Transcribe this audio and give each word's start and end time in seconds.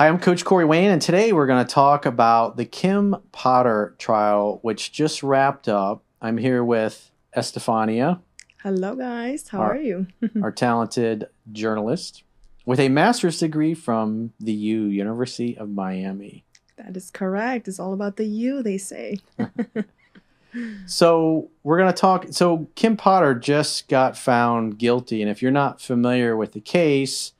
Hi, 0.00 0.08
I'm 0.08 0.18
Coach 0.18 0.46
Corey 0.46 0.64
Wayne, 0.64 0.90
and 0.90 1.02
today 1.02 1.30
we're 1.30 1.46
going 1.46 1.62
to 1.62 1.70
talk 1.70 2.06
about 2.06 2.56
the 2.56 2.64
Kim 2.64 3.16
Potter 3.32 3.96
trial, 3.98 4.58
which 4.62 4.92
just 4.92 5.22
wrapped 5.22 5.68
up. 5.68 6.02
I'm 6.22 6.38
here 6.38 6.64
with 6.64 7.10
Estefania, 7.36 8.22
Hello, 8.62 8.96
guys. 8.96 9.48
How 9.48 9.60
Our- 9.60 9.72
are 9.72 9.76
you? 9.76 10.06
our 10.42 10.52
talented 10.52 11.28
journalist, 11.52 12.22
with 12.64 12.80
a 12.80 12.88
master's 12.88 13.40
degree 13.40 13.74
from 13.74 14.32
the 14.40 14.54
U, 14.54 14.84
University 14.84 15.54
of 15.58 15.68
Miami. 15.68 16.44
That 16.78 16.96
is 16.96 17.10
correct. 17.10 17.68
It's 17.68 17.78
all 17.78 17.92
about 17.92 18.16
the 18.16 18.24
U, 18.24 18.62
they 18.62 18.78
say. 18.78 19.18
So 20.86 21.48
we're 21.62 21.78
going 21.78 21.92
to 21.92 21.96
talk. 21.96 22.26
So 22.32 22.66
Kim 22.74 22.96
Potter 22.96 23.36
just 23.36 23.86
got 23.86 24.16
found 24.16 24.78
guilty, 24.78 25.20
and 25.22 25.30
if 25.30 25.42
you're 25.42 25.52
not 25.52 25.80
familiar 25.80 26.36
with 26.36 26.54
the 26.54 26.60
case, 26.60 27.34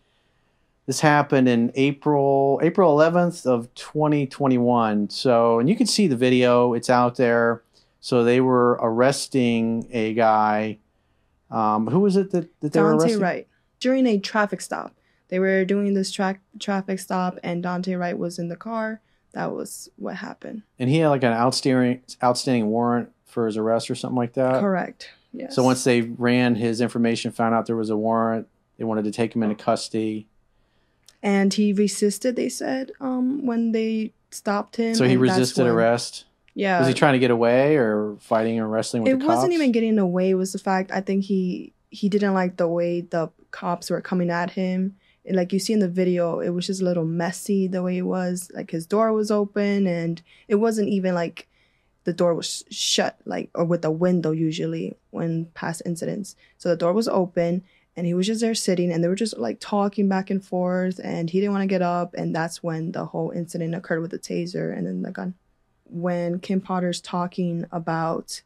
this 0.90 0.98
happened 0.98 1.48
in 1.48 1.70
April 1.76 2.58
April 2.64 2.96
11th 2.96 3.46
of 3.46 3.72
2021. 3.76 5.08
So, 5.08 5.60
and 5.60 5.68
you 5.68 5.76
can 5.76 5.86
see 5.86 6.08
the 6.08 6.16
video; 6.16 6.74
it's 6.74 6.90
out 6.90 7.14
there. 7.14 7.62
So 8.00 8.24
they 8.24 8.40
were 8.40 8.72
arresting 8.82 9.86
a 9.92 10.14
guy. 10.14 10.78
Um, 11.48 11.86
who 11.86 12.00
was 12.00 12.16
it 12.16 12.32
that, 12.32 12.48
that 12.60 12.72
they 12.72 12.82
were 12.82 12.94
Daunte 12.94 13.02
arresting? 13.02 13.20
Wright. 13.20 13.48
During 13.78 14.04
a 14.08 14.18
traffic 14.18 14.60
stop, 14.60 14.96
they 15.28 15.38
were 15.38 15.64
doing 15.64 15.94
this 15.94 16.10
track 16.10 16.40
traffic 16.58 16.98
stop, 16.98 17.38
and 17.44 17.62
Daunte 17.62 17.96
Wright 17.96 18.18
was 18.18 18.40
in 18.40 18.48
the 18.48 18.56
car. 18.56 19.00
That 19.30 19.52
was 19.52 19.88
what 19.94 20.16
happened. 20.16 20.64
And 20.80 20.90
he 20.90 20.98
had 20.98 21.10
like 21.10 21.22
an 21.22 21.32
outstanding 21.32 22.02
outstanding 22.20 22.66
warrant 22.66 23.10
for 23.26 23.46
his 23.46 23.56
arrest 23.56 23.92
or 23.92 23.94
something 23.94 24.16
like 24.16 24.32
that. 24.32 24.58
correct. 24.58 25.10
Yes. 25.32 25.54
So 25.54 25.62
once 25.62 25.84
they 25.84 26.00
ran 26.00 26.56
his 26.56 26.80
information, 26.80 27.30
found 27.30 27.54
out 27.54 27.66
there 27.66 27.76
was 27.76 27.90
a 27.90 27.96
warrant, 27.96 28.48
they 28.76 28.82
wanted 28.82 29.04
to 29.04 29.12
take 29.12 29.36
him 29.36 29.44
into 29.44 29.54
custody. 29.54 30.26
And 31.22 31.52
he 31.52 31.72
resisted. 31.72 32.36
They 32.36 32.48
said 32.48 32.92
um, 33.00 33.46
when 33.46 33.72
they 33.72 34.12
stopped 34.30 34.76
him. 34.76 34.94
So 34.94 35.04
he 35.04 35.16
resisted 35.16 35.64
when- 35.64 35.72
arrest. 35.74 36.24
Yeah. 36.54 36.80
Was 36.80 36.88
he 36.88 36.94
trying 36.94 37.12
to 37.12 37.20
get 37.20 37.30
away 37.30 37.76
or 37.76 38.16
fighting 38.18 38.58
or 38.58 38.66
wrestling 38.66 39.04
with 39.04 39.12
it 39.12 39.18
the 39.18 39.24
cops? 39.24 39.32
It 39.32 39.36
wasn't 39.36 39.52
even 39.54 39.72
getting 39.72 39.98
away. 39.98 40.34
Was 40.34 40.52
the 40.52 40.58
fact 40.58 40.90
I 40.90 41.00
think 41.00 41.24
he 41.24 41.72
he 41.90 42.08
didn't 42.08 42.34
like 42.34 42.56
the 42.56 42.68
way 42.68 43.02
the 43.02 43.30
cops 43.50 43.90
were 43.90 44.00
coming 44.00 44.30
at 44.30 44.50
him. 44.50 44.96
And 45.24 45.36
like 45.36 45.52
you 45.52 45.58
see 45.58 45.72
in 45.72 45.78
the 45.78 45.88
video, 45.88 46.40
it 46.40 46.50
was 46.50 46.66
just 46.66 46.80
a 46.80 46.84
little 46.84 47.04
messy 47.04 47.68
the 47.68 47.82
way 47.82 47.98
it 47.98 48.02
was. 48.02 48.50
Like 48.54 48.70
his 48.70 48.86
door 48.86 49.12
was 49.12 49.30
open, 49.30 49.86
and 49.86 50.20
it 50.48 50.56
wasn't 50.56 50.88
even 50.88 51.14
like 51.14 51.46
the 52.04 52.12
door 52.12 52.34
was 52.34 52.64
shut, 52.70 53.18
like 53.26 53.50
or 53.54 53.64
with 53.64 53.84
a 53.84 53.90
window 53.90 54.32
usually 54.32 54.96
when 55.10 55.46
past 55.54 55.82
incidents. 55.86 56.34
So 56.58 56.68
the 56.68 56.76
door 56.76 56.92
was 56.92 57.06
open, 57.08 57.62
and 57.96 58.06
he 58.06 58.14
was 58.14 58.26
just 58.26 58.40
there 58.40 58.54
sitting, 58.54 58.92
and 58.92 59.02
they 59.02 59.08
were 59.08 59.14
just 59.14 59.38
like 59.38 59.58
talking 59.60 60.08
back 60.08 60.30
and 60.30 60.44
forth, 60.44 61.00
and 61.02 61.30
he 61.30 61.40
didn't 61.40 61.52
want 61.52 61.62
to 61.62 61.66
get 61.66 61.82
up, 61.82 62.14
and 62.14 62.34
that's 62.34 62.62
when 62.62 62.92
the 62.92 63.06
whole 63.06 63.30
incident 63.30 63.74
occurred 63.74 64.00
with 64.00 64.10
the 64.10 64.18
taser 64.18 64.76
and 64.76 64.86
then 64.86 65.02
the 65.02 65.10
gun. 65.10 65.34
When 65.84 66.38
Kim 66.38 66.60
Potter's 66.60 67.00
talking 67.00 67.66
about 67.72 68.42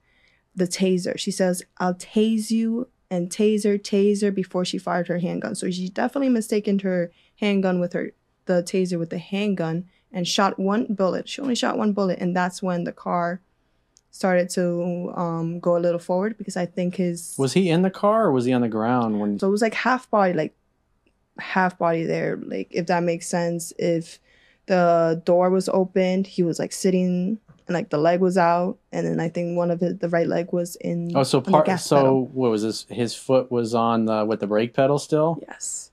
the 0.54 0.66
taser. 0.66 1.18
She 1.18 1.30
says, 1.30 1.62
I'll 1.78 1.94
tase 1.94 2.50
you 2.50 2.88
and 3.10 3.30
taser, 3.30 3.78
taser 3.78 4.34
before 4.34 4.64
she 4.64 4.78
fired 4.78 5.08
her 5.08 5.18
handgun. 5.18 5.54
So 5.54 5.70
she 5.70 5.88
definitely 5.88 6.28
mistaken 6.28 6.78
her 6.80 7.10
handgun 7.40 7.80
with 7.80 7.92
her, 7.92 8.12
the 8.46 8.62
taser 8.62 8.98
with 8.98 9.10
the 9.10 9.18
handgun 9.18 9.88
and 10.12 10.28
shot 10.28 10.58
one 10.58 10.86
bullet. 10.94 11.28
She 11.28 11.42
only 11.42 11.54
shot 11.54 11.76
one 11.76 11.92
bullet. 11.92 12.18
And 12.20 12.36
that's 12.36 12.62
when 12.62 12.84
the 12.84 12.92
car 12.92 13.40
started 14.14 14.48
to 14.48 15.12
um, 15.16 15.58
go 15.58 15.76
a 15.76 15.80
little 15.80 15.98
forward 15.98 16.38
because 16.38 16.56
I 16.56 16.66
think 16.66 16.94
his. 16.94 17.34
Was 17.36 17.52
he 17.52 17.68
in 17.68 17.82
the 17.82 17.90
car 17.90 18.26
or 18.26 18.32
was 18.32 18.44
he 18.44 18.52
on 18.52 18.60
the 18.60 18.68
ground 18.68 19.18
when? 19.18 19.40
so 19.40 19.48
it 19.48 19.50
was 19.50 19.60
like 19.60 19.74
half 19.74 20.08
body, 20.08 20.32
like 20.32 20.54
half 21.40 21.76
body 21.78 22.04
there. 22.04 22.36
Like, 22.36 22.68
if 22.70 22.86
that 22.86 23.02
makes 23.02 23.26
sense. 23.26 23.72
If 23.76 24.20
the 24.66 25.20
door 25.24 25.50
was 25.50 25.68
opened, 25.68 26.28
he 26.28 26.44
was 26.44 26.60
like 26.60 26.70
sitting 26.70 27.38
and 27.66 27.74
like 27.74 27.90
the 27.90 27.98
leg 27.98 28.20
was 28.20 28.38
out. 28.38 28.78
And 28.92 29.04
then 29.04 29.18
I 29.18 29.28
think 29.28 29.56
one 29.56 29.72
of 29.72 29.80
his, 29.80 29.98
the 29.98 30.08
right 30.08 30.28
leg 30.28 30.52
was 30.52 30.76
in. 30.76 31.10
Oh, 31.16 31.24
so 31.24 31.40
part. 31.40 31.66
So 31.80 31.96
pedal. 31.96 32.26
what 32.26 32.52
was 32.52 32.62
this? 32.62 32.86
His 32.88 33.16
foot 33.16 33.50
was 33.50 33.74
on 33.74 34.04
the 34.04 34.24
with 34.24 34.38
the 34.38 34.46
brake 34.46 34.74
pedal 34.74 35.00
still. 35.00 35.40
Yes. 35.48 35.90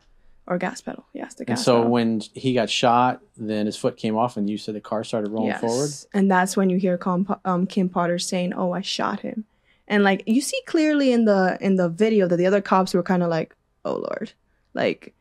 Or 0.52 0.58
gas 0.58 0.82
pedal. 0.82 1.06
Yes, 1.14 1.36
the 1.36 1.44
And 1.44 1.48
gas 1.48 1.64
so 1.64 1.78
pedal. 1.78 1.92
when 1.92 2.22
he 2.34 2.54
got 2.54 2.70
shot, 2.70 3.22
then 3.38 3.68
his 3.68 3.78
foot 3.78 3.96
came 3.96 4.18
off, 4.18 4.36
and 4.36 4.50
you 4.50 4.58
said 4.58 4.76
the 4.76 4.82
car 4.82 5.06
started 5.06 5.32
rolling 5.32 5.52
yes. 5.52 5.62
forward. 5.62 5.90
And 6.14 6.30
that's 6.30 6.58
when 6.58 6.70
you 6.70 6.78
hear 6.78 6.98
Com- 6.98 7.40
um, 7.46 7.66
Kim 7.66 7.88
Potter 7.88 8.20
saying, 8.20 8.54
"Oh, 8.54 8.74
I 8.74 8.82
shot 8.82 9.22
him," 9.22 9.46
and 9.88 10.04
like 10.04 10.24
you 10.26 10.42
see 10.42 10.60
clearly 10.68 11.14
in 11.14 11.24
the 11.24 11.58
in 11.62 11.78
the 11.78 11.88
video 11.88 12.28
that 12.28 12.36
the 12.36 12.46
other 12.46 12.60
cops 12.60 12.94
were 12.94 13.02
kind 13.02 13.24
of 13.24 13.30
like, 13.30 13.56
"Oh 13.86 13.94
Lord," 13.94 14.34
like 14.74 15.14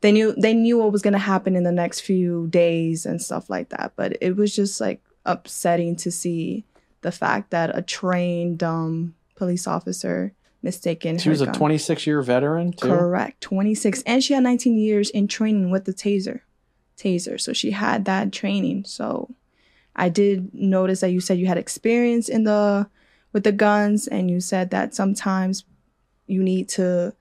they 0.00 0.10
knew 0.10 0.34
they 0.38 0.54
knew 0.54 0.78
what 0.78 0.90
was 0.90 1.02
gonna 1.02 1.18
happen 1.18 1.54
in 1.54 1.64
the 1.64 1.70
next 1.70 2.00
few 2.00 2.46
days 2.48 3.04
and 3.04 3.20
stuff 3.20 3.50
like 3.50 3.68
that. 3.68 3.92
But 3.94 4.16
it 4.22 4.36
was 4.36 4.56
just 4.56 4.80
like 4.80 5.02
upsetting 5.26 5.96
to 5.96 6.10
see 6.10 6.64
the 7.02 7.12
fact 7.12 7.50
that 7.50 7.76
a 7.76 7.82
trained 7.82 8.62
um, 8.62 9.14
police 9.36 9.66
officer 9.66 10.32
mistaken. 10.62 11.18
She 11.18 11.28
was 11.28 11.40
a 11.40 11.46
gun. 11.46 11.54
26 11.54 12.06
year 12.06 12.22
veteran 12.22 12.72
too. 12.72 12.88
Correct. 12.88 13.40
26. 13.40 14.02
And 14.06 14.22
she 14.22 14.34
had 14.34 14.42
19 14.42 14.76
years 14.76 15.10
in 15.10 15.28
training 15.28 15.70
with 15.70 15.84
the 15.84 15.92
taser. 15.92 16.40
Taser. 16.96 17.40
So 17.40 17.52
she 17.52 17.72
had 17.72 18.04
that 18.04 18.32
training. 18.32 18.84
So 18.84 19.34
I 19.96 20.08
did 20.08 20.54
notice 20.54 21.00
that 21.00 21.10
you 21.10 21.20
said 21.20 21.38
you 21.38 21.46
had 21.46 21.58
experience 21.58 22.28
in 22.28 22.44
the 22.44 22.88
with 23.32 23.44
the 23.44 23.52
guns 23.52 24.06
and 24.06 24.30
you 24.30 24.40
said 24.40 24.70
that 24.70 24.94
sometimes 24.94 25.64
you 26.26 26.42
need 26.42 26.68
to 26.68 27.14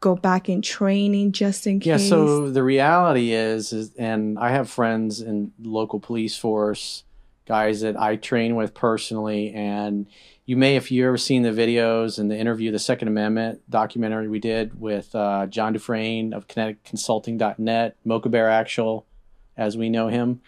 go 0.00 0.14
back 0.14 0.50
in 0.50 0.60
training 0.60 1.32
just 1.32 1.66
in 1.66 1.80
case. 1.80 2.02
Yeah. 2.02 2.08
So 2.08 2.50
the 2.50 2.62
reality 2.62 3.32
is, 3.32 3.72
is, 3.72 3.94
and 3.94 4.38
I 4.38 4.50
have 4.50 4.68
friends 4.68 5.22
in 5.22 5.52
local 5.62 5.98
police 5.98 6.36
force, 6.36 7.04
guys 7.46 7.82
that 7.82 8.00
I 8.00 8.16
train 8.16 8.56
with 8.56 8.74
personally, 8.74 9.52
and 9.52 10.06
you 10.46 10.56
may, 10.56 10.76
if 10.76 10.90
you 10.90 11.06
ever 11.06 11.18
seen 11.18 11.42
the 11.42 11.50
videos 11.50 12.18
and 12.18 12.30
the 12.30 12.38
interview, 12.38 12.70
the 12.70 12.78
Second 12.78 13.08
Amendment 13.08 13.62
documentary 13.68 14.28
we 14.28 14.38
did 14.38 14.80
with 14.80 15.14
uh, 15.14 15.46
John 15.46 15.72
Dufresne 15.72 16.32
of 16.32 16.48
KineticConsulting.net, 16.48 17.96
Mocha 18.04 18.28
Bear 18.28 18.50
Actual, 18.50 19.06
as 19.56 19.76
we 19.76 19.88
know 19.88 20.08
him. 20.08 20.40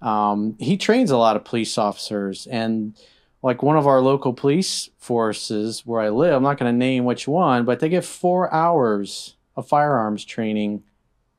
Um, 0.00 0.56
he 0.58 0.76
trains 0.76 1.10
a 1.10 1.16
lot 1.16 1.36
of 1.36 1.44
police 1.44 1.76
officers, 1.76 2.46
and 2.46 2.96
like 3.42 3.62
one 3.62 3.76
of 3.76 3.86
our 3.86 4.00
local 4.00 4.32
police 4.32 4.90
forces 4.98 5.86
where 5.86 6.00
I 6.00 6.08
live, 6.10 6.34
I'm 6.34 6.42
not 6.42 6.58
going 6.58 6.72
to 6.72 6.76
name 6.76 7.04
which 7.04 7.26
one, 7.26 7.64
but 7.64 7.80
they 7.80 7.88
get 7.88 8.04
four 8.04 8.52
hours 8.52 9.36
of 9.56 9.68
firearms 9.68 10.24
training 10.24 10.84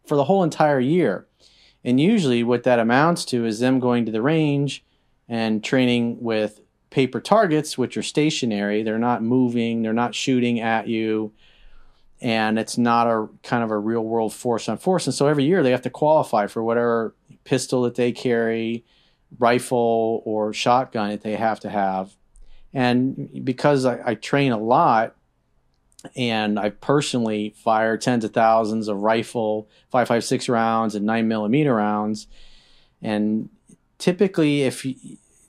for 0.06 0.16
the 0.16 0.26
whole 0.26 0.44
entire 0.44 0.80
year. 0.80 1.28
And 1.84 2.00
usually, 2.00 2.44
what 2.44 2.64
that 2.64 2.80
amounts 2.80 3.24
to 3.26 3.46
is 3.46 3.60
them 3.60 3.80
going 3.80 4.06
to 4.06 4.12
the 4.12 4.22
range 4.22 4.84
and 5.28 5.64
training 5.64 6.22
with 6.22 6.62
paper 6.90 7.22
targets, 7.22 7.78
which 7.78 7.96
are 7.96 8.04
stationary. 8.04 8.84
They're 8.84 8.98
not 8.98 9.24
moving, 9.24 9.82
they're 9.82 9.94
not 9.94 10.16
shooting 10.16 10.60
at 10.60 10.88
you, 10.88 11.32
and 12.20 12.60
it's 12.60 12.78
not 12.78 13.08
a 13.08 13.30
kind 13.44 13.64
of 13.64 13.72
a 13.72 13.78
real 13.78 14.02
world 14.02 14.34
force 14.34 14.68
on 14.68 14.78
force. 14.78 15.08
And 15.08 15.14
so 15.14 15.28
every 15.28 15.46
year 15.46 15.64
they 15.64 15.72
have 15.72 15.84
to 15.84 15.90
qualify 15.90 16.48
for 16.48 16.64
whatever 16.64 17.16
pistol 17.44 17.84
that 17.84 17.96
they 17.96 18.12
carry, 18.12 18.84
rifle, 19.38 20.22
or 20.26 20.52
shotgun 20.52 21.12
that 21.12 21.22
they 21.22 21.36
have 21.36 21.60
to 21.62 21.70
have. 21.70 22.16
And 22.74 23.46
because 23.46 23.86
I, 23.86 24.00
I 24.06 24.16
train 24.16 24.52
a 24.52 24.58
lot, 24.58 25.16
and 26.16 26.58
I 26.58 26.70
personally 26.70 27.54
fire 27.58 27.98
tens 27.98 28.24
of 28.24 28.34
thousands 28.34 28.88
of 28.88 29.02
rifle 29.02 29.68
556 29.92 30.48
rounds 30.48 30.96
and 30.96 31.06
9 31.06 31.28
millimeter 31.28 31.76
rounds. 31.76 32.28
And 33.02 33.50
typically, 33.98 34.64
if 34.64 34.86
you, 34.86 34.96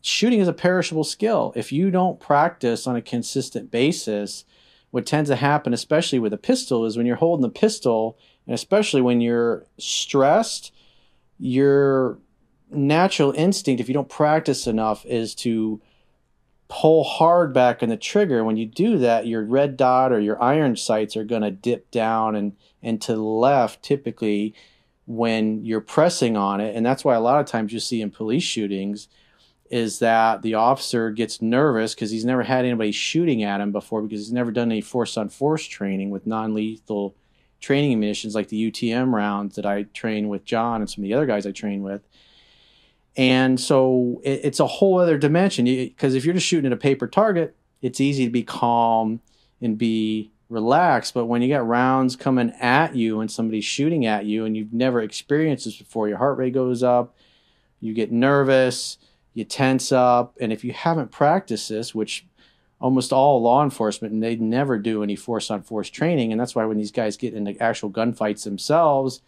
shooting 0.02 0.40
is 0.40 0.48
a 0.48 0.52
perishable 0.52 1.04
skill, 1.04 1.52
if 1.54 1.72
you 1.72 1.90
don't 1.90 2.20
practice 2.20 2.86
on 2.86 2.96
a 2.96 3.02
consistent 3.02 3.70
basis, 3.70 4.44
what 4.90 5.06
tends 5.06 5.30
to 5.30 5.36
happen, 5.36 5.72
especially 5.72 6.18
with 6.18 6.32
a 6.32 6.38
pistol, 6.38 6.84
is 6.84 6.96
when 6.96 7.06
you're 7.06 7.16
holding 7.16 7.42
the 7.42 7.48
pistol, 7.48 8.18
and 8.46 8.54
especially 8.54 9.00
when 9.00 9.20
you're 9.20 9.66
stressed, 9.78 10.72
your 11.38 12.18
natural 12.70 13.32
instinct, 13.32 13.80
if 13.80 13.88
you 13.88 13.94
don't 13.94 14.08
practice 14.08 14.66
enough, 14.66 15.06
is 15.06 15.34
to 15.36 15.80
pull 16.70 17.02
hard 17.02 17.52
back 17.52 17.82
on 17.82 17.88
the 17.90 17.96
trigger. 17.96 18.44
When 18.44 18.56
you 18.56 18.64
do 18.64 18.96
that, 18.98 19.26
your 19.26 19.44
red 19.44 19.76
dot 19.76 20.12
or 20.12 20.20
your 20.20 20.40
iron 20.40 20.76
sights 20.76 21.16
are 21.16 21.24
going 21.24 21.42
to 21.42 21.50
dip 21.50 21.90
down 21.90 22.36
and, 22.36 22.56
and 22.82 23.02
to 23.02 23.14
the 23.14 23.22
left 23.22 23.82
typically 23.82 24.54
when 25.06 25.64
you're 25.64 25.80
pressing 25.80 26.36
on 26.36 26.60
it. 26.60 26.76
And 26.76 26.86
that's 26.86 27.04
why 27.04 27.16
a 27.16 27.20
lot 27.20 27.40
of 27.40 27.46
times 27.46 27.72
you 27.72 27.80
see 27.80 28.00
in 28.00 28.10
police 28.10 28.44
shootings 28.44 29.08
is 29.68 29.98
that 29.98 30.42
the 30.42 30.54
officer 30.54 31.10
gets 31.10 31.42
nervous 31.42 31.94
because 31.94 32.12
he's 32.12 32.24
never 32.24 32.44
had 32.44 32.64
anybody 32.64 32.92
shooting 32.92 33.42
at 33.42 33.60
him 33.60 33.72
before 33.72 34.02
because 34.02 34.20
he's 34.20 34.32
never 34.32 34.52
done 34.52 34.70
any 34.70 34.80
force 34.80 35.16
on 35.16 35.28
force 35.28 35.66
training 35.66 36.10
with 36.10 36.26
non 36.26 36.54
lethal 36.54 37.16
training 37.60 37.98
munitions 37.98 38.34
like 38.34 38.48
the 38.48 38.70
UTM 38.70 39.12
rounds 39.12 39.56
that 39.56 39.66
I 39.66 39.82
train 39.82 40.28
with 40.28 40.44
John 40.44 40.80
and 40.80 40.88
some 40.88 41.02
of 41.02 41.08
the 41.08 41.14
other 41.14 41.26
guys 41.26 41.46
I 41.46 41.52
train 41.52 41.82
with. 41.82 42.02
And 43.16 43.58
so 43.58 44.20
it, 44.24 44.40
it's 44.44 44.60
a 44.60 44.66
whole 44.66 44.98
other 44.98 45.18
dimension 45.18 45.64
because 45.64 46.14
if 46.14 46.24
you're 46.24 46.34
just 46.34 46.46
shooting 46.46 46.66
at 46.66 46.72
a 46.72 46.76
paper 46.76 47.06
target, 47.06 47.56
it's 47.82 48.00
easy 48.00 48.24
to 48.24 48.30
be 48.30 48.42
calm 48.42 49.20
and 49.60 49.76
be 49.76 50.30
relaxed. 50.48 51.14
But 51.14 51.26
when 51.26 51.42
you 51.42 51.48
got 51.48 51.66
rounds 51.66 52.16
coming 52.16 52.52
at 52.60 52.94
you 52.94 53.20
and 53.20 53.30
somebody's 53.30 53.64
shooting 53.64 54.06
at 54.06 54.26
you 54.26 54.44
and 54.44 54.56
you've 54.56 54.72
never 54.72 55.00
experienced 55.00 55.64
this 55.64 55.76
before, 55.76 56.08
your 56.08 56.18
heart 56.18 56.38
rate 56.38 56.54
goes 56.54 56.82
up, 56.82 57.14
you 57.80 57.94
get 57.94 58.12
nervous, 58.12 58.98
you 59.32 59.44
tense 59.44 59.92
up. 59.92 60.36
And 60.40 60.52
if 60.52 60.64
you 60.64 60.72
haven't 60.72 61.10
practiced 61.10 61.68
this, 61.68 61.94
which 61.94 62.26
almost 62.80 63.12
all 63.12 63.42
law 63.42 63.62
enforcement 63.62 64.12
and 64.12 64.22
they 64.22 64.36
never 64.36 64.78
do 64.78 65.02
any 65.02 65.16
force 65.16 65.50
on 65.50 65.62
force 65.62 65.88
training, 65.88 66.32
and 66.32 66.40
that's 66.40 66.54
why 66.54 66.64
when 66.64 66.78
these 66.78 66.92
guys 66.92 67.16
get 67.16 67.34
into 67.34 67.60
actual 67.62 67.90
gunfights 67.90 68.44
themselves, 68.44 69.22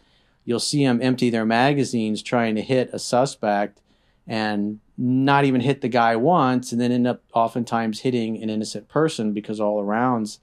you'll 0.45 0.59
see 0.59 0.85
them 0.85 1.01
empty 1.01 1.29
their 1.29 1.45
magazines 1.45 2.21
trying 2.21 2.55
to 2.55 2.61
hit 2.61 2.89
a 2.93 2.99
suspect 2.99 3.81
and 4.27 4.79
not 4.97 5.45
even 5.45 5.61
hit 5.61 5.81
the 5.81 5.89
guy 5.89 6.15
once 6.15 6.71
and 6.71 6.79
then 6.79 6.91
end 6.91 7.07
up 7.07 7.23
oftentimes 7.33 8.01
hitting 8.01 8.41
an 8.41 8.49
innocent 8.49 8.87
person 8.87 9.33
because 9.33 9.59
all 9.59 9.77
the 9.77 9.83
rounds 9.83 10.39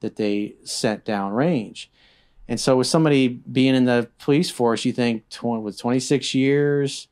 that 0.00 0.16
they 0.16 0.54
sent 0.64 1.04
down 1.04 1.32
range. 1.32 1.90
And 2.48 2.58
so 2.58 2.76
with 2.76 2.88
somebody 2.88 3.28
being 3.28 3.74
in 3.74 3.84
the 3.84 4.08
police 4.18 4.50
force, 4.50 4.84
you 4.84 4.92
think 4.92 5.28
20, 5.28 5.62
with 5.62 5.78
26 5.78 6.34
years, 6.34 7.06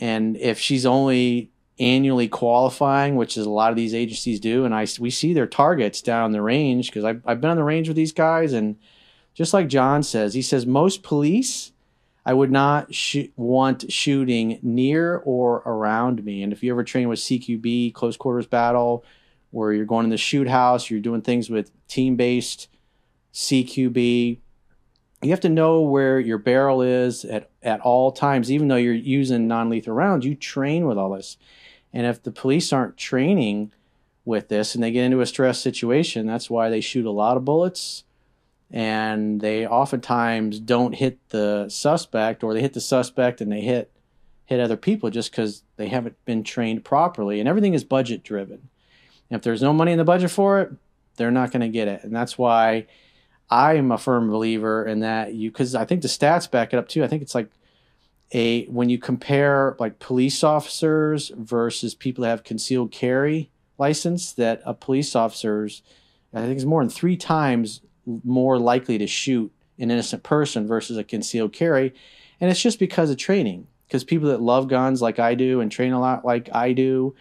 and 0.00 0.36
if 0.36 0.58
she's 0.58 0.84
only 0.84 1.50
annually 1.78 2.28
qualifying, 2.28 3.16
which 3.16 3.36
is 3.36 3.46
a 3.46 3.50
lot 3.50 3.70
of 3.70 3.76
these 3.76 3.94
agencies 3.94 4.38
do, 4.38 4.64
and 4.64 4.74
I 4.74 4.86
we 5.00 5.10
see 5.10 5.32
their 5.32 5.46
targets 5.46 6.02
down 6.02 6.32
the 6.32 6.42
range 6.42 6.88
because 6.88 7.04
I've, 7.04 7.22
I've 7.24 7.40
been 7.40 7.50
on 7.50 7.56
the 7.56 7.64
range 7.64 7.88
with 7.88 7.96
these 7.96 8.12
guys, 8.12 8.52
and 8.52 8.76
just 9.34 9.54
like 9.54 9.68
John 9.68 10.02
says, 10.02 10.34
he 10.34 10.42
says 10.42 10.66
most 10.66 11.02
police 11.02 11.72
I 12.24 12.34
would 12.34 12.52
not 12.52 12.94
sh- 12.94 13.28
want 13.36 13.90
shooting 13.90 14.58
near 14.62 15.16
or 15.24 15.62
around 15.66 16.24
me. 16.24 16.42
And 16.42 16.52
if 16.52 16.62
you 16.62 16.72
ever 16.72 16.84
train 16.84 17.08
with 17.08 17.18
CQB, 17.18 17.94
close 17.94 18.16
quarters 18.16 18.46
battle, 18.46 19.04
where 19.50 19.72
you're 19.72 19.84
going 19.84 20.04
in 20.04 20.10
the 20.10 20.16
shoot 20.16 20.48
house, 20.48 20.88
you're 20.88 21.00
doing 21.00 21.22
things 21.22 21.50
with 21.50 21.70
team 21.88 22.16
based 22.16 22.68
CQB, 23.34 24.38
you 25.22 25.30
have 25.30 25.40
to 25.40 25.48
know 25.48 25.80
where 25.80 26.18
your 26.20 26.38
barrel 26.38 26.82
is 26.82 27.24
at, 27.24 27.50
at 27.62 27.80
all 27.80 28.12
times, 28.12 28.50
even 28.50 28.68
though 28.68 28.76
you're 28.76 28.94
using 28.94 29.48
non 29.48 29.68
lethal 29.68 29.94
rounds. 29.94 30.24
You 30.24 30.34
train 30.34 30.86
with 30.86 30.98
all 30.98 31.10
this. 31.10 31.36
And 31.92 32.06
if 32.06 32.22
the 32.22 32.30
police 32.30 32.72
aren't 32.72 32.96
training 32.96 33.72
with 34.24 34.48
this 34.48 34.74
and 34.74 34.82
they 34.82 34.92
get 34.92 35.04
into 35.04 35.20
a 35.20 35.26
stress 35.26 35.58
situation, 35.58 36.26
that's 36.26 36.48
why 36.48 36.70
they 36.70 36.80
shoot 36.80 37.04
a 37.04 37.10
lot 37.10 37.36
of 37.36 37.44
bullets 37.44 38.04
and 38.72 39.40
they 39.40 39.66
oftentimes 39.66 40.58
don't 40.58 40.94
hit 40.94 41.18
the 41.28 41.68
suspect 41.68 42.42
or 42.42 42.54
they 42.54 42.62
hit 42.62 42.72
the 42.72 42.80
suspect 42.80 43.40
and 43.40 43.52
they 43.52 43.60
hit 43.60 43.92
hit 44.46 44.60
other 44.60 44.76
people 44.76 45.10
just 45.10 45.30
because 45.30 45.62
they 45.76 45.88
haven't 45.88 46.16
been 46.24 46.42
trained 46.42 46.84
properly 46.84 47.38
and 47.38 47.48
everything 47.48 47.74
is 47.74 47.84
budget 47.84 48.22
driven. 48.24 48.68
And 49.30 49.38
if 49.38 49.42
there's 49.42 49.62
no 49.62 49.72
money 49.72 49.92
in 49.92 49.98
the 49.98 50.04
budget 50.04 50.30
for 50.30 50.60
it 50.60 50.72
they're 51.16 51.30
not 51.30 51.50
going 51.50 51.60
to 51.60 51.68
get 51.68 51.88
it 51.88 52.02
and 52.04 52.14
that's 52.14 52.38
why 52.38 52.86
i'm 53.50 53.92
a 53.92 53.98
firm 53.98 54.30
believer 54.30 54.84
in 54.86 55.00
that 55.00 55.34
you 55.34 55.50
because 55.50 55.74
i 55.74 55.84
think 55.84 56.00
the 56.00 56.08
stats 56.08 56.50
back 56.50 56.72
it 56.72 56.78
up 56.78 56.88
too. 56.88 57.04
I 57.04 57.08
think 57.08 57.22
it's 57.22 57.34
like 57.34 57.50
a 58.32 58.64
when 58.66 58.88
you 58.88 58.98
compare 58.98 59.76
like 59.78 59.98
police 59.98 60.42
officers 60.42 61.30
versus 61.36 61.94
people 61.94 62.22
that 62.22 62.30
have 62.30 62.44
concealed 62.44 62.90
carry 62.90 63.50
license 63.78 64.32
that 64.32 64.62
a 64.64 64.72
police 64.72 65.14
officers 65.14 65.82
i 66.32 66.40
think 66.40 66.56
is 66.56 66.66
more 66.66 66.82
than 66.82 66.90
three 66.90 67.16
times 67.16 67.82
more 68.06 68.58
likely 68.58 68.98
to 68.98 69.06
shoot 69.06 69.52
an 69.78 69.90
innocent 69.90 70.22
person 70.22 70.66
versus 70.66 70.96
a 70.96 71.04
concealed 71.04 71.52
carry. 71.52 71.94
And 72.40 72.50
it's 72.50 72.62
just 72.62 72.78
because 72.78 73.10
of 73.10 73.16
training. 73.16 73.66
Because 73.86 74.04
people 74.04 74.28
that 74.30 74.40
love 74.40 74.68
guns 74.68 75.02
like 75.02 75.18
I 75.18 75.34
do 75.34 75.60
and 75.60 75.70
train 75.70 75.92
a 75.92 76.00
lot 76.00 76.24
like 76.24 76.48
I 76.54 76.72
do, 76.72 77.14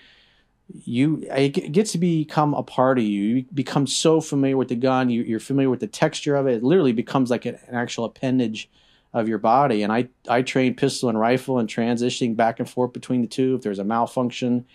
you 0.86 1.22
it 1.30 1.72
gets 1.74 1.92
to 1.92 1.98
become 1.98 2.54
a 2.54 2.63
part 2.63 2.98
of 2.98 3.04
you. 3.04 3.24
You 3.24 3.45
become 3.54 3.86
so 3.88 4.22
familiar 4.22 4.56
with 4.56 4.69
the 4.69 4.75
gun. 4.75 5.10
You, 5.10 5.36
are 5.36 5.39
familiar 5.39 5.69
with 5.69 5.81
the 5.81 5.88
texture 5.88 6.36
of 6.36 6.48
it. 6.48 6.56
It 6.56 6.63
literally 6.63 6.94
becomes 6.94 7.30
like 7.30 7.45
an, 7.45 7.60
an 7.68 7.75
actual 7.75 8.06
appendage 8.06 8.69
of 9.13 9.28
your 9.28 9.38
body. 9.38 9.83
And 9.83 9.92
I 9.92 10.07
I 10.30 10.42
train 10.44 10.75
pistol 10.75 11.10
and 11.10 11.19
rifle 11.19 11.60
and 11.60 11.68
transitioning 11.68 12.38
back 12.38 12.60
and 12.60 12.69
forth 12.69 12.94
between 12.94 13.22
the 13.22 13.28
two 13.28 13.56
if 13.56 13.63
there's 13.63 13.80
a 13.80 13.83
malfunction 13.83 14.66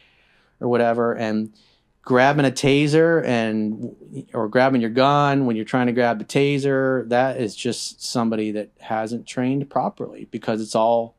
or 0.60 0.68
whatever. 0.68 1.14
And 1.14 1.54
grabbing 2.06 2.46
a 2.46 2.52
taser 2.52 3.24
and 3.24 3.96
or 4.32 4.48
grabbing 4.48 4.80
your 4.80 4.88
gun 4.88 5.44
when 5.44 5.56
you're 5.56 5.64
trying 5.64 5.88
to 5.88 5.92
grab 5.92 6.20
the 6.20 6.24
taser 6.24 7.06
that 7.08 7.36
is 7.36 7.56
just 7.56 8.00
somebody 8.00 8.52
that 8.52 8.70
hasn't 8.78 9.26
trained 9.26 9.68
properly 9.68 10.28
because 10.30 10.62
it's 10.62 10.76
all 10.76 11.16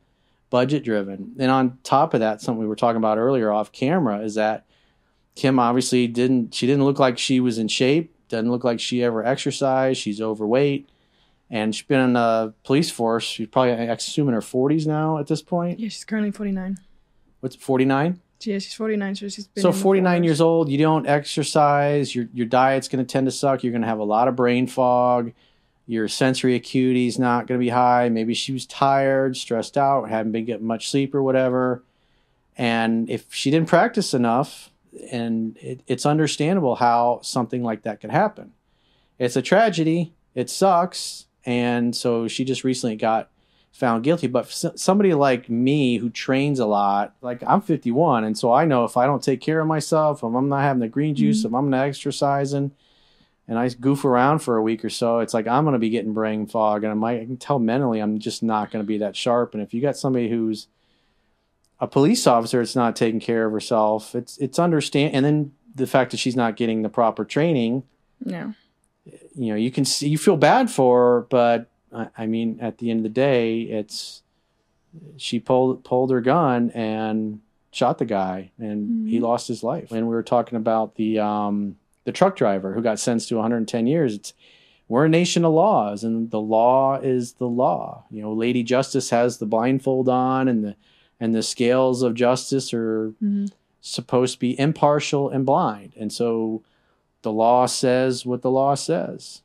budget 0.50 0.86
driven 0.86 1.36
and 1.40 1.52
on 1.52 1.78
top 1.84 2.14
of 2.14 2.22
that 2.22 2.40
something 2.40 2.62
we 2.62 2.66
were 2.66 2.76
talking 2.76 2.96
about 2.96 3.18
earlier 3.18 3.52
off 3.52 3.70
camera 3.74 4.20
is 4.20 4.36
that 4.36 4.66
kim 5.36 5.60
obviously 5.60 6.08
didn't 6.08 6.54
she 6.54 6.66
didn't 6.66 6.86
look 6.86 7.00
like 7.00 7.18
she 7.18 7.42
was 7.42 7.58
in 7.58 7.68
shape 7.68 8.16
doesn't 8.30 8.50
look 8.50 8.64
like 8.64 8.80
she 8.80 9.04
ever 9.04 9.26
exercised 9.26 10.00
she's 10.00 10.22
overweight 10.22 10.90
and 11.50 11.76
she's 11.76 11.86
been 11.86 12.00
in 12.00 12.14
the 12.14 12.54
police 12.64 12.90
force 12.90 13.26
she's 13.26 13.48
probably 13.50 13.74
i 13.74 13.94
assume 13.94 14.30
in 14.30 14.34
her 14.34 14.40
40s 14.40 14.88
now 14.88 15.18
at 15.18 15.28
this 15.28 15.42
point? 15.42 15.82
Yeah 15.82 15.90
she's 15.90 16.06
currently 16.06 16.32
49 16.32 16.78
what's 17.42 17.58
49 17.58 18.22
yeah, 18.42 18.60
she's 18.60 18.74
49, 18.74 19.16
so 19.16 19.30
she's 19.30 19.48
been 19.48 19.62
So 19.62 19.72
49 19.72 20.24
years 20.24 20.42
old, 20.42 20.70
you 20.70 20.78
don't 20.78 21.08
exercise, 21.08 22.14
your 22.14 22.28
your 22.34 22.46
diet's 22.46 22.88
going 22.88 23.04
to 23.04 23.12
tend 23.12 23.28
to 23.28 23.32
suck, 23.32 23.64
you're 23.64 23.72
going 23.72 23.82
to 23.82 23.88
have 23.88 24.00
a 24.00 24.04
lot 24.04 24.28
of 24.28 24.36
brain 24.36 24.68
fog, 24.68 25.34
your 25.88 26.08
sensory 26.08 26.56
acuity 26.56 27.08
is 27.08 27.18
not 27.18 27.48
going 27.48 27.60
to 27.60 27.64
be 27.64 27.70
high, 27.70 28.10
maybe 28.10 28.34
she 28.34 28.52
was 28.52 28.66
tired, 28.66 29.36
stressed 29.38 29.78
out, 29.78 30.10
hadn't 30.10 30.32
been 30.32 30.46
getting 30.46 30.68
much 30.68 30.90
sleep 30.90 31.16
or 31.16 31.24
whatever. 31.24 31.84
And 32.58 33.10
if 33.10 33.34
she 33.34 33.52
didn't 33.52 33.70
practice 33.70 34.14
enough, 34.14 34.72
and 35.12 35.58
it, 35.58 35.82
it's 35.88 36.06
understandable 36.06 36.76
how 36.76 37.20
something 37.22 37.64
like 37.64 37.84
that 37.84 38.02
could 38.02 38.10
happen. 38.10 38.54
It's 39.20 39.36
a 39.36 39.42
tragedy, 39.42 40.14
it 40.36 40.50
sucks, 40.50 41.26
and 41.46 41.96
so 41.96 42.28
she 42.28 42.44
just 42.44 42.64
recently 42.64 42.96
got 42.96 43.30
found 43.72 44.04
guilty. 44.04 44.28
But 44.28 44.50
somebody 44.76 45.14
like 45.14 45.50
me 45.50 45.98
who 45.98 46.10
trains 46.10 46.60
a 46.60 46.66
lot, 46.66 47.16
like 47.22 47.44
I'm 47.46 47.62
51, 47.62 48.24
and 48.24 48.38
so 48.38 48.52
I 48.52 48.66
know 48.66 48.84
if 48.84 48.98
I 48.98 49.06
don't 49.06 49.24
take 49.24 49.42
care 49.42 49.60
of 49.60 49.68
myself, 49.68 50.20
if 50.20 50.24
I'm 50.24 50.50
not 50.50 50.62
having 50.62 50.82
the 50.82 50.88
green 50.88 51.16
juice, 51.16 51.40
mm-hmm. 51.40 51.48
if 51.48 51.54
I'm 51.54 51.70
not 51.70 51.88
exercising, 51.88 52.72
and 53.48 53.58
I 53.58 53.70
goof 53.70 54.04
around 54.04 54.40
for 54.40 54.58
a 54.58 54.62
week 54.62 54.84
or 54.84 54.90
so, 54.90 55.20
it's 55.20 55.34
like 55.34 55.48
I'm 55.48 55.64
going 55.64 55.74
to 55.74 55.80
be 55.80 55.90
getting 55.90 56.14
brain 56.14 56.48
fog, 56.48 56.84
and 56.84 56.92
I 56.92 56.96
might 56.96 57.22
I 57.22 57.26
can 57.26 57.38
tell 57.38 57.60
mentally 57.60 58.00
I'm 58.00 58.20
just 58.20 58.44
not 58.44 58.72
going 58.72 58.84
to 58.84 58.88
be 58.88 58.98
that 59.00 59.16
sharp. 59.16 59.54
And 59.54 59.64
if 59.64 59.74
you 59.74 59.82
got 59.82 59.98
somebody 59.98 60.30
who's 60.30 60.68
a 61.80 61.88
police 61.88 62.26
officer 62.26 62.60
that's 62.60 62.76
not 62.76 62.96
taking 62.96 63.20
care 63.20 63.46
of 63.46 63.52
herself, 63.52 64.16
it's 64.16 64.38
it's 64.40 64.60
understand, 64.60 65.14
and 65.14 65.26
then 65.26 65.52
the 65.76 65.88
fact 65.88 66.12
that 66.12 66.18
she's 66.18 66.36
not 66.36 66.58
getting 66.58 66.82
the 66.82 66.90
proper 66.90 67.24
training. 67.24 67.84
No. 68.24 68.54
You 69.06 69.52
know, 69.52 69.56
you 69.56 69.72
can 69.72 69.86
see 69.86 70.10
you 70.10 70.18
feel 70.18 70.36
bad 70.38 70.70
for 70.70 71.00
her, 71.00 71.22
but 71.30 71.70
I, 71.94 72.08
I 72.18 72.26
mean, 72.26 72.60
at 72.62 72.78
the 72.78 72.92
end 72.92 73.00
of 73.00 73.04
the 73.04 73.10
day, 73.10 73.62
it's 73.62 74.24
she 75.18 75.40
pulled 75.40 75.84
pulled 75.84 76.12
her 76.12 76.22
gun 76.22 76.72
and 76.72 77.42
shot 77.72 77.98
the 77.98 78.06
guy, 78.06 78.52
and 78.58 78.88
mm-hmm. 78.88 79.08
he 79.08 79.20
lost 79.20 79.48
his 79.48 79.64
life. 79.64 79.92
And 79.92 80.08
we 80.08 80.16
were 80.16 80.24
talking 80.24 80.58
about 80.58 80.96
the 80.96 81.20
um, 81.20 81.78
the 82.06 82.12
truck 82.12 82.36
driver 82.36 82.74
who 82.74 82.82
got 82.82 83.00
sentenced 83.00 83.30
to 83.30 83.36
110 83.36 83.88
years. 83.88 84.16
It's 84.16 84.34
we're 84.88 85.06
a 85.06 85.10
nation 85.10 85.44
of 85.44 85.54
laws, 85.54 86.04
and 86.04 86.32
the 86.32 86.40
law 86.40 86.98
is 86.98 87.34
the 87.34 87.48
law. 87.48 88.06
You 88.10 88.22
know, 88.22 88.34
Lady 88.34 88.64
Justice 88.64 89.10
has 89.10 89.38
the 89.38 89.46
blindfold 89.46 90.08
on, 90.10 90.48
and 90.48 90.64
the 90.64 90.76
and 91.20 91.36
the 91.36 91.44
scales 91.44 92.04
of 92.04 92.14
justice 92.14 92.74
are 92.74 93.10
mm-hmm. 93.24 93.48
supposed 93.82 94.36
to 94.36 94.40
be 94.40 94.60
impartial 94.60 95.30
and 95.30 95.46
blind, 95.46 95.94
and 95.98 96.12
so 96.12 96.64
the 97.24 97.32
law 97.32 97.66
says 97.66 98.26
what 98.26 98.42
the 98.42 98.52
law 98.52 98.76
says 98.76 99.42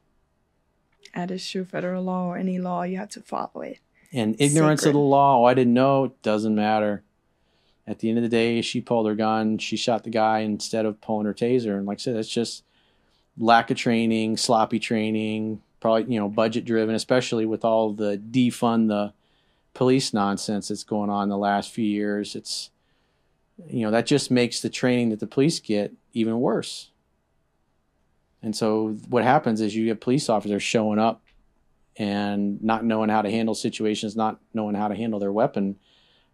that 1.14 1.31
is 1.31 1.49
true. 1.49 1.64
Federal 1.64 2.04
law 2.04 2.26
or 2.26 2.37
any 2.37 2.59
law, 2.59 2.83
you 2.83 2.97
have 2.97 3.11
to 3.11 3.21
follow 3.21 3.61
it. 3.62 3.78
And 4.12 4.37
ignorance 4.38 4.83
Sacred. 4.83 4.90
of 4.90 4.95
the 4.95 5.00
law, 5.00 5.38
oh, 5.40 5.45
I 5.45 5.54
didn't 5.54 5.75
know, 5.75 6.14
doesn't 6.23 6.54
matter. 6.54 7.02
At 7.87 7.99
the 7.99 8.09
end 8.09 8.19
of 8.19 8.23
the 8.23 8.28
day, 8.28 8.62
she 8.62 8.81
pulled 8.81 9.07
her 9.07 9.14
gun, 9.14 9.59
she 9.59 9.76
shot 9.76 10.04
the 10.04 10.11
guy 10.11 10.40
instead 10.40 10.87
of 10.87 11.00
pulling 11.00 11.26
her 11.26 11.35
taser. 11.35 11.76
And 11.76 11.87
like 11.87 11.99
I 11.99 12.00
said, 12.00 12.16
it's 12.16 12.28
just 12.28 12.64
lack 13.37 13.71
of 13.71 13.76
training, 13.76 14.37
sloppy 14.37 14.78
training, 14.78 15.62
probably, 15.81 16.12
you 16.12 16.21
know, 16.21 16.28
budget 16.28 16.64
driven, 16.64 16.95
especially 16.95 17.47
with 17.47 17.64
all 17.64 17.92
the 17.92 18.16
defund 18.19 18.88
the 18.88 19.12
police 19.75 20.12
nonsense 20.12 20.69
that's 20.69 20.85
going 20.85 21.11
on 21.11 21.25
in 21.25 21.28
the 21.28 21.38
last 21.38 21.73
few 21.73 21.85
years. 21.85 22.37
It's, 22.37 22.71
you 23.69 23.85
know, 23.85 23.90
that 23.90 24.07
just 24.07 24.31
makes 24.31 24.61
the 24.61 24.71
training 24.71 25.11
that 25.11 25.21
the 25.21 25.26
police 25.26 25.59
get 25.59 25.92
even 26.12 26.40
worse. 26.40 26.90
And 28.43 28.57
so 28.57 28.97
what 29.09 29.23
happens 29.23 29.61
is 29.61 29.75
you 29.75 29.87
get 29.87 30.01
police 30.01 30.29
officers 30.29 30.63
showing 30.63 30.99
up 30.99 31.23
and 31.97 32.63
not 32.63 32.85
knowing 32.85 33.09
how 33.09 33.23
to 33.23 33.31
handle 33.31 33.55
situations, 33.55 34.17
not 34.17 34.41
knowing 34.53 34.75
how 34.75 34.89
to 34.89 34.95
handle 34.95 35.21
their 35.21 35.33
weapon 35.33 35.77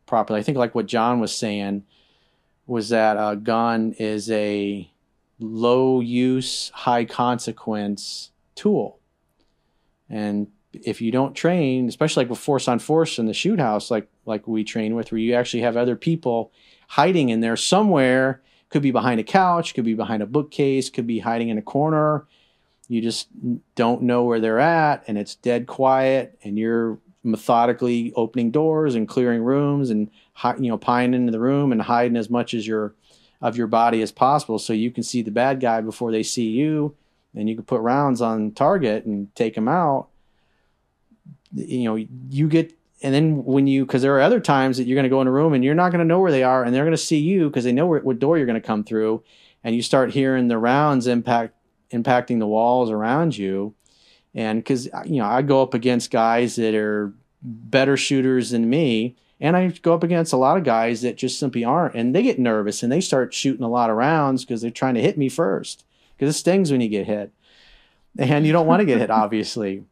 properly. 0.06 0.40
I 0.40 0.42
think 0.42 0.56
like 0.56 0.74
what 0.74 0.86
John 0.86 1.20
was 1.20 1.36
saying 1.36 1.84
was 2.66 2.90
that 2.90 3.16
a 3.16 3.36
gun 3.36 3.92
is 3.98 4.30
a 4.30 4.90
low 5.38 6.00
use, 6.00 6.70
high 6.74 7.04
consequence 7.04 8.30
tool. 8.54 8.98
And 10.08 10.48
if 10.72 11.00
you 11.00 11.10
don't 11.10 11.34
train, 11.34 11.88
especially 11.88 12.24
like 12.24 12.30
with 12.30 12.38
force 12.38 12.68
on 12.68 12.78
force 12.78 13.18
in 13.18 13.26
the 13.26 13.34
shoot 13.34 13.58
house, 13.58 13.90
like 13.90 14.08
like 14.26 14.46
we 14.46 14.64
train 14.64 14.94
with, 14.94 15.10
where 15.10 15.18
you 15.18 15.34
actually 15.34 15.62
have 15.62 15.76
other 15.76 15.96
people 15.96 16.52
hiding 16.88 17.30
in 17.30 17.40
there 17.40 17.56
somewhere 17.56 18.42
could 18.70 18.82
be 18.82 18.90
behind 18.90 19.20
a 19.20 19.24
couch, 19.24 19.74
could 19.74 19.84
be 19.84 19.94
behind 19.94 20.22
a 20.22 20.26
bookcase, 20.26 20.90
could 20.90 21.06
be 21.06 21.20
hiding 21.20 21.48
in 21.48 21.58
a 21.58 21.62
corner. 21.62 22.26
you 22.88 23.00
just 23.00 23.28
don't 23.74 24.02
know 24.02 24.24
where 24.24 24.40
they're 24.40 24.60
at 24.60 25.04
and 25.06 25.18
it's 25.18 25.34
dead 25.34 25.66
quiet 25.66 26.38
and 26.42 26.58
you're 26.58 26.98
methodically 27.22 28.12
opening 28.14 28.50
doors 28.50 28.94
and 28.94 29.08
clearing 29.08 29.42
rooms 29.42 29.90
and 29.90 30.10
you 30.58 30.68
know 30.68 30.78
pieing 30.78 31.14
into 31.14 31.32
the 31.32 31.40
room 31.40 31.72
and 31.72 31.82
hiding 31.82 32.16
as 32.16 32.30
much 32.30 32.54
as 32.54 32.66
your 32.66 32.94
of 33.40 33.56
your 33.56 33.66
body 33.66 34.02
as 34.02 34.12
possible 34.12 34.58
so 34.58 34.72
you 34.72 34.90
can 34.90 35.02
see 35.02 35.22
the 35.22 35.30
bad 35.30 35.60
guy 35.60 35.80
before 35.80 36.10
they 36.10 36.22
see 36.22 36.48
you 36.48 36.94
and 37.34 37.48
you 37.48 37.54
can 37.54 37.64
put 37.64 37.80
rounds 37.80 38.20
on 38.20 38.52
target 38.52 39.04
and 39.04 39.34
take 39.34 39.54
them 39.54 39.68
out 39.68 40.08
you 41.52 41.84
know 41.84 41.96
you 42.30 42.48
get 42.48 42.77
and 43.02 43.14
then 43.14 43.44
when 43.44 43.66
you 43.66 43.84
because 43.84 44.02
there 44.02 44.16
are 44.16 44.20
other 44.20 44.40
times 44.40 44.76
that 44.76 44.86
you're 44.86 44.96
going 44.96 45.04
to 45.04 45.10
go 45.10 45.20
in 45.20 45.28
a 45.28 45.32
room 45.32 45.52
and 45.52 45.62
you're 45.62 45.74
not 45.74 45.90
going 45.90 46.00
to 46.00 46.04
know 46.04 46.20
where 46.20 46.32
they 46.32 46.42
are 46.42 46.64
and 46.64 46.74
they're 46.74 46.84
going 46.84 46.92
to 46.92 46.96
see 46.96 47.18
you 47.18 47.48
because 47.48 47.64
they 47.64 47.72
know 47.72 47.86
where, 47.86 48.00
what 48.00 48.18
door 48.18 48.36
you're 48.36 48.46
going 48.46 48.60
to 48.60 48.66
come 48.66 48.82
through. 48.82 49.22
And 49.62 49.74
you 49.76 49.82
start 49.82 50.12
hearing 50.12 50.48
the 50.48 50.58
rounds 50.58 51.06
impact 51.06 51.54
impacting 51.92 52.38
the 52.38 52.46
walls 52.46 52.90
around 52.90 53.36
you. 53.36 53.74
And 54.34 54.60
because 54.60 54.88
uh, 54.92 55.02
you 55.04 55.16
know 55.16 55.26
i 55.26 55.42
go 55.42 55.62
up 55.62 55.74
against 55.74 56.10
guys 56.10 56.56
that 56.56 56.74
are 56.74 57.12
better 57.42 57.96
shooters 57.96 58.50
than 58.50 58.68
me. 58.68 59.16
And 59.40 59.56
i 59.56 59.68
go 59.68 59.94
up 59.94 60.02
against 60.02 60.32
a 60.32 60.36
lot 60.36 60.56
of 60.56 60.64
guys 60.64 61.02
that 61.02 61.16
just 61.16 61.38
simply 61.38 61.64
aren't. 61.64 61.94
And 61.94 62.14
they 62.14 62.22
get 62.22 62.38
nervous 62.38 62.82
and 62.82 62.90
they 62.90 63.00
start 63.00 63.32
shooting 63.32 63.64
a 63.64 63.70
lot 63.70 63.90
of 63.90 63.96
rounds 63.96 64.44
because 64.44 64.60
they're 64.60 64.70
trying 64.70 64.94
to 64.94 65.02
hit 65.02 65.16
me 65.16 65.28
first 65.28 65.84
because 66.16 66.34
it 66.34 66.38
stings 66.38 66.72
when 66.72 66.80
you 66.80 66.88
get 66.88 67.06
hit. 67.06 67.32
And 68.18 68.44
you 68.44 68.52
don't 68.52 68.66
want 68.66 68.80
to 68.80 68.86
get 68.86 68.98
hit 68.98 69.10
obviously 69.24 69.84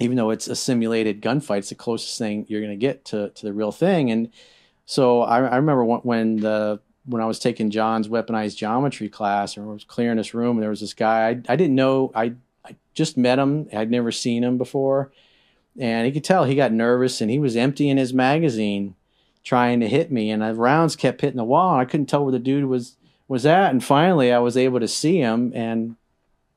even 0.00 0.16
though 0.16 0.30
it's 0.30 0.48
a 0.48 0.56
simulated 0.56 1.20
gunfight, 1.20 1.58
it's 1.58 1.68
the 1.68 1.74
closest 1.74 2.18
thing 2.18 2.46
you're 2.48 2.60
going 2.60 2.72
to 2.72 2.76
get 2.76 3.04
to 3.06 3.30
to 3.30 3.46
the 3.46 3.52
real 3.52 3.72
thing. 3.72 4.10
And 4.10 4.30
so 4.86 5.22
I, 5.22 5.40
I 5.40 5.56
remember 5.56 5.84
when 5.84 6.36
the 6.36 6.80
when 7.04 7.22
I 7.22 7.26
was 7.26 7.38
taking 7.38 7.70
John's 7.70 8.08
weaponized 8.08 8.56
geometry 8.56 9.08
class, 9.08 9.56
or 9.56 9.62
I 9.62 9.72
was 9.72 9.84
clearing 9.84 10.16
this 10.16 10.34
room, 10.34 10.56
and 10.56 10.62
there 10.62 10.70
was 10.70 10.80
this 10.80 10.94
guy 10.94 11.28
I, 11.28 11.30
I 11.48 11.56
didn't 11.56 11.74
know. 11.74 12.10
I 12.14 12.34
I 12.64 12.76
just 12.94 13.16
met 13.16 13.38
him. 13.38 13.68
I'd 13.72 13.90
never 13.90 14.12
seen 14.12 14.44
him 14.44 14.58
before, 14.58 15.12
and 15.78 16.06
he 16.06 16.12
could 16.12 16.24
tell 16.24 16.44
he 16.44 16.54
got 16.54 16.72
nervous, 16.72 17.20
and 17.20 17.30
he 17.30 17.38
was 17.38 17.56
emptying 17.56 17.96
his 17.96 18.14
magazine, 18.14 18.94
trying 19.44 19.80
to 19.80 19.88
hit 19.88 20.10
me, 20.10 20.30
and 20.30 20.42
the 20.42 20.54
rounds 20.54 20.96
kept 20.96 21.20
hitting 21.20 21.36
the 21.36 21.44
wall, 21.44 21.72
and 21.72 21.80
I 21.80 21.84
couldn't 21.84 22.06
tell 22.06 22.24
where 22.24 22.32
the 22.32 22.38
dude 22.38 22.64
was 22.64 22.96
was 23.28 23.46
at. 23.46 23.70
And 23.70 23.82
finally, 23.84 24.32
I 24.32 24.38
was 24.38 24.56
able 24.56 24.80
to 24.80 24.88
see 24.88 25.18
him, 25.18 25.52
and 25.54 25.96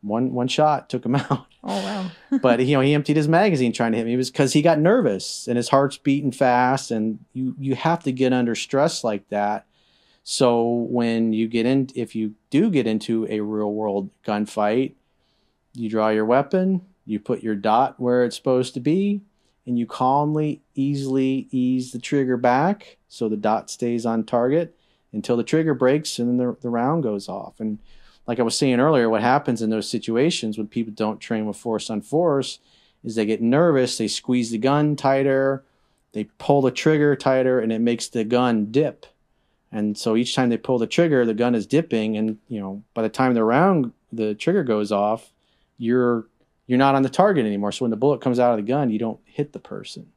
one 0.06 0.34
one 0.34 0.48
shot 0.48 0.90
took 0.90 1.06
him 1.06 1.16
out. 1.16 1.48
Oh 1.64 1.84
wow! 1.84 2.12
but 2.42 2.66
you 2.66 2.76
know 2.76 2.82
he 2.82 2.94
emptied 2.94 3.18
his 3.18 3.28
magazine 3.28 3.74
trying 3.74 3.92
to 3.92 3.98
hit 3.98 4.06
me. 4.06 4.14
It 4.14 4.18
was 4.18 4.32
because 4.32 4.54
he 4.54 4.62
got 4.62 4.80
nervous 4.80 5.48
and 5.48 5.58
his 5.58 5.70
heart's 5.70 5.98
beating 5.98 6.32
fast, 6.32 6.92
and 6.92 7.20
you 7.34 7.56
you 7.60 7.76
have 7.76 8.04
to 8.04 8.12
get 8.12 8.34
under 8.34 8.56
stress 8.56 9.04
like 9.04 9.28
that. 9.30 9.66
So 10.24 10.88
when 10.90 11.34
you 11.34 11.48
get 11.48 11.66
in, 11.66 11.90
if 11.94 12.16
you 12.16 12.34
do 12.50 12.72
get 12.72 12.88
into 12.88 13.28
a 13.30 13.42
real 13.42 13.72
world 13.72 14.10
gunfight, 14.26 14.94
you 15.74 15.88
draw 15.88 16.10
your 16.10 16.26
weapon, 16.26 16.82
you 17.06 17.20
put 17.20 17.44
your 17.44 17.54
dot 17.54 18.00
where 18.00 18.24
it's 18.26 18.36
supposed 18.36 18.74
to 18.74 18.80
be, 18.80 19.22
and 19.68 19.78
you 19.78 19.86
calmly, 19.86 20.62
easily 20.74 21.48
ease 21.52 21.92
the 21.92 22.00
trigger 22.00 22.38
back 22.38 22.98
so 23.08 23.30
the 23.30 23.38
dot 23.38 23.70
stays 23.70 24.06
on 24.06 24.24
target 24.24 24.76
until 25.14 25.38
the 25.38 25.44
trigger 25.44 25.74
breaks 25.74 26.20
and 26.20 26.28
then 26.28 26.38
the, 26.38 26.58
the 26.62 26.70
round 26.70 27.04
goes 27.04 27.30
off. 27.30 27.60
And 27.60 27.80
like 28.28 28.40
I 28.40 28.44
was 28.44 28.58
saying 28.58 28.80
earlier, 28.80 29.10
what 29.10 29.22
happens 29.22 29.62
in 29.62 29.70
those 29.70 29.90
situations 29.90 30.58
when 30.58 30.68
people 30.68 30.94
don't 30.94 31.20
train 31.20 31.46
with 31.46 31.58
force 31.58 31.90
on 31.90 32.02
force 32.02 32.60
is 33.04 33.16
they 33.16 33.26
get 33.26 33.42
nervous, 33.42 33.98
they 33.98 34.08
squeeze 34.08 34.50
the 34.50 34.58
gun 34.58 34.96
tighter, 34.96 35.64
they 36.14 36.26
pull 36.40 36.62
the 36.62 36.72
trigger 36.72 37.16
tighter, 37.16 37.60
and 37.60 37.72
it 37.72 37.80
makes 37.80 38.08
the 38.08 38.24
gun 38.24 38.72
dip. 38.72 39.06
And 39.72 39.98
so 39.98 40.16
each 40.16 40.34
time 40.34 40.50
they 40.50 40.58
pull 40.58 40.80
the 40.80 40.88
trigger, 40.88 41.26
the 41.26 41.34
gun 41.34 41.54
is 41.54 41.68
dipping, 41.68 42.18
and 42.18 42.38
you 42.48 42.60
know 42.60 42.84
by 42.94 43.02
the 43.02 43.10
time 43.10 43.34
the 43.34 43.44
round 43.44 43.92
the 44.12 44.34
trigger 44.34 44.64
goes 44.64 44.92
off, 44.92 45.32
you're 45.78 46.26
you're 46.66 46.80
not 46.80 46.96
on 46.96 47.04
the 47.04 47.10
target 47.10 47.46
anymore. 47.46 47.72
So 47.72 47.84
when 47.84 47.92
the 47.92 47.98
bullet 47.98 48.22
comes 48.22 48.40
out 48.40 48.52
of 48.52 48.58
the 48.58 48.72
gun, 48.72 48.90
you 48.90 48.98
don't 48.98 49.20
hit 49.26 49.54
the 49.54 49.60
person. 49.60 50.12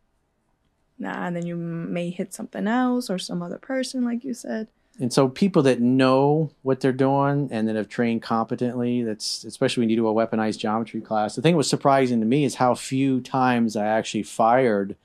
Nah, 0.99 1.27
and 1.27 1.37
then 1.37 1.47
you 1.47 1.57
may 1.57 2.11
hit 2.11 2.33
something 2.33 2.67
else 2.67 3.11
or 3.11 3.19
some 3.19 3.43
other 3.43 3.59
person, 3.59 4.05
like 4.05 4.25
you 4.25 4.35
said 4.35 4.69
and 5.01 5.13
so 5.13 5.29
people 5.29 5.63
that 5.63 5.81
know 5.81 6.51
what 6.63 6.81
they're 6.81 6.93
doing 6.93 7.49
and 7.53 7.69
that 7.69 7.77
have 7.77 7.89
trained 7.89 8.23
competently 8.23 9.03
that's 9.03 9.45
especially 9.45 9.83
when 9.83 9.91
you 9.91 9.97
do 9.97 10.09
a 10.09 10.15
weaponized 10.15 10.59
geometry 10.59 11.01
class 11.01 11.37
the 11.37 11.43
thing 11.43 11.55
that 11.55 11.59
was 11.59 11.71
surprising 11.71 12.21
to 12.21 12.27
me 12.27 12.45
is 12.45 12.57
how 12.57 12.75
few 12.75 13.21
times 13.21 13.77
i 13.77 13.87
actually 13.87 14.23
fired 14.23 14.97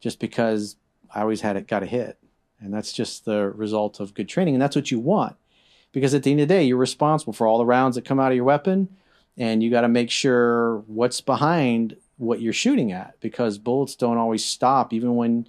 just 0.00 0.18
because 0.18 0.76
i 1.14 1.20
always 1.20 1.40
had 1.40 1.56
it 1.56 1.66
got 1.66 1.82
a 1.82 1.86
hit. 1.86 2.18
And 2.60 2.72
that's 2.72 2.92
just 2.92 3.24
the 3.24 3.50
result 3.50 4.00
of 4.00 4.14
good 4.14 4.28
training. 4.28 4.54
And 4.54 4.62
that's 4.62 4.76
what 4.76 4.90
you 4.90 4.98
want. 4.98 5.36
Because 5.92 6.14
at 6.14 6.22
the 6.22 6.30
end 6.30 6.40
of 6.40 6.48
the 6.48 6.54
day 6.54 6.64
you're 6.64 6.76
responsible 6.76 7.32
for 7.32 7.46
all 7.46 7.58
the 7.58 7.66
rounds 7.66 7.94
that 7.94 8.04
come 8.04 8.20
out 8.20 8.32
of 8.32 8.36
your 8.36 8.44
weapon. 8.44 8.88
And 9.36 9.62
you 9.62 9.70
got 9.70 9.82
to 9.82 9.88
make 9.88 10.10
sure 10.10 10.78
what's 10.86 11.20
behind 11.20 11.96
what 12.16 12.40
you're 12.40 12.52
shooting 12.52 12.90
at 12.90 13.14
because 13.20 13.58
bullets 13.58 13.94
don't 13.94 14.18
always 14.18 14.44
stop 14.44 14.92
even 14.92 15.14
when 15.14 15.46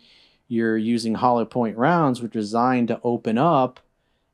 you're 0.50 0.78
using 0.78 1.16
hollow 1.16 1.46
point 1.46 1.78
rounds, 1.78 2.22
which 2.22 2.36
are 2.36 2.40
designed 2.40 2.90
to 2.90 3.00
open 3.04 3.38
up 3.38 3.80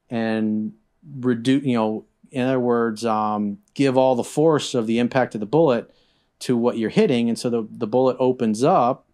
and 0.10 0.74
reduce, 1.20 1.64
you 1.64 1.76
know, 1.76 2.06
in 2.32 2.42
other 2.42 2.60
words, 2.60 3.06
um, 3.06 3.60
give 3.76 3.98
all 3.98 4.16
the 4.16 4.24
force 4.24 4.74
of 4.74 4.88
the 4.88 4.98
impact 4.98 5.36
of 5.36 5.42
the 5.42 5.46
bullet 5.46 5.94
to 6.40 6.58
what 6.58 6.78
you're 6.78 6.90
hitting. 6.90 7.30
And 7.30 7.38
so 7.38 7.50
the, 7.50 7.68
the 7.70 7.86
bullet 7.86 8.18
opens 8.20 8.64
up. 8.64 9.06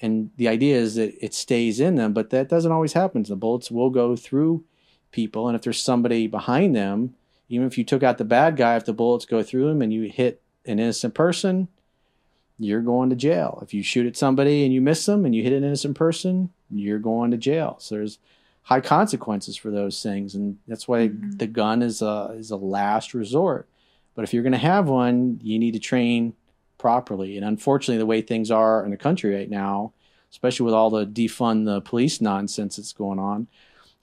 And 0.00 0.30
the 0.36 0.46
idea 0.46 0.76
is 0.76 0.94
that 0.94 1.12
it 1.22 1.34
stays 1.34 1.80
in 1.80 1.96
them, 1.96 2.12
but 2.12 2.30
that 2.30 2.48
doesn't 2.48 2.70
always 2.70 2.92
happen. 2.92 3.24
The 3.24 3.34
bullets 3.34 3.68
will 3.68 3.90
go 3.90 4.14
through 4.14 4.64
people. 5.10 5.48
And 5.48 5.56
if 5.56 5.62
there's 5.62 5.82
somebody 5.82 6.28
behind 6.28 6.76
them, 6.76 7.14
even 7.48 7.66
if 7.66 7.76
you 7.76 7.84
took 7.84 8.04
out 8.04 8.18
the 8.18 8.24
bad 8.24 8.56
guy, 8.56 8.76
if 8.76 8.84
the 8.84 8.92
bullets 8.92 9.24
go 9.24 9.42
through 9.42 9.66
them 9.68 9.82
and 9.82 9.92
you 9.92 10.02
hit 10.02 10.40
an 10.64 10.78
innocent 10.78 11.14
person, 11.14 11.66
you're 12.58 12.82
going 12.82 13.10
to 13.10 13.16
jail. 13.16 13.60
If 13.62 13.72
you 13.72 13.82
shoot 13.82 14.06
at 14.06 14.16
somebody 14.16 14.64
and 14.64 14.72
you 14.72 14.80
miss 14.80 15.06
them 15.06 15.24
and 15.24 15.34
you 15.34 15.42
hit 15.42 15.52
an 15.52 15.64
innocent 15.64 15.96
person, 15.96 16.50
you're 16.70 16.98
going 16.98 17.30
to 17.30 17.36
jail. 17.36 17.76
So 17.78 17.94
there's 17.94 18.18
high 18.62 18.80
consequences 18.80 19.56
for 19.56 19.70
those 19.70 20.02
things, 20.02 20.34
and 20.34 20.58
that's 20.66 20.88
why 20.88 21.08
mm-hmm. 21.08 21.30
the 21.32 21.46
gun 21.46 21.82
is 21.82 22.02
a 22.02 22.34
is 22.36 22.50
a 22.50 22.56
last 22.56 23.14
resort. 23.14 23.68
But 24.14 24.24
if 24.24 24.34
you're 24.34 24.42
going 24.42 24.52
to 24.52 24.58
have 24.58 24.88
one, 24.88 25.38
you 25.42 25.58
need 25.58 25.74
to 25.74 25.78
train 25.78 26.34
properly. 26.76 27.36
And 27.36 27.46
unfortunately, 27.46 27.98
the 27.98 28.06
way 28.06 28.20
things 28.20 28.50
are 28.50 28.84
in 28.84 28.90
the 28.90 28.96
country 28.96 29.34
right 29.34 29.48
now, 29.48 29.92
especially 30.30 30.64
with 30.64 30.74
all 30.74 30.90
the 30.90 31.06
defund 31.06 31.66
the 31.66 31.80
police 31.80 32.20
nonsense 32.20 32.76
that's 32.76 32.92
going 32.92 33.18
on, 33.18 33.46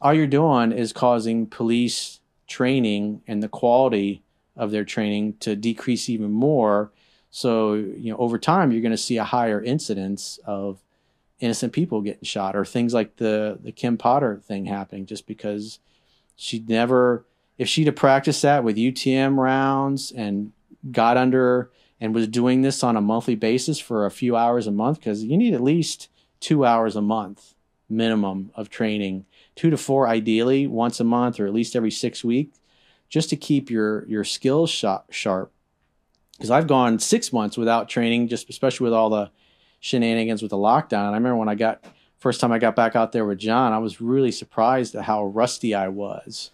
all 0.01 0.13
you're 0.13 0.27
doing 0.27 0.71
is 0.71 0.93
causing 0.93 1.47
police 1.47 2.21
training 2.47 3.21
and 3.27 3.43
the 3.43 3.49
quality 3.49 4.23
of 4.55 4.71
their 4.71 4.85
training 4.85 5.35
to 5.41 5.55
decrease 5.55 6.09
even 6.09 6.31
more 6.31 6.91
so, 7.35 7.73
you 7.73 8.13
know, 8.13 8.17
over 8.17 8.39
time, 8.39 8.71
you're 8.71 8.81
going 8.81 8.91
to 8.91 8.97
see 8.97 9.17
a 9.17 9.25
higher 9.25 9.61
incidence 9.61 10.39
of 10.45 10.79
innocent 11.41 11.73
people 11.73 11.99
getting 11.99 12.23
shot 12.23 12.55
or 12.55 12.63
things 12.63 12.93
like 12.93 13.17
the, 13.17 13.59
the 13.61 13.73
Kim 13.73 13.97
Potter 13.97 14.39
thing 14.41 14.67
happening 14.67 15.05
just 15.05 15.27
because 15.27 15.79
she'd 16.37 16.69
never, 16.69 17.25
if 17.57 17.67
she'd 17.67 17.87
have 17.87 17.97
practiced 17.97 18.41
that 18.43 18.63
with 18.63 18.77
UTM 18.77 19.35
rounds 19.35 20.13
and 20.13 20.53
got 20.93 21.17
under 21.17 21.71
and 21.99 22.15
was 22.15 22.29
doing 22.29 22.61
this 22.61 22.83
on 22.85 22.95
a 22.95 23.01
monthly 23.01 23.35
basis 23.35 23.81
for 23.81 24.05
a 24.05 24.11
few 24.11 24.37
hours 24.37 24.65
a 24.65 24.71
month, 24.71 24.99
because 24.99 25.21
you 25.25 25.35
need 25.35 25.53
at 25.53 25.61
least 25.61 26.07
two 26.39 26.63
hours 26.63 26.95
a 26.95 27.01
month 27.01 27.53
minimum 27.89 28.49
of 28.55 28.69
training, 28.69 29.25
two 29.57 29.69
to 29.69 29.75
four 29.75 30.07
ideally 30.07 30.67
once 30.67 31.01
a 31.01 31.03
month 31.03 31.37
or 31.41 31.47
at 31.47 31.53
least 31.53 31.75
every 31.75 31.91
six 31.91 32.23
weeks, 32.23 32.61
just 33.09 33.29
to 33.29 33.35
keep 33.35 33.69
your 33.69 34.07
your 34.07 34.23
skills 34.23 34.69
sharp 35.09 35.51
because 36.37 36.51
I've 36.51 36.67
gone 36.67 36.99
six 36.99 37.31
months 37.31 37.57
without 37.57 37.89
training, 37.89 38.27
just 38.27 38.49
especially 38.49 38.85
with 38.85 38.93
all 38.93 39.09
the 39.09 39.31
shenanigans 39.79 40.41
with 40.41 40.51
the 40.51 40.57
lockdown. 40.57 41.07
And 41.07 41.15
I 41.15 41.17
remember 41.17 41.37
when 41.37 41.49
I 41.49 41.55
got 41.55 41.83
first 42.17 42.41
time 42.41 42.51
I 42.51 42.59
got 42.59 42.75
back 42.75 42.95
out 42.95 43.11
there 43.11 43.25
with 43.25 43.37
John, 43.37 43.73
I 43.73 43.77
was 43.77 44.01
really 44.01 44.31
surprised 44.31 44.95
at 44.95 45.03
how 45.03 45.25
rusty 45.25 45.73
I 45.75 45.87
was. 45.87 46.51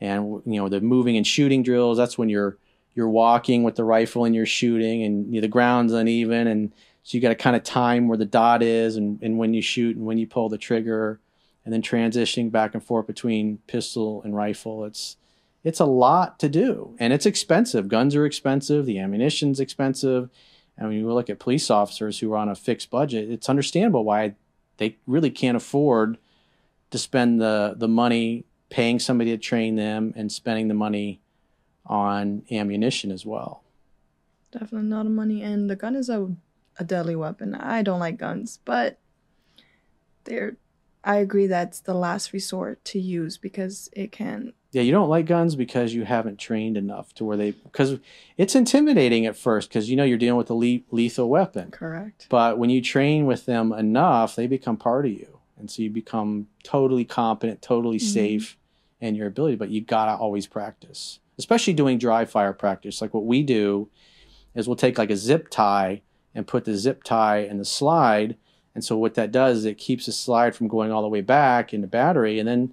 And 0.00 0.42
you 0.46 0.60
know, 0.60 0.68
the 0.68 0.80
moving 0.80 1.16
and 1.16 1.26
shooting 1.26 1.62
drills, 1.62 1.98
that's 1.98 2.18
when 2.18 2.28
you're 2.28 2.56
you're 2.94 3.08
walking 3.08 3.62
with 3.62 3.76
the 3.76 3.84
rifle 3.84 4.24
and 4.24 4.34
you're 4.34 4.46
shooting 4.46 5.02
and 5.02 5.26
you 5.26 5.40
know, 5.40 5.42
the 5.42 5.48
ground's 5.48 5.92
uneven 5.92 6.46
and 6.46 6.72
so 7.02 7.16
you 7.16 7.22
got 7.22 7.30
to 7.30 7.34
kind 7.34 7.56
of 7.56 7.64
time 7.64 8.06
where 8.06 8.18
the 8.18 8.24
dot 8.24 8.62
is 8.62 8.96
and, 8.96 9.20
and 9.22 9.38
when 9.38 9.54
you 9.54 9.62
shoot 9.62 9.96
and 9.96 10.06
when 10.06 10.18
you 10.18 10.26
pull 10.26 10.48
the 10.48 10.58
trigger 10.58 11.18
and 11.64 11.72
then 11.72 11.82
transitioning 11.82 12.50
back 12.50 12.74
and 12.74 12.84
forth 12.84 13.06
between 13.06 13.58
pistol 13.66 14.22
and 14.22 14.36
rifle. 14.36 14.84
It's 14.84 15.16
it's 15.64 15.80
a 15.80 15.84
lot 15.84 16.38
to 16.40 16.48
do 16.48 16.96
and 16.98 17.12
it's 17.12 17.26
expensive. 17.26 17.88
Guns 17.88 18.16
are 18.16 18.26
expensive, 18.26 18.86
the 18.86 18.98
ammunition's 18.98 19.60
expensive. 19.60 20.28
And 20.76 20.88
when 20.88 20.96
you 20.96 21.12
look 21.12 21.30
at 21.30 21.38
police 21.38 21.70
officers 21.70 22.18
who 22.18 22.32
are 22.32 22.38
on 22.38 22.48
a 22.48 22.54
fixed 22.54 22.90
budget, 22.90 23.30
it's 23.30 23.48
understandable 23.48 24.04
why 24.04 24.34
they 24.78 24.96
really 25.06 25.30
can't 25.30 25.56
afford 25.56 26.18
to 26.90 26.98
spend 26.98 27.40
the, 27.40 27.74
the 27.76 27.88
money 27.88 28.44
paying 28.70 28.98
somebody 28.98 29.30
to 29.30 29.38
train 29.38 29.76
them 29.76 30.12
and 30.16 30.32
spending 30.32 30.68
the 30.68 30.74
money 30.74 31.20
on 31.86 32.42
ammunition 32.50 33.10
as 33.10 33.26
well. 33.26 33.62
Definitely 34.50 34.88
not 34.88 35.06
a 35.06 35.10
money. 35.10 35.42
And 35.42 35.68
the 35.68 35.76
gun 35.76 35.94
is 35.94 36.08
a, 36.08 36.34
a 36.78 36.84
deadly 36.84 37.16
weapon. 37.16 37.54
I 37.54 37.82
don't 37.82 38.00
like 38.00 38.16
guns, 38.16 38.58
but 38.64 38.98
they're 40.24 40.56
I 41.04 41.16
agree 41.16 41.48
that's 41.48 41.80
the 41.80 41.94
last 41.94 42.32
resort 42.32 42.84
to 42.86 43.00
use 43.00 43.36
because 43.36 43.90
it 43.92 44.12
can 44.12 44.52
Yeah, 44.72 44.80
you 44.82 44.90
don't 44.90 45.10
like 45.10 45.26
guns 45.26 45.54
because 45.54 45.92
you 45.92 46.04
haven't 46.04 46.38
trained 46.38 46.78
enough 46.78 47.14
to 47.16 47.24
where 47.24 47.36
they 47.36 47.50
because 47.50 47.98
it's 48.38 48.54
intimidating 48.54 49.26
at 49.26 49.36
first 49.36 49.68
because 49.68 49.90
you 49.90 49.96
know 49.96 50.04
you're 50.04 50.16
dealing 50.18 50.38
with 50.38 50.48
a 50.50 50.54
le- 50.54 50.80
lethal 50.90 51.28
weapon. 51.28 51.70
Correct. 51.70 52.26
But 52.30 52.58
when 52.58 52.70
you 52.70 52.80
train 52.80 53.26
with 53.26 53.44
them 53.44 53.72
enough, 53.72 54.34
they 54.34 54.46
become 54.46 54.78
part 54.78 55.04
of 55.04 55.12
you, 55.12 55.38
and 55.58 55.70
so 55.70 55.82
you 55.82 55.90
become 55.90 56.48
totally 56.64 57.04
competent, 57.04 57.60
totally 57.60 57.98
Mhm. 57.98 58.00
safe 58.14 58.56
in 59.00 59.14
your 59.14 59.26
ability. 59.26 59.56
But 59.56 59.68
you 59.68 59.82
gotta 59.82 60.16
always 60.16 60.46
practice, 60.46 61.18
especially 61.38 61.74
doing 61.74 61.98
dry 61.98 62.24
fire 62.24 62.54
practice. 62.54 63.02
Like 63.02 63.12
what 63.12 63.26
we 63.26 63.42
do 63.42 63.88
is 64.54 64.66
we'll 64.66 64.76
take 64.76 64.96
like 64.96 65.10
a 65.10 65.16
zip 65.16 65.48
tie 65.50 66.00
and 66.34 66.46
put 66.46 66.64
the 66.64 66.74
zip 66.76 67.04
tie 67.04 67.38
in 67.40 67.58
the 67.58 67.64
slide, 67.66 68.36
and 68.74 68.82
so 68.82 68.96
what 68.96 69.14
that 69.16 69.30
does 69.32 69.58
is 69.58 69.64
it 69.66 69.76
keeps 69.76 70.06
the 70.06 70.12
slide 70.12 70.54
from 70.56 70.66
going 70.66 70.90
all 70.90 71.02
the 71.02 71.08
way 71.08 71.20
back 71.20 71.74
in 71.74 71.82
the 71.82 71.86
battery, 71.86 72.38
and 72.38 72.48
then 72.48 72.72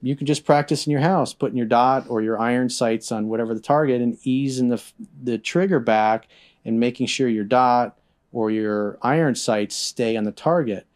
you 0.00 0.14
can 0.14 0.26
just 0.26 0.44
practice 0.44 0.86
in 0.86 0.92
your 0.92 1.00
house, 1.00 1.32
putting 1.32 1.56
your 1.56 1.66
dot 1.66 2.06
or 2.08 2.22
your 2.22 2.38
iron 2.38 2.68
sights 2.68 3.10
on 3.10 3.28
whatever 3.28 3.54
the 3.54 3.60
target, 3.60 4.00
and 4.00 4.18
easing 4.22 4.68
the 4.68 4.82
the 5.22 5.38
trigger 5.38 5.80
back 5.80 6.28
and 6.64 6.78
making 6.78 7.06
sure 7.06 7.28
your 7.28 7.44
dot 7.44 7.98
or 8.32 8.50
your 8.50 8.98
iron 9.02 9.34
sights 9.34 9.74
stay 9.74 10.16
on 10.16 10.24
the 10.24 10.32
target. 10.32 10.86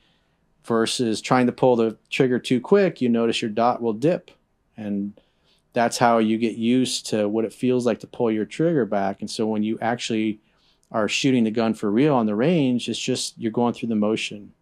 Versus 0.65 1.21
trying 1.21 1.47
to 1.47 1.53
pull 1.53 1.75
the 1.75 1.97
trigger 2.09 2.39
too 2.39 2.61
quick, 2.61 3.01
you 3.01 3.09
notice 3.09 3.43
your 3.43 3.51
dot 3.51 3.83
will 3.83 3.93
dip, 3.93 4.31
and 4.77 5.13
that's 5.73 5.99
how 5.99 6.19
you 6.19 6.39
get 6.39 6.57
used 6.57 7.07
to 7.07 7.29
what 7.29 7.45
it 7.45 7.53
feels 7.53 7.85
like 7.85 7.99
to 7.99 8.07
pull 8.07 8.31
your 8.31 8.45
trigger 8.45 8.85
back. 8.85 9.21
And 9.21 9.29
so 9.29 9.45
when 9.47 9.65
you 9.65 9.77
actually 9.81 10.39
are 10.93 11.09
shooting 11.09 11.43
the 11.43 11.51
gun 11.51 11.75
for 11.75 11.91
real 11.91 12.15
on 12.15 12.27
the 12.27 12.37
range, 12.37 12.89
it's 12.89 12.99
just 12.99 13.37
you're 13.39 13.51
going 13.51 13.75
through 13.75 13.89
the 13.89 13.97
motion. 13.97 14.53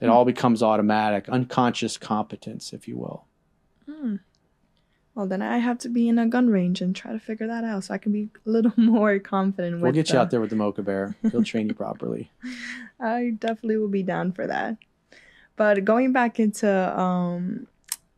It 0.00 0.06
hmm. 0.06 0.12
all 0.12 0.24
becomes 0.24 0.62
automatic, 0.62 1.28
unconscious 1.28 1.96
competence, 1.96 2.72
if 2.72 2.86
you 2.86 2.96
will. 2.96 3.24
Hmm. 3.90 4.16
Well, 5.14 5.26
then 5.26 5.42
I 5.42 5.58
have 5.58 5.78
to 5.78 5.88
be 5.88 6.08
in 6.08 6.18
a 6.18 6.26
gun 6.26 6.48
range 6.48 6.80
and 6.80 6.94
try 6.94 7.12
to 7.12 7.18
figure 7.18 7.46
that 7.48 7.64
out 7.64 7.84
so 7.84 7.94
I 7.94 7.98
can 7.98 8.12
be 8.12 8.28
a 8.46 8.50
little 8.50 8.72
more 8.76 9.18
confident 9.18 9.80
We'll 9.80 9.92
get 9.92 10.10
you 10.10 10.18
out 10.18 10.30
there 10.30 10.40
with 10.40 10.50
the 10.50 10.56
Mocha 10.56 10.82
Bear. 10.82 11.16
He'll 11.30 11.42
train 11.44 11.68
you 11.68 11.74
properly. 11.74 12.30
I 13.00 13.32
definitely 13.38 13.76
will 13.78 13.88
be 13.88 14.02
down 14.02 14.32
for 14.32 14.46
that. 14.46 14.76
But 15.56 15.84
going 15.84 16.12
back 16.12 16.38
into 16.38 16.98
um, 16.98 17.66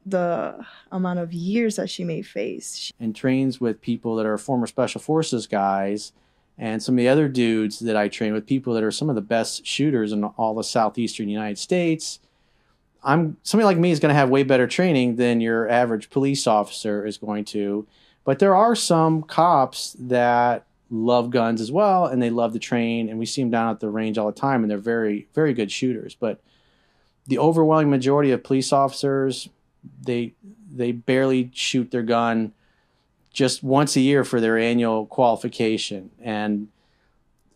the 0.05 0.65
amount 0.93 1.19
of 1.19 1.33
years 1.33 1.77
that 1.77 1.89
she 1.91 2.05
may 2.05 2.23
face, 2.23 2.77
she- 2.77 2.93
And 3.01 3.17
trains 3.17 3.61
with 3.61 3.81
people 3.81 4.15
that 4.17 4.27
are 4.27 4.39
former 4.39 4.67
special 4.67 5.01
forces 5.01 5.47
guys 5.47 6.13
and 6.59 6.83
some 6.83 6.95
of 6.95 6.99
the 6.99 7.09
other 7.09 7.29
dudes 7.29 7.79
that 7.81 7.97
I 7.97 8.09
train 8.09 8.33
with 8.35 8.47
people 8.47 8.75
that 8.75 8.85
are 8.85 8.91
some 8.93 9.09
of 9.09 9.15
the 9.17 9.23
best 9.23 9.67
shooters 9.67 10.13
in 10.13 10.23
all 10.23 10.55
the 10.55 10.63
southeastern 10.63 11.29
United 11.29 11.59
States. 11.59 12.21
I'm 13.05 13.37
somebody 13.43 13.67
like 13.67 13.79
me 13.79 13.91
is 13.91 14.01
going 14.01 14.11
to 14.11 14.19
have 14.19 14.31
way 14.31 14.43
better 14.43 14.67
training 14.67 15.17
than 15.17 15.41
your 15.41 15.69
average 15.69 16.11
police 16.11 16.47
officer 16.47 17.05
is 17.05 17.19
going 17.19 17.45
to. 17.47 17.87
But 18.25 18.39
there 18.39 18.55
are 18.55 18.77
some 18.77 19.23
cops 19.23 19.97
that 19.99 20.67
love 20.93 21.31
guns 21.31 21.61
as 21.61 21.73
well 21.73 22.05
and 22.05 22.23
they 22.23 22.29
love 22.29 22.53
to 22.53 22.59
train 22.59 23.09
and 23.09 23.19
we 23.19 23.25
see 23.25 23.41
them 23.41 23.51
down 23.51 23.71
at 23.71 23.81
the 23.81 23.89
range 23.89 24.19
all 24.19 24.27
the 24.27 24.39
time 24.39 24.63
and 24.63 24.71
they're 24.71 24.77
very 24.77 25.27
very 25.33 25.55
good 25.55 25.73
shooters 25.73 26.15
but 26.15 26.39
the 27.29 27.39
overwhelming 27.39 27.89
majority 27.89 28.31
of 28.31 28.45
police 28.45 28.75
officers 28.75 29.49
they 30.03 30.35
they 30.71 30.93
barely 30.93 31.51
shoot 31.55 31.91
their 31.91 32.03
gun 32.03 32.53
just 33.33 33.63
once 33.63 33.97
a 33.97 34.01
year 34.01 34.23
for 34.23 34.39
their 34.39 34.59
annual 34.59 35.07
qualification 35.07 36.11
and 36.21 36.69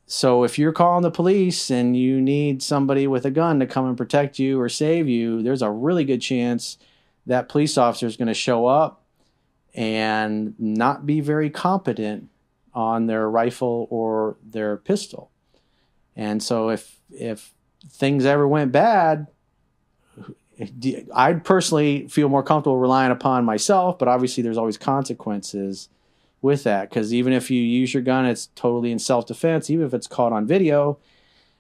so 0.07 0.45
if 0.45 0.59
you're 0.59 0.73
calling 0.73 1.03
the 1.03 1.11
police 1.11 1.71
and 1.71 1.97
you 1.97 2.21
need 2.21 2.63
somebody 2.63 3.07
with 3.07 3.25
a 3.27 3.31
gun 3.31 3.59
to 3.61 3.67
come 3.67 3.87
and 3.87 3.97
protect 3.97 4.39
you 4.39 4.61
or 4.61 4.69
save 4.69 5.09
you 5.09 5.43
there's 5.43 5.63
a 5.63 5.71
really 5.71 6.05
good 6.05 6.21
chance 6.21 6.79
that 7.27 7.49
police 7.49 7.77
officer 7.77 8.07
is 8.07 8.17
going 8.17 8.29
to 8.29 8.35
show 8.35 8.67
up 8.67 9.03
and 9.75 10.55
not 10.59 11.05
be 11.05 11.21
very 11.21 11.51
competent 11.51 12.31
on 12.73 13.07
their 13.07 13.29
rifle 13.29 13.87
or 13.91 14.37
their 14.45 14.77
pistol. 14.77 15.31
And 16.15 16.43
so 16.43 16.71
if 16.71 16.99
if 17.11 17.53
things 17.89 18.25
ever 18.25 18.49
went 18.49 18.73
bad 18.73 19.27
I'd 21.15 21.45
personally 21.45 22.09
feel 22.09 22.31
more 22.31 22.43
comfortable 22.43 22.79
relying 22.79 23.13
upon 23.13 23.45
myself, 23.45 23.99
but 23.99 24.09
obviously 24.09 24.43
there's 24.43 24.57
always 24.57 24.79
consequences 24.79 25.91
with 26.47 26.65
that 26.65 26.89
because 26.89 27.13
even 27.13 27.33
if 27.33 27.51
you 27.51 27.61
use 27.61 27.93
your 27.93 28.03
gun, 28.03 28.25
it's 28.25 28.49
totally 28.55 28.91
in 28.91 28.99
self 28.99 29.27
defense. 29.27 29.69
Even 29.69 29.87
if 29.87 29.93
it's 29.93 30.07
caught 30.07 30.33
on 30.33 30.47
video, 30.47 30.99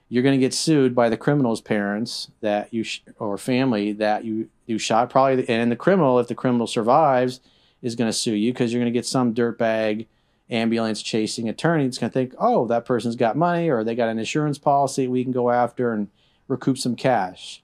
you're 0.08 0.22
going 0.22 0.38
to 0.38 0.44
get 0.44 0.54
sued 0.54 0.94
by 0.94 1.10
the 1.10 1.16
criminal's 1.16 1.60
parents 1.60 2.30
that 2.40 2.72
you 2.72 2.82
sh- 2.82 3.02
or 3.18 3.36
family 3.36 3.92
that 3.92 4.24
you 4.24 4.48
you 4.64 4.78
shot. 4.78 5.10
Probably, 5.10 5.46
and 5.48 5.70
the 5.70 5.76
criminal, 5.76 6.18
if 6.18 6.28
the 6.28 6.34
criminal 6.34 6.66
survives, 6.66 7.40
is 7.82 7.94
going 7.94 8.08
to 8.08 8.16
sue 8.16 8.34
you 8.34 8.52
because 8.52 8.72
you're 8.72 8.80
going 8.80 8.92
to 8.92 8.98
get 8.98 9.04
some 9.06 9.34
dirtbag 9.34 10.06
ambulance 10.48 11.02
chasing 11.02 11.48
attorney 11.48 11.84
that's 11.84 11.98
going 11.98 12.10
to 12.10 12.14
think, 12.14 12.32
oh, 12.38 12.66
that 12.66 12.84
person's 12.86 13.16
got 13.16 13.36
money 13.36 13.68
or 13.68 13.84
they 13.84 13.94
got 13.94 14.08
an 14.08 14.18
insurance 14.18 14.58
policy 14.58 15.08
we 15.08 15.24
can 15.24 15.32
go 15.32 15.50
after 15.50 15.92
and 15.92 16.08
recoup 16.48 16.78
some 16.78 16.94
cash 16.94 17.60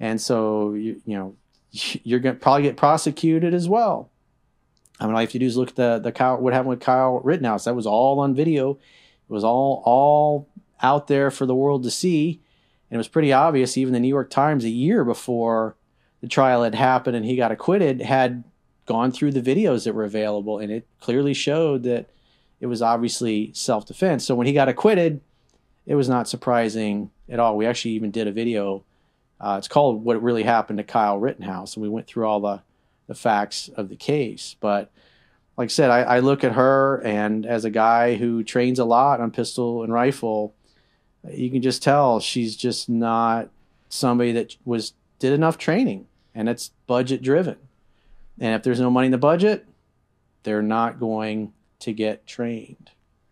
and 0.00 0.20
so 0.20 0.74
you 0.74 1.00
you 1.04 1.16
know 1.16 1.34
you're 2.02 2.20
going 2.20 2.34
to 2.34 2.40
probably 2.40 2.62
get 2.62 2.76
prosecuted 2.76 3.54
as 3.54 3.68
well. 3.68 4.10
I 5.00 5.06
mean, 5.06 5.14
all 5.14 5.20
you 5.20 5.26
have 5.26 5.32
to 5.32 5.38
do 5.38 5.46
is 5.46 5.56
look 5.56 5.70
at 5.70 5.76
the 5.76 5.98
the 5.98 6.12
Kyle, 6.12 6.38
what 6.38 6.52
happened 6.52 6.70
with 6.70 6.80
Kyle 6.80 7.20
Rittenhouse. 7.20 7.64
That 7.64 7.76
was 7.76 7.86
all 7.86 8.20
on 8.20 8.34
video. 8.34 8.72
It 8.72 9.32
was 9.32 9.44
all 9.44 9.82
all 9.84 10.48
out 10.82 11.06
there 11.06 11.30
for 11.30 11.46
the 11.46 11.54
world 11.54 11.82
to 11.84 11.90
see, 11.90 12.40
and 12.90 12.96
it 12.96 12.98
was 12.98 13.08
pretty 13.08 13.32
obvious. 13.32 13.76
Even 13.76 13.92
the 13.92 14.00
New 14.00 14.08
York 14.08 14.30
Times, 14.30 14.64
a 14.64 14.70
year 14.70 15.04
before 15.04 15.76
the 16.20 16.28
trial 16.28 16.64
had 16.64 16.74
happened 16.74 17.16
and 17.16 17.24
he 17.24 17.36
got 17.36 17.52
acquitted, 17.52 18.00
had 18.00 18.42
gone 18.86 19.12
through 19.12 19.30
the 19.30 19.42
videos 19.42 19.84
that 19.84 19.94
were 19.94 20.04
available, 20.04 20.58
and 20.58 20.72
it 20.72 20.86
clearly 21.00 21.34
showed 21.34 21.84
that 21.84 22.08
it 22.60 22.66
was 22.66 22.82
obviously 22.82 23.52
self 23.54 23.86
defense. 23.86 24.24
So 24.24 24.34
when 24.34 24.46
he 24.46 24.52
got 24.52 24.68
acquitted, 24.68 25.20
it 25.86 25.94
was 25.94 26.08
not 26.08 26.28
surprising 26.28 27.10
at 27.28 27.38
all. 27.38 27.56
We 27.56 27.66
actually 27.66 27.92
even 27.92 28.10
did 28.10 28.26
a 28.26 28.32
video 28.32 28.84
uh, 29.40 29.56
it's 29.58 29.68
called 29.68 30.04
What 30.04 30.22
Really 30.22 30.42
Happened 30.42 30.78
to 30.78 30.84
Kyle 30.84 31.18
Rittenhouse, 31.18 31.74
and 31.74 31.82
we 31.82 31.88
went 31.88 32.06
through 32.06 32.26
all 32.26 32.40
the, 32.40 32.62
the 33.08 33.14
facts 33.14 33.68
of 33.76 33.88
the 33.88 33.96
case. 33.96 34.54
But 34.60 34.92
like 35.56 35.66
I 35.66 35.68
said, 35.68 35.90
I, 35.90 36.02
I 36.02 36.18
look 36.20 36.44
at 36.44 36.52
her, 36.52 37.02
and 37.04 37.44
as 37.44 37.64
a 37.64 37.70
guy 37.70 38.14
who 38.14 38.44
trains 38.44 38.78
a 38.78 38.84
lot 38.84 39.20
on 39.20 39.32
pistol 39.32 39.82
and 39.82 39.92
rifle, 39.92 40.54
you 41.28 41.50
can 41.50 41.62
just 41.62 41.82
tell 41.82 42.20
she's 42.20 42.56
just 42.56 42.88
not 42.88 43.50
somebody 43.88 44.30
that 44.32 44.56
was 44.64 44.92
did 45.18 45.32
enough 45.32 45.58
training, 45.58 46.06
and 46.32 46.48
it's 46.48 46.70
budget 46.86 47.22
driven. 47.22 47.56
And 48.38 48.54
if 48.54 48.62
there's 48.62 48.78
no 48.78 48.90
money 48.90 49.06
in 49.06 49.12
the 49.12 49.18
budget, 49.18 49.66
they're 50.44 50.62
not 50.62 51.00
going 51.00 51.52
to 51.80 51.92
get 51.92 52.26
trained. 52.26 52.90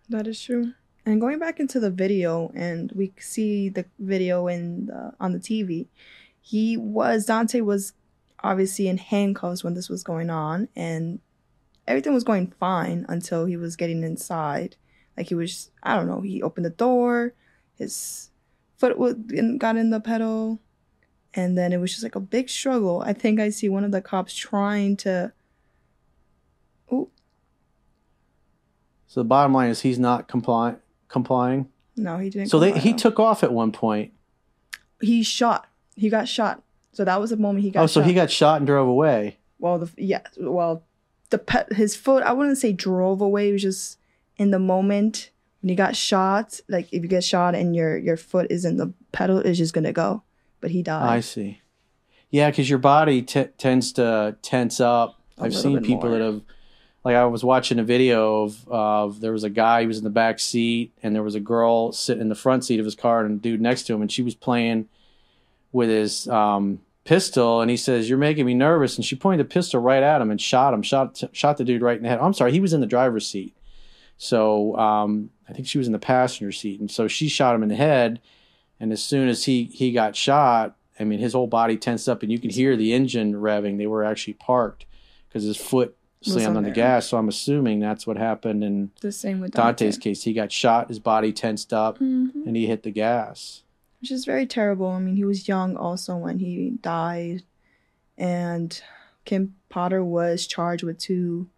that 0.08 0.26
is 0.26 0.42
true. 0.42 0.72
And 1.04 1.20
going 1.20 1.38
back 1.38 1.60
into 1.60 1.78
the 1.78 1.90
video, 1.90 2.50
and 2.56 2.90
we 2.92 3.12
see 3.20 3.68
the 3.68 3.84
video 4.00 4.48
in 4.48 4.86
the, 4.86 5.12
on 5.20 5.32
the 5.32 5.38
TV, 5.38 5.86
he 6.40 6.76
was 6.76 7.26
Daunte 7.26 7.62
was 7.62 7.92
obviously 8.42 8.88
in 8.88 8.98
handcuffs 8.98 9.64
when 9.64 9.74
this 9.74 9.88
was 9.88 10.02
going 10.02 10.30
on, 10.30 10.68
and 10.76 11.20
everything 11.86 12.14
was 12.14 12.24
going 12.24 12.52
fine 12.58 13.06
until 13.08 13.46
he 13.46 13.56
was 13.56 13.76
getting 13.76 14.02
inside. 14.02 14.76
Like 15.16 15.28
he 15.28 15.34
was, 15.34 15.70
I 15.82 15.96
don't 15.96 16.06
know, 16.06 16.20
he 16.20 16.42
opened 16.42 16.66
the 16.66 16.70
door, 16.70 17.32
his 17.76 18.30
foot 18.76 18.96
got 19.58 19.76
in 19.76 19.90
the 19.90 20.00
pedal, 20.00 20.60
and 21.34 21.56
then 21.56 21.72
it 21.72 21.78
was 21.78 21.90
just 21.92 22.02
like 22.02 22.14
a 22.14 22.20
big 22.20 22.48
struggle. 22.50 23.02
I 23.04 23.12
think 23.12 23.40
I 23.40 23.48
see 23.50 23.68
one 23.68 23.84
of 23.84 23.92
the 23.92 24.02
cops 24.02 24.34
trying 24.34 24.96
to. 24.98 25.32
Oh 26.92 27.08
So 29.06 29.20
the 29.20 29.24
bottom 29.24 29.54
line 29.54 29.70
is 29.70 29.80
he's 29.80 29.98
not 29.98 30.28
comply- 30.28 30.76
complying. 31.08 31.68
no, 31.96 32.18
he 32.18 32.28
didn't. 32.30 32.48
So 32.50 32.58
they, 32.58 32.78
he 32.78 32.92
took 32.92 33.18
off 33.18 33.42
at 33.42 33.52
one 33.52 33.72
point. 33.72 34.12
he 35.00 35.22
shot. 35.22 35.66
He 35.94 36.10
got 36.10 36.28
shot. 36.28 36.62
So 36.96 37.04
that 37.04 37.20
was 37.20 37.28
the 37.28 37.36
moment 37.36 37.62
he 37.62 37.70
got. 37.70 37.82
oh, 37.82 37.86
so 37.86 38.00
shot. 38.00 38.06
he 38.06 38.14
got 38.14 38.30
shot 38.30 38.56
and 38.56 38.66
drove 38.66 38.88
away. 38.88 39.36
Well, 39.58 39.80
the 39.80 39.90
yeah. 39.98 40.22
Well, 40.38 40.82
the 41.28 41.36
pet. 41.36 41.70
His 41.74 41.94
foot. 41.94 42.22
I 42.22 42.32
wouldn't 42.32 42.56
say 42.56 42.72
drove 42.72 43.20
away. 43.20 43.50
It 43.50 43.52
was 43.52 43.62
just 43.62 43.98
in 44.38 44.50
the 44.50 44.58
moment 44.58 45.30
when 45.60 45.68
he 45.68 45.74
got 45.74 45.94
shot. 45.94 46.58
Like 46.70 46.90
if 46.92 47.02
you 47.02 47.08
get 47.08 47.22
shot 47.22 47.54
and 47.54 47.76
your 47.76 47.98
your 47.98 48.16
foot 48.16 48.46
is 48.50 48.64
in 48.64 48.78
the 48.78 48.94
pedal, 49.12 49.40
it's 49.40 49.58
just 49.58 49.74
gonna 49.74 49.92
go. 49.92 50.22
But 50.62 50.70
he 50.70 50.82
died. 50.82 51.06
I 51.06 51.20
see. 51.20 51.60
Yeah, 52.30 52.48
because 52.48 52.70
your 52.70 52.78
body 52.78 53.20
t- 53.20 53.48
tends 53.58 53.92
to 53.92 54.38
tense 54.40 54.80
up. 54.80 55.20
I've 55.38 55.54
seen 55.54 55.82
people 55.82 56.08
more. 56.08 56.18
that 56.18 56.24
have, 56.24 56.40
like, 57.04 57.14
I 57.14 57.26
was 57.26 57.44
watching 57.44 57.78
a 57.78 57.84
video 57.84 58.44
of, 58.44 58.66
of 58.68 59.20
there 59.20 59.32
was 59.32 59.44
a 59.44 59.50
guy 59.50 59.82
who 59.82 59.88
was 59.88 59.98
in 59.98 60.04
the 60.04 60.10
back 60.10 60.40
seat, 60.40 60.92
and 61.02 61.14
there 61.14 61.22
was 61.22 61.34
a 61.34 61.40
girl 61.40 61.92
sitting 61.92 62.22
in 62.22 62.30
the 62.30 62.34
front 62.34 62.64
seat 62.64 62.80
of 62.80 62.86
his 62.86 62.94
car, 62.94 63.22
and 63.22 63.38
a 63.38 63.42
dude 63.42 63.60
next 63.60 63.82
to 63.84 63.94
him, 63.94 64.00
and 64.00 64.10
she 64.10 64.22
was 64.22 64.34
playing 64.34 64.88
with 65.72 65.90
his 65.90 66.26
um, 66.28 66.80
pistol, 67.06 67.60
and 67.62 67.70
he 67.70 67.76
says, 67.78 68.08
"You're 68.08 68.18
making 68.18 68.44
me 68.44 68.52
nervous," 68.54 68.96
and 68.96 69.04
she 69.04 69.16
pointed 69.16 69.46
the 69.46 69.48
pistol 69.52 69.80
right 69.80 70.02
at 70.02 70.20
him 70.20 70.30
and 70.30 70.40
shot 70.40 70.74
him, 70.74 70.82
shot 70.82 71.22
shot 71.32 71.56
the 71.56 71.64
dude 71.64 71.80
right 71.82 71.96
in 71.96 72.02
the 72.02 72.08
head. 72.10 72.18
I'm 72.20 72.34
sorry, 72.34 72.52
he 72.52 72.60
was 72.60 72.72
in 72.74 72.80
the 72.80 72.86
driver's 72.86 73.26
seat, 73.26 73.56
so 74.18 74.76
um, 74.76 75.30
I 75.48 75.52
think 75.52 75.66
she 75.66 75.78
was 75.78 75.86
in 75.86 75.92
the 75.92 75.98
passenger 75.98 76.52
seat, 76.52 76.80
and 76.80 76.90
so 76.90 77.08
she 77.08 77.28
shot 77.28 77.54
him 77.54 77.62
in 77.62 77.68
the 77.68 77.76
head, 77.76 78.20
and 78.80 78.92
as 78.92 79.02
soon 79.02 79.28
as 79.28 79.44
he 79.44 79.64
he 79.64 79.92
got 79.92 80.16
shot, 80.16 80.76
I 80.98 81.04
mean, 81.04 81.18
his 81.18 81.32
whole 81.32 81.46
body 81.46 81.76
tensed 81.76 82.08
up, 82.08 82.22
and 82.22 82.32
you 82.32 82.38
could 82.38 82.52
hear 82.52 82.76
the 82.76 82.92
engine 82.92 83.34
revving. 83.34 83.78
They 83.78 83.86
were 83.86 84.04
actually 84.04 84.34
parked 84.34 84.86
because 85.28 85.44
his 85.44 85.56
foot 85.56 85.96
slammed 86.22 86.48
on 86.48 86.56
on 86.58 86.62
the 86.64 86.70
gas. 86.70 87.06
So 87.06 87.18
I'm 87.18 87.28
assuming 87.28 87.78
that's 87.78 88.06
what 88.06 88.16
happened 88.16 88.64
in 88.64 88.90
The 89.00 89.12
same 89.12 89.40
with 89.40 89.52
Daunte's 89.52 89.98
case. 89.98 90.24
He 90.24 90.32
got 90.32 90.50
shot, 90.50 90.88
his 90.88 90.98
body 90.98 91.32
tensed 91.32 91.72
up, 91.72 91.98
Mhm. 91.98 92.46
and 92.46 92.56
he 92.56 92.66
hit 92.66 92.82
the 92.82 92.90
gas. 92.90 93.62
Which 94.00 94.10
is 94.10 94.24
very 94.24 94.46
terrible. 94.46 94.88
I 94.88 94.98
mean, 94.98 95.16
he 95.16 95.24
was 95.24 95.48
young 95.48 95.76
also 95.76 96.16
when 96.16 96.38
he 96.38 96.70
died, 96.82 97.42
and 98.18 98.80
Kim 99.24 99.54
Potter 99.68 100.04
was 100.04 100.46
charged 100.46 100.82
with 100.82 100.98
two, 100.98 101.48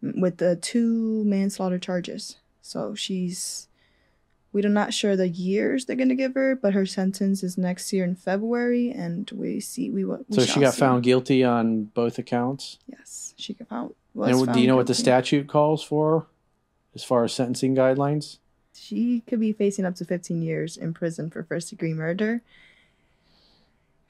with 0.00 0.38
the 0.38 0.56
two 0.56 1.24
manslaughter 1.24 1.78
charges. 1.78 2.36
So 2.62 2.94
she's, 2.94 3.68
we're 4.52 4.68
not 4.68 4.94
sure 4.94 5.16
the 5.16 5.28
years 5.28 5.84
they're 5.84 5.96
gonna 5.96 6.14
give 6.14 6.34
her, 6.34 6.54
but 6.56 6.74
her 6.74 6.86
sentence 6.86 7.42
is 7.42 7.58
next 7.58 7.92
year 7.92 8.04
in 8.04 8.14
February, 8.14 8.90
and 8.90 9.30
we 9.34 9.60
see 9.60 9.90
we 9.90 10.04
we 10.04 10.16
So 10.30 10.44
she 10.46 10.60
got 10.60 10.74
see. 10.74 10.80
found 10.80 11.02
guilty 11.02 11.42
on 11.44 11.84
both 11.86 12.18
accounts. 12.18 12.78
Yes, 12.86 13.34
she 13.36 13.54
got 13.54 13.68
found. 13.68 13.94
And 14.16 14.52
do 14.52 14.60
you 14.60 14.68
know 14.68 14.76
what 14.76 14.86
the 14.86 14.94
statute 14.94 15.48
calls 15.48 15.82
for 15.82 16.26
as 16.94 17.02
far 17.02 17.24
as 17.24 17.32
sentencing 17.32 17.74
guidelines? 17.74 18.38
She 18.74 19.22
could 19.26 19.40
be 19.40 19.52
facing 19.52 19.84
up 19.84 19.94
to 19.96 20.04
15 20.04 20.42
years 20.42 20.76
in 20.76 20.94
prison 20.94 21.30
for 21.30 21.42
first 21.42 21.70
degree 21.70 21.94
murder, 21.94 22.42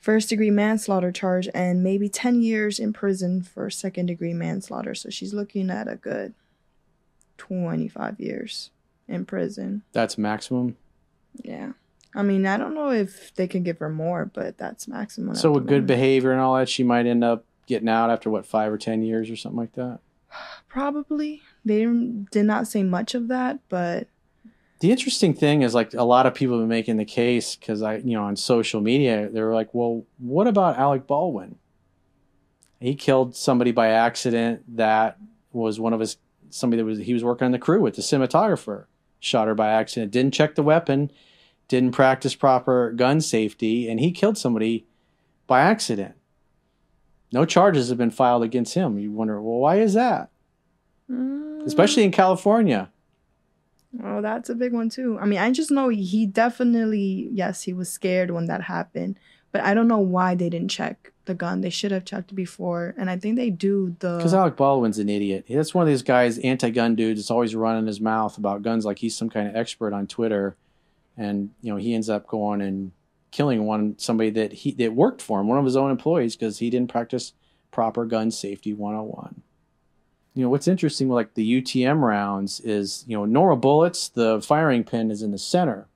first 0.00 0.28
degree 0.28 0.50
manslaughter 0.50 1.12
charge, 1.12 1.48
and 1.54 1.82
maybe 1.82 2.08
10 2.08 2.40
years 2.42 2.78
in 2.78 2.92
prison 2.92 3.42
for 3.42 3.68
second 3.70 4.06
degree 4.06 4.34
manslaughter. 4.34 4.94
So 4.94 5.10
she's 5.10 5.34
looking 5.34 5.70
at 5.70 5.86
a 5.88 5.96
good 5.96 6.34
25 7.38 8.18
years 8.20 8.70
in 9.06 9.24
prison. 9.26 9.82
That's 9.92 10.16
maximum. 10.16 10.76
Yeah. 11.42 11.72
I 12.14 12.22
mean, 12.22 12.46
I 12.46 12.56
don't 12.56 12.74
know 12.74 12.90
if 12.90 13.34
they 13.34 13.48
can 13.48 13.64
give 13.64 13.78
her 13.78 13.90
more, 13.90 14.24
but 14.24 14.56
that's 14.56 14.86
maximum. 14.86 15.34
So 15.34 15.50
with 15.50 15.64
good 15.64 15.82
moment. 15.82 15.86
behavior 15.88 16.32
and 16.32 16.40
all 16.40 16.54
that, 16.54 16.68
she 16.68 16.84
might 16.84 17.06
end 17.06 17.24
up 17.24 17.44
getting 17.66 17.88
out 17.88 18.10
after 18.10 18.30
what 18.30 18.46
five 18.46 18.72
or 18.72 18.78
ten 18.78 19.02
years 19.02 19.30
or 19.30 19.36
something 19.36 19.58
like 19.58 19.72
that. 19.72 19.98
Probably. 20.68 21.42
They 21.64 21.84
did 21.84 22.44
not 22.44 22.66
say 22.68 22.82
much 22.82 23.14
of 23.14 23.28
that, 23.28 23.58
but 23.68 24.08
The 24.84 24.90
interesting 24.90 25.32
thing 25.32 25.62
is 25.62 25.74
like 25.74 25.94
a 25.94 26.02
lot 26.02 26.26
of 26.26 26.34
people 26.34 26.58
have 26.58 26.64
been 26.64 26.68
making 26.68 26.98
the 26.98 27.06
case 27.06 27.56
because 27.56 27.80
I, 27.80 27.96
you 27.96 28.12
know, 28.12 28.24
on 28.24 28.36
social 28.36 28.82
media, 28.82 29.30
they 29.30 29.40
were 29.40 29.54
like, 29.54 29.72
well, 29.72 30.04
what 30.18 30.46
about 30.46 30.76
Alec 30.76 31.06
Baldwin? 31.06 31.56
He 32.80 32.94
killed 32.94 33.34
somebody 33.34 33.72
by 33.72 33.88
accident 33.88 34.76
that 34.76 35.16
was 35.52 35.80
one 35.80 35.94
of 35.94 36.00
his, 36.00 36.18
somebody 36.50 36.82
that 36.82 36.84
was, 36.84 36.98
he 36.98 37.14
was 37.14 37.24
working 37.24 37.46
on 37.46 37.52
the 37.52 37.58
crew 37.58 37.80
with, 37.80 37.96
the 37.96 38.02
cinematographer. 38.02 38.84
Shot 39.20 39.48
her 39.48 39.54
by 39.54 39.70
accident, 39.70 40.12
didn't 40.12 40.34
check 40.34 40.54
the 40.54 40.62
weapon, 40.62 41.10
didn't 41.66 41.92
practice 41.92 42.34
proper 42.34 42.92
gun 42.92 43.22
safety, 43.22 43.88
and 43.88 44.00
he 44.00 44.12
killed 44.12 44.36
somebody 44.36 44.84
by 45.46 45.62
accident. 45.62 46.14
No 47.32 47.46
charges 47.46 47.88
have 47.88 47.96
been 47.96 48.10
filed 48.10 48.42
against 48.42 48.74
him. 48.74 48.98
You 48.98 49.12
wonder, 49.12 49.40
well, 49.40 49.60
why 49.60 49.80
is 49.80 49.94
that? 49.94 50.28
mm, 51.10 51.64
Especially 51.64 52.02
in 52.02 52.10
California. 52.10 52.90
Oh, 54.02 54.20
that's 54.20 54.50
a 54.50 54.54
big 54.54 54.72
one 54.72 54.88
too. 54.88 55.18
I 55.20 55.26
mean, 55.26 55.38
I 55.38 55.50
just 55.50 55.70
know 55.70 55.88
he 55.88 56.26
definitely, 56.26 57.28
yes, 57.32 57.62
he 57.62 57.72
was 57.72 57.90
scared 57.90 58.30
when 58.30 58.46
that 58.46 58.62
happened, 58.62 59.18
but 59.52 59.62
I 59.62 59.74
don't 59.74 59.88
know 59.88 59.98
why 59.98 60.34
they 60.34 60.50
didn't 60.50 60.70
check 60.70 61.12
the 61.26 61.34
gun. 61.34 61.60
They 61.60 61.70
should 61.70 61.92
have 61.92 62.04
checked 62.04 62.34
before, 62.34 62.94
and 62.98 63.08
I 63.08 63.16
think 63.16 63.36
they 63.36 63.50
do 63.50 63.94
the. 64.00 64.16
Because 64.16 64.34
Alec 64.34 64.56
Baldwin's 64.56 64.98
an 64.98 65.08
idiot. 65.08 65.46
That's 65.48 65.74
one 65.74 65.82
of 65.82 65.88
these 65.88 66.02
guys, 66.02 66.38
anti-gun 66.38 66.96
dudes, 66.96 67.20
that's 67.20 67.30
always 67.30 67.54
running 67.54 67.86
his 67.86 68.00
mouth 68.00 68.36
about 68.36 68.62
guns 68.62 68.84
like 68.84 68.98
he's 68.98 69.16
some 69.16 69.30
kind 69.30 69.48
of 69.48 69.54
expert 69.54 69.92
on 69.92 70.06
Twitter, 70.06 70.56
and 71.16 71.50
you 71.62 71.72
know 71.72 71.78
he 71.78 71.94
ends 71.94 72.10
up 72.10 72.26
going 72.26 72.60
and 72.60 72.92
killing 73.30 73.64
one 73.64 73.98
somebody 73.98 74.30
that 74.30 74.52
he 74.52 74.72
that 74.72 74.92
worked 74.92 75.22
for 75.22 75.40
him, 75.40 75.46
one 75.46 75.58
of 75.58 75.64
his 75.64 75.76
own 75.76 75.90
employees, 75.90 76.36
because 76.36 76.58
he 76.58 76.68
didn't 76.68 76.90
practice 76.90 77.32
proper 77.70 78.04
gun 78.04 78.30
safety 78.30 78.72
101. 78.72 79.42
You 80.34 80.42
know 80.42 80.50
what's 80.50 80.68
interesting, 80.68 81.08
with 81.08 81.14
like 81.14 81.34
the 81.34 81.62
UTM 81.62 82.00
rounds, 82.02 82.60
is 82.60 83.04
you 83.06 83.16
know 83.16 83.24
normal 83.24 83.56
bullets, 83.56 84.08
the 84.08 84.40
firing 84.42 84.84
pin 84.84 85.10
is 85.10 85.22
in 85.22 85.30
the 85.30 85.38
center, 85.38 85.86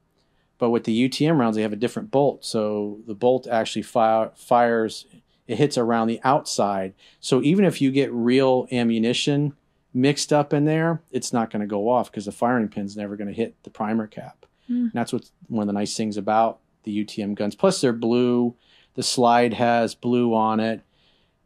but 0.59 0.70
with 0.70 0.85
the 0.85 1.09
UTM 1.09 1.38
rounds, 1.38 1.57
they 1.57 1.62
have 1.62 1.72
a 1.72 1.77
different 1.77 2.11
bolt, 2.11 2.44
so 2.44 3.01
the 3.07 3.14
bolt 3.14 3.46
actually 3.46 3.83
fire, 3.83 4.31
fires. 4.37 5.07
It 5.46 5.57
hits 5.57 5.79
around 5.79 6.09
the 6.09 6.20
outside. 6.24 6.92
So 7.20 7.40
even 7.42 7.64
if 7.64 7.81
you 7.81 7.90
get 7.90 8.12
real 8.12 8.68
ammunition 8.70 9.55
mixed 9.94 10.31
up 10.31 10.53
in 10.53 10.66
there, 10.66 11.01
it's 11.11 11.33
not 11.33 11.51
going 11.51 11.61
to 11.61 11.66
go 11.66 11.88
off 11.88 12.11
because 12.11 12.27
the 12.27 12.33
firing 12.33 12.68
pin's 12.68 12.98
never 12.98 13.16
going 13.16 13.29
to 13.29 13.35
hit 13.35 13.62
the 13.62 13.70
primer 13.70 14.07
cap. 14.07 14.44
Hmm. 14.66 14.74
And 14.74 14.92
that's 14.92 15.12
what's 15.12 15.33
one 15.46 15.62
of 15.62 15.66
the 15.66 15.72
nice 15.79 15.96
things 15.96 16.18
about 16.18 16.59
the 16.85 17.05
UTM 17.05 17.35
guns. 17.35 17.55
Plus, 17.55 17.81
they're 17.81 17.92
blue. 17.92 18.55
The 18.94 19.03
slide 19.03 19.55
has 19.55 19.94
blue 19.94 20.35
on 20.35 20.61
it, 20.61 20.83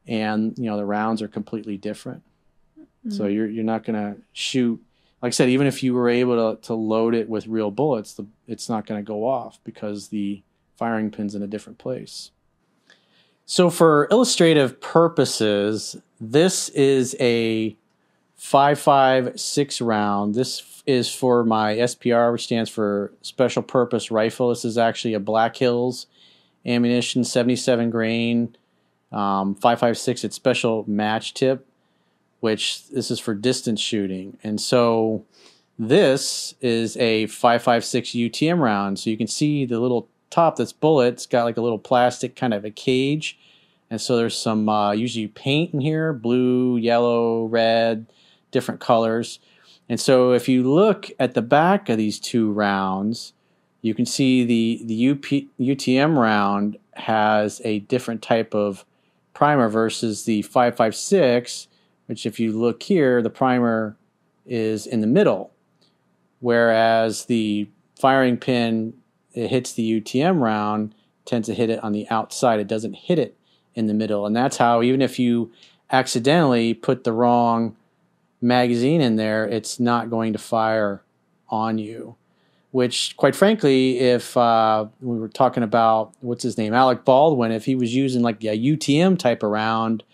and 0.07 0.57
you 0.59 0.65
know 0.65 0.77
the 0.77 0.85
rounds 0.85 1.23
are 1.23 1.29
completely 1.29 1.77
different. 1.77 2.23
So 3.09 3.25
Mm. 3.25 3.35
you're 3.35 3.47
you're 3.49 3.65
not 3.65 3.85
going 3.85 3.97
to 3.97 4.21
shoot. 4.33 4.81
Like 5.21 5.31
I 5.31 5.33
said, 5.33 5.49
even 5.49 5.67
if 5.67 5.83
you 5.83 5.95
were 5.95 6.09
able 6.09 6.57
to, 6.57 6.61
to 6.63 6.75
load 6.75 7.15
it 7.15 7.29
with 7.29 7.47
real 7.47 7.71
bullets, 7.71 8.15
the, 8.15 8.27
it's 8.49 8.69
not 8.69 8.87
going 8.87 8.99
to 9.01 9.07
go 9.07 9.25
off 9.27 9.59
because 9.65 10.09
the 10.09 10.43
firing 10.77 11.11
pin's 11.11 11.35
in 11.35 11.43
a 11.43 11.47
different 11.47 11.79
place. 11.79 12.31
So, 13.45 13.71
for 13.71 14.09
illustrative 14.11 14.81
purposes, 14.81 15.97
this 16.21 16.69
is 16.71 17.15
a 17.21 17.77
556 18.37 19.81
round. 19.81 20.35
This 20.35 20.83
is 20.87 21.13
for 21.13 21.45
my 21.45 21.77
SPR, 21.77 22.33
which 22.33 22.45
stands 22.45 22.71
for 22.71 23.13
Special 23.23 23.63
Purpose 23.63 24.11
Rifle. 24.11 24.49
This 24.49 24.65
is 24.65 24.79
actually 24.79 25.15
a 25.15 25.21
Black 25.21 25.57
Hills 25.57 26.07
ammunition, 26.67 27.25
77 27.25 27.91
grain, 27.91 28.57
um, 29.13 29.55
556. 29.55 30.25
It's 30.25 30.37
special 30.37 30.85
match 30.89 31.35
tip, 31.35 31.67
which 32.43 32.89
this 32.89 33.11
is 33.11 33.19
for 33.19 33.35
distance 33.35 33.81
shooting. 33.81 34.37
And 34.45 34.61
so, 34.61 35.25
this 35.79 36.55
is 36.61 36.97
a 36.99 37.27
556 37.27 38.11
UTM 38.11 38.61
round. 38.61 38.99
So, 38.99 39.09
you 39.09 39.17
can 39.17 39.27
see 39.27 39.65
the 39.65 39.81
little 39.81 40.09
top 40.33 40.57
that's 40.57 40.73
bullet. 40.73 41.15
It's 41.15 41.27
got 41.27 41.45
like 41.45 41.57
a 41.57 41.63
little 41.63 41.79
plastic 41.79 42.35
kind 42.35 42.53
of 42.53 42.65
a 42.65 42.71
cage. 42.71 43.39
And 43.91 44.01
so 44.01 44.17
there's 44.17 44.37
some 44.37 44.69
uh, 44.71 44.93
usually 44.93 45.29
paint 45.29 45.75
in 45.75 45.81
here 45.81 46.15
blue, 46.15 46.79
yellow, 46.79 47.45
red, 47.45 48.07
different 48.51 48.81
colors. 48.81 49.39
And 49.89 50.01
so 50.01 50.33
if 50.33 50.49
you 50.49 50.63
look 50.63 51.11
at 51.21 51.35
the 51.35 51.43
back 51.43 51.91
of 51.91 51.99
these 51.99 52.19
two 52.19 52.51
rounds, 52.51 53.35
you 53.83 53.95
can 53.95 54.07
see 54.07 54.45
the, 54.45 54.83
the 54.87 55.11
UP, 55.11 55.21
UTM 55.61 56.17
round 56.17 56.79
has 56.95 57.61
a 57.65 57.81
different 57.81 58.23
type 58.23 58.55
of 58.55 58.87
primer 59.35 59.69
versus 59.69 60.25
the 60.25 60.41
556, 60.41 61.69
which 62.13 62.27
if 62.27 62.39
you 62.39 62.53
look 62.53 62.83
here, 62.83 63.23
the 63.23 63.31
primer 63.31 63.97
is 64.45 64.87
in 64.87 65.01
the 65.01 65.07
middle. 65.07 65.51
Whereas 66.41 67.25
the 67.25 67.71
firing 67.99 68.37
pin, 68.37 68.93
it 69.33 69.49
hits 69.49 69.73
the 69.73 69.99
UTM 69.99 70.39
round, 70.39 70.95
tends 71.25 71.49
to 71.49 71.55
hit 71.55 71.71
it 71.71 71.83
on 71.83 71.93
the 71.93 72.07
outside. 72.11 72.61
It 72.61 72.69
doesn't 72.69 72.93
hit 72.93 73.19
it 73.19 73.35
in 73.75 73.87
the 73.87 73.95
middle. 73.95 74.27
And 74.27 74.37
that's 74.37 74.59
how, 74.59 74.83
even 74.83 75.01
if 75.01 75.19
you 75.19 75.53
accidentally 75.91 76.75
put 76.75 77.05
the 77.05 77.15
wrong 77.15 77.77
magazine 78.43 79.01
in 79.01 79.17
there, 79.17 79.49
it's 79.49 79.81
not 79.81 80.11
going 80.11 80.35
to 80.35 80.39
fire 80.39 81.03
on 81.49 81.79
you. 81.79 82.17
Which, 82.73 83.17
quite 83.17 83.35
frankly, 83.35 84.01
if 84.01 84.37
uh, 84.37 84.85
we 85.01 85.19
were 85.19 85.29
talking 85.29 85.63
about 85.63 86.13
what's 86.21 86.43
his 86.43 86.59
name, 86.59 86.75
Alec 86.75 87.07
Baldwin, 87.07 87.53
if 87.53 87.65
he 87.65 87.75
was 87.75 87.95
using 87.95 88.21
like 88.21 88.45
a 88.45 88.59
UTM 88.59 89.19
type 89.19 89.43
of 89.43 89.49
round, 89.49 90.05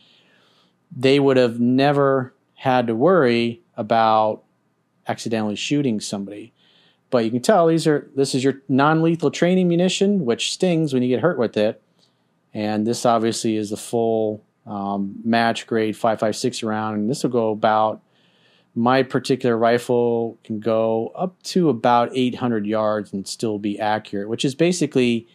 they 0.95 1.21
would 1.21 1.37
have 1.37 1.61
never 1.61 2.35
had 2.55 2.87
to 2.87 2.95
worry 2.95 3.61
about 3.77 4.43
accidentally 5.07 5.57
shooting 5.57 6.01
somebody. 6.01 6.53
But 7.11 7.25
you 7.25 7.31
can 7.31 7.41
tell 7.41 7.67
these 7.67 7.87
are 7.87 8.09
this 8.15 8.35
is 8.35 8.45
your 8.45 8.61
non-lethal 8.69 9.31
training 9.31 9.69
munition, 9.69 10.25
which 10.25 10.53
stings 10.53 10.93
when 10.93 11.03
you 11.03 11.09
get 11.09 11.21
hurt 11.21 11.39
with 11.39 11.57
it. 11.57 11.81
And 12.53 12.87
this 12.87 13.07
obviously 13.07 13.57
is 13.57 13.71
the 13.71 13.77
full 13.77 14.43
um, 14.67 15.15
match 15.25 15.67
grade 15.67 15.97
556 15.97 16.63
round, 16.63 16.99
and 16.99 17.11
this 17.11 17.23
will 17.23 17.31
go 17.31 17.51
about. 17.51 18.03
My 18.75 19.03
particular 19.03 19.57
rifle 19.57 20.39
can 20.45 20.61
go 20.61 21.09
up 21.17 21.43
to 21.45 21.69
about 21.69 22.11
800 22.15 22.65
yards 22.65 23.13
and 23.13 23.27
still 23.27 23.59
be 23.59 23.81
accurate, 23.81 24.29
which 24.29 24.45
is 24.45 24.55
basically 24.55 25.27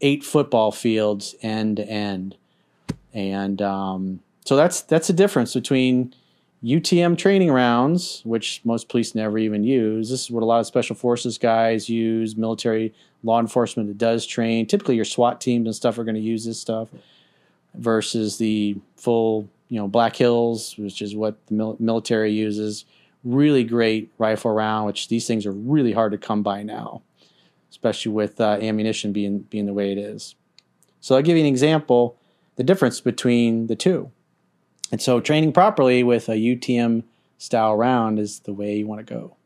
eight 0.00 0.24
football 0.24 0.72
fields 0.72 1.34
end 1.42 1.76
to 1.76 1.84
end. 1.84 2.36
And 3.12 3.60
um, 3.60 4.20
so 4.46 4.54
that's 4.54 4.82
that's 4.82 5.08
the 5.08 5.12
difference 5.12 5.54
between 5.54 6.14
UTM 6.64 7.18
training 7.18 7.50
rounds, 7.50 8.22
which 8.24 8.60
most 8.64 8.88
police 8.88 9.12
never 9.12 9.38
even 9.38 9.64
use. 9.64 10.08
This 10.08 10.22
is 10.22 10.30
what 10.30 10.44
a 10.44 10.46
lot 10.46 10.60
of 10.60 10.66
special 10.66 10.94
forces 10.94 11.36
guys 11.36 11.88
use, 11.88 12.36
military 12.36 12.94
law 13.24 13.40
enforcement 13.40 13.88
that 13.88 13.98
does 13.98 14.24
train. 14.24 14.64
Typically, 14.66 14.94
your 14.94 15.04
SWAT 15.04 15.40
teams 15.40 15.66
and 15.66 15.74
stuff 15.74 15.98
are 15.98 16.04
going 16.04 16.14
to 16.14 16.20
use 16.20 16.44
this 16.44 16.60
stuff 16.60 16.88
versus 17.74 18.38
the 18.38 18.76
full, 18.94 19.48
you 19.68 19.80
know, 19.80 19.88
Black 19.88 20.14
Hills, 20.14 20.78
which 20.78 21.02
is 21.02 21.16
what 21.16 21.44
the 21.48 21.54
mil- 21.54 21.76
military 21.80 22.32
uses. 22.32 22.84
Really 23.24 23.64
great 23.64 24.12
rifle 24.16 24.52
round, 24.52 24.86
which 24.86 25.08
these 25.08 25.26
things 25.26 25.44
are 25.44 25.52
really 25.52 25.92
hard 25.92 26.12
to 26.12 26.18
come 26.18 26.44
by 26.44 26.62
now, 26.62 27.02
especially 27.68 28.12
with 28.12 28.40
uh, 28.40 28.58
ammunition 28.60 29.12
being 29.12 29.40
being 29.40 29.66
the 29.66 29.74
way 29.74 29.90
it 29.90 29.98
is. 29.98 30.36
So 31.00 31.16
I'll 31.16 31.22
give 31.22 31.36
you 31.36 31.42
an 31.42 31.48
example, 31.48 32.16
the 32.54 32.62
difference 32.62 33.00
between 33.00 33.66
the 33.66 33.74
two. 33.74 34.12
And 34.92 35.02
so 35.02 35.20
training 35.20 35.52
properly 35.52 36.02
with 36.02 36.28
a 36.28 36.36
UTM 36.36 37.04
style 37.38 37.76
round 37.76 38.18
is 38.18 38.40
the 38.40 38.52
way 38.52 38.76
you 38.76 38.86
want 38.86 39.06
to 39.06 39.14
go. 39.14 39.36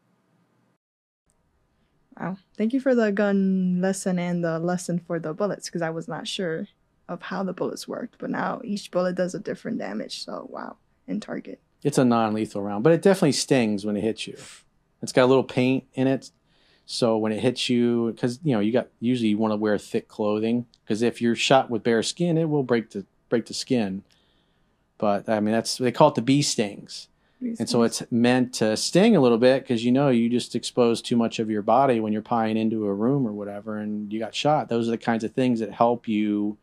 Wow. 2.19 2.37
Thank 2.57 2.75
you 2.75 2.81
for 2.81 2.95
the 2.95 3.11
gun 3.11 3.81
lesson 3.81 4.19
and 4.19 4.45
the 4.45 4.59
lesson 4.59 4.99
for 4.99 5.19
the 5.19 5.33
bullets 5.33 5.69
because 5.69 5.81
I 5.81 5.91
was 5.91 6.07
not 6.07 6.29
sure 6.29 6.69
of 7.09 7.23
how 7.23 7.43
the 7.43 7.55
bullets 7.55 7.89
worked. 7.89 8.17
But 8.19 8.31
now 8.31 8.61
each 8.63 8.91
bullet 8.91 9.17
does 9.17 9.35
a 9.35 9.41
different 9.41 9.79
damage. 9.79 10.25
So, 10.25 10.47
wow. 10.51 10.77
And 11.09 11.21
target. 11.21 11.61
It's 11.83 11.99
a 11.99 12.05
non 12.05 12.35
lethal 12.35 12.63
round, 12.63 12.85
but 12.85 12.93
it 12.93 13.03
definitely 13.03 13.33
stings 13.33 13.85
when 13.85 13.97
it 13.97 14.03
hits 14.03 14.27
you. 14.27 14.37
It's 15.03 15.13
got 15.13 15.25
a 15.25 15.27
little 15.27 15.45
paint 15.45 15.85
in 15.95 16.07
it. 16.07 16.31
So 16.87 17.17
when 17.17 17.33
it 17.33 17.41
hits 17.41 17.69
you, 17.69 18.13
because 18.13 18.39
you 18.43 18.53
know 18.53 18.61
you 18.61 18.73
got 18.73 18.89
usually 19.01 19.31
you 19.31 19.39
want 19.39 19.53
to 19.53 19.57
wear 19.57 19.79
thick 19.79 20.09
clothing 20.09 20.67
because 20.85 21.03
if 21.03 21.23
you're 21.23 21.37
shot 21.37 21.71
with 21.71 21.83
bare 21.83 22.03
skin, 22.03 22.37
it 22.37 22.49
will 22.49 22.63
break 22.63 22.91
the 22.91 23.07
break 23.29 23.47
the 23.47 23.55
skin. 23.55 24.03
But 25.01 25.29
I 25.29 25.41
mean 25.41 25.53
that's 25.53 25.79
they 25.79 25.93
call 25.93 26.09
it 26.09 26.15
the 26.15 26.23
bee 26.23 26.43
stings. 26.43 27.09
And 27.59 27.71
so 27.71 27.85
it's 27.85 28.03
meant 28.11 28.53
to 28.55 28.77
sting 28.77 29.17
a 29.17 29.21
little 29.21 29.39
bit 29.39 29.63
because 29.63 29.83
you 29.83 29.91
know 29.91 30.11
you 30.11 30.29
just 30.29 30.55
expose 30.55 31.01
too 31.01 31.17
much 31.17 31.39
of 31.39 31.49
your 31.49 31.63
body 31.63 31.99
when 31.99 32.13
you're 32.13 32.21
pieing 32.21 32.59
into 32.59 32.85
a 32.85 32.93
room 32.93 33.27
or 33.27 33.33
whatever 33.33 33.79
and 33.79 34.13
you 34.13 34.19
got 34.19 34.35
shot. 34.35 34.69
Those 34.69 34.89
are 34.89 34.91
the 34.91 34.99
kinds 34.99 35.25
of 35.25 35.33
things 35.33 35.61
that 35.61 35.73
help 35.73 36.07
you 36.07 36.59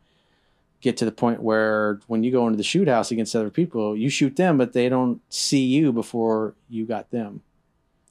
get 0.80 0.96
to 0.98 1.04
the 1.04 1.10
point 1.10 1.42
where 1.42 1.98
when 2.06 2.22
you 2.22 2.30
go 2.30 2.46
into 2.46 2.56
the 2.56 2.62
shoot 2.62 2.86
house 2.86 3.10
against 3.10 3.34
other 3.34 3.50
people 3.50 3.96
you 3.96 4.08
shoot 4.08 4.36
them 4.36 4.56
but 4.56 4.72
they 4.72 4.88
don't 4.88 5.20
see 5.28 5.64
you 5.64 5.92
before 5.92 6.54
you 6.68 6.86
got 6.86 7.10
them. 7.10 7.42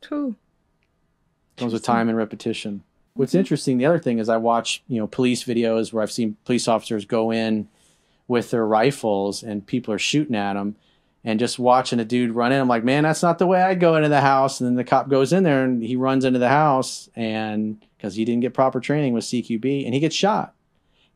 True. 0.02 0.36
comes 1.56 1.72
with 1.72 1.84
time 1.84 2.10
and 2.10 2.18
repetition. 2.18 2.84
What's 3.13 3.32
mm-hmm. 3.32 3.40
interesting 3.40 3.78
the 3.78 3.86
other 3.86 4.00
thing 4.00 4.20
is 4.20 4.28
i 4.28 4.38
watch 4.38 4.84
you 4.90 5.00
know 5.00 5.08
police 5.08 5.44
videos 5.44 5.94
where 5.94 6.04
i've 6.04 6.12
seen 6.12 6.36
police 6.44 6.68
officers 6.68 7.06
go 7.06 7.32
in 7.32 7.70
with 8.28 8.52
their 8.52 8.66
rifles 8.66 9.44
and 9.44 9.66
people 9.66 9.94
are 9.94 10.00
shooting 10.00 10.36
at 10.36 10.54
them 10.54 10.76
and 11.24 11.40
just 11.40 11.60
watching 11.60 12.00
a 12.00 12.06
dude 12.06 12.32
run 12.32 12.52
in, 12.52 12.62
I'm 12.62 12.68
like, 12.68 12.84
man, 12.84 13.04
that's 13.04 13.24
not 13.24 13.40
the 13.40 13.48
way 13.48 13.62
I'd 13.62 13.80
go 13.80 13.96
into 13.96 14.10
the 14.10 14.22
house. 14.22 14.60
And 14.60 14.68
then 14.68 14.76
the 14.76 14.84
cop 14.84 15.10
goes 15.10 15.34
in 15.34 15.44
there 15.44 15.63
and 15.63 15.84
he 15.84 15.96
runs 15.96 16.26
into 16.26 16.40
the 16.40 16.50
house 16.50 17.10
and 17.16 17.84
because 17.98 18.16
he 18.16 18.26
didn't 18.26 18.42
get 18.42 18.54
proper 18.54 18.80
training 18.80 19.13
with 19.13 19.26
CQB 19.26 19.86
and 19.86 19.94
he 19.94 20.00
gets 20.00 20.16
shot. 20.16 20.54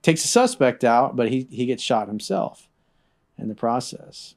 Takes 0.02 0.24
the 0.24 0.28
suspect 0.28 0.84
out, 0.84 1.16
but 1.16 1.30
he, 1.30 1.48
he 1.52 1.66
gets 1.66 1.84
shot 1.84 2.08
himself 2.08 2.68
in 3.38 3.48
the 3.48 3.56
process. 3.56 4.36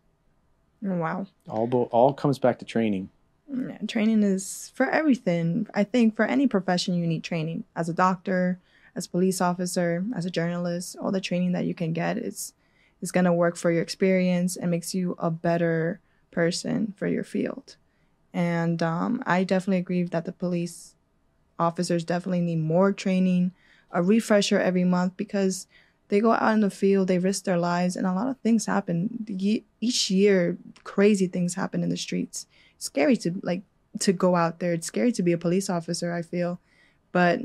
Oh, 0.87 0.97
wow. 0.97 1.27
All, 1.49 1.89
all 1.91 2.13
comes 2.13 2.39
back 2.39 2.59
to 2.59 2.65
training. 2.65 3.09
Yeah, 3.53 3.79
training 3.87 4.23
is 4.23 4.73
for 4.75 4.89
everything. 4.89 5.67
I 5.75 5.85
think 5.85 6.17
for 6.17 6.25
any 6.25 6.47
profession, 6.47 6.95
you 6.95 7.07
need 7.07 7.25
training. 7.25 7.65
As 7.75 7.89
a 7.89 7.95
doctor, 7.95 8.59
as 8.95 9.07
a 9.07 9.11
police 9.11 9.41
officer, 9.41 10.05
as 10.15 10.25
a 10.25 10.31
journalist, 10.31 10.97
all 11.01 11.11
the 11.11 11.21
training 11.21 11.53
that 11.53 11.65
you 11.65 11.75
can 11.75 11.93
get 11.93 12.19
is 12.19 12.53
is 13.05 13.13
going 13.13 13.27
to 13.27 13.33
work 13.33 13.55
for 13.55 13.71
your 13.71 13.83
experience 13.83 14.57
and 14.57 14.71
makes 14.71 14.95
you 14.95 15.15
a 15.19 15.31
better 15.31 16.01
person 16.31 16.95
for 16.97 17.07
your 17.07 17.23
field. 17.23 17.77
And 18.33 18.83
um, 18.83 19.23
I 19.27 19.45
definitely 19.45 19.79
agree 19.79 20.05
that 20.05 20.25
the 20.25 20.33
police 20.33 20.95
officers 21.59 22.03
definitely 22.03 22.41
need 22.41 22.61
more 22.61 22.95
training, 22.95 23.53
a 23.93 24.03
refresher 24.03 24.59
every 24.59 24.85
month 24.85 25.19
because 25.19 25.67
they 26.09 26.19
go 26.19 26.33
out 26.33 26.55
in 26.55 26.61
the 26.61 26.71
field, 26.71 27.09
they 27.09 27.19
risk 27.19 27.45
their 27.45 27.59
lives, 27.59 27.95
and 27.95 28.07
a 28.07 28.13
lot 28.15 28.29
of 28.29 28.39
things 28.39 28.65
happen. 28.65 29.27
Each 29.81 30.11
year, 30.11 30.57
crazy 30.83 31.27
things 31.27 31.55
happen 31.55 31.83
in 31.83 31.91
the 31.91 31.99
streets. 31.99 32.47
It's 32.77 32.87
scary 32.87 33.19
to 33.19 33.39
like 33.43 33.63
to 34.01 34.13
go 34.15 34.35
out 34.35 34.61
there. 34.61 34.73
It's 34.73 34.87
scary 34.87 35.13
to 35.13 35.23
be 35.23 35.33
a 35.33 35.39
police 35.39 35.69
officer. 35.69 36.11
I 36.11 36.23
feel, 36.23 36.59
but 37.13 37.43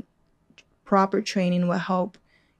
proper 0.86 1.20
training 1.20 1.68
will 1.68 1.78
help 1.78 2.16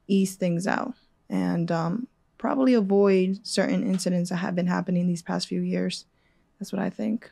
ease 0.06 0.36
things 0.36 0.66
out. 0.66 0.94
And 1.30 1.72
um, 1.72 2.06
probably 2.40 2.72
avoid 2.72 3.38
certain 3.42 3.82
incidents 3.82 4.30
that 4.30 4.36
have 4.36 4.56
been 4.56 4.66
happening 4.66 5.06
these 5.06 5.22
past 5.22 5.46
few 5.46 5.60
years. 5.60 6.06
That's 6.58 6.72
what 6.72 6.80
I 6.80 6.88
think. 6.88 7.30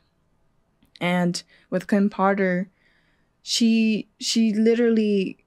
And 1.00 1.42
with 1.70 1.88
Kim 1.88 2.10
Potter, 2.10 2.68
she 3.42 4.08
she 4.20 4.52
literally 4.52 5.38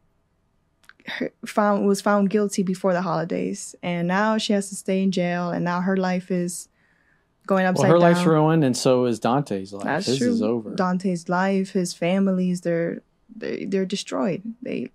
found 1.46 1.86
was 1.86 2.02
found 2.02 2.32
guilty 2.32 2.64
before 2.64 2.94
the 2.94 3.04
holidays, 3.04 3.76
and 3.84 4.08
now 4.08 4.40
she 4.40 4.54
has 4.54 4.70
to 4.70 4.76
stay 4.76 5.04
in 5.04 5.12
jail, 5.12 5.52
and 5.52 5.64
now 5.64 5.82
her 5.82 5.96
life 5.96 6.32
is 6.32 6.68
going 7.46 7.66
upside 7.66 7.84
well, 7.84 7.92
her 7.92 8.00
down. 8.00 8.14
life's 8.14 8.26
ruined, 8.26 8.64
and 8.64 8.76
so 8.76 9.06
is 9.06 9.20
Daunte's 9.20 9.74
life. 9.74 9.84
That's 9.84 10.08
his 10.08 10.18
true. 10.18 10.32
is 10.32 10.42
over. 10.42 10.72
Daunte's 10.72 11.30
life, 11.30 11.72
his 11.72 11.94
family's 11.94 12.62
they're 12.62 13.04
they, 13.36 13.66
they're 13.66 13.86
destroyed. 13.86 14.42
They 14.62 14.90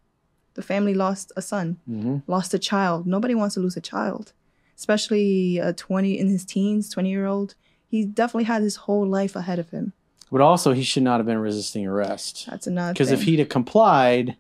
the 0.55 0.63
family 0.63 0.95
lost 0.95 1.31
a 1.37 1.43
son, 1.43 1.79
mm-hmm. 1.89 2.19
lost 2.27 2.53
a 2.55 2.59
child. 2.59 3.07
Nobody 3.07 3.35
wants 3.37 3.55
to 3.55 3.61
lose 3.61 3.77
a 3.77 3.81
child 3.81 4.33
especially 4.77 5.59
a 5.59 5.73
20 5.73 6.19
in 6.19 6.29
his 6.29 6.45
teens, 6.45 6.89
20 6.91 7.09
year 7.11 7.27
old. 7.27 7.55
He 7.89 8.05
definitely 8.05 8.45
had 8.45 8.63
his 8.63 8.77
whole 8.77 9.07
life 9.07 9.37
ahead 9.37 9.59
of 9.59 9.71
him. 9.71 9.93
But 10.31 10.41
also, 10.41 10.73
he 10.73 10.83
should 10.83 11.05
not 11.05 11.19
have 11.21 11.27
been 11.27 11.39
resisting 11.39 11.87
arrest. 11.87 12.47
That's 12.51 12.67
another 12.67 12.93
Because 12.93 13.13
if 13.13 13.23
he'd 13.23 13.39
have 13.39 13.49
complied, 13.49 14.37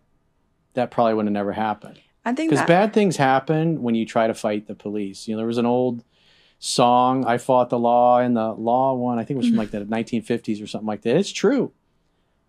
that 0.74 0.90
probably 0.90 1.14
would 1.14 1.26
have 1.26 1.32
never 1.32 1.52
happened. 1.52 2.00
I 2.24 2.32
think 2.34 2.50
because 2.50 2.62
that- 2.62 2.68
bad 2.68 2.92
things 2.92 3.16
happen 3.16 3.82
when 3.82 3.94
you 3.94 4.04
try 4.04 4.26
to 4.26 4.34
fight 4.34 4.66
the 4.66 4.74
police. 4.74 5.28
You 5.28 5.34
know, 5.34 5.38
there 5.38 5.46
was 5.46 5.58
an 5.58 5.66
old 5.66 6.02
song, 6.58 7.24
"I 7.24 7.38
fought 7.38 7.70
the 7.70 7.78
law," 7.78 8.18
and 8.18 8.36
the 8.36 8.52
law 8.52 8.94
one, 8.94 9.18
I 9.20 9.24
think 9.24 9.36
it 9.36 9.42
was 9.42 9.48
from 9.48 9.56
like 9.56 9.70
the 9.70 9.84
1950s 9.84 10.60
or 10.60 10.66
something 10.66 10.86
like 10.88 11.02
that. 11.02 11.16
It's 11.16 11.30
true. 11.32 11.70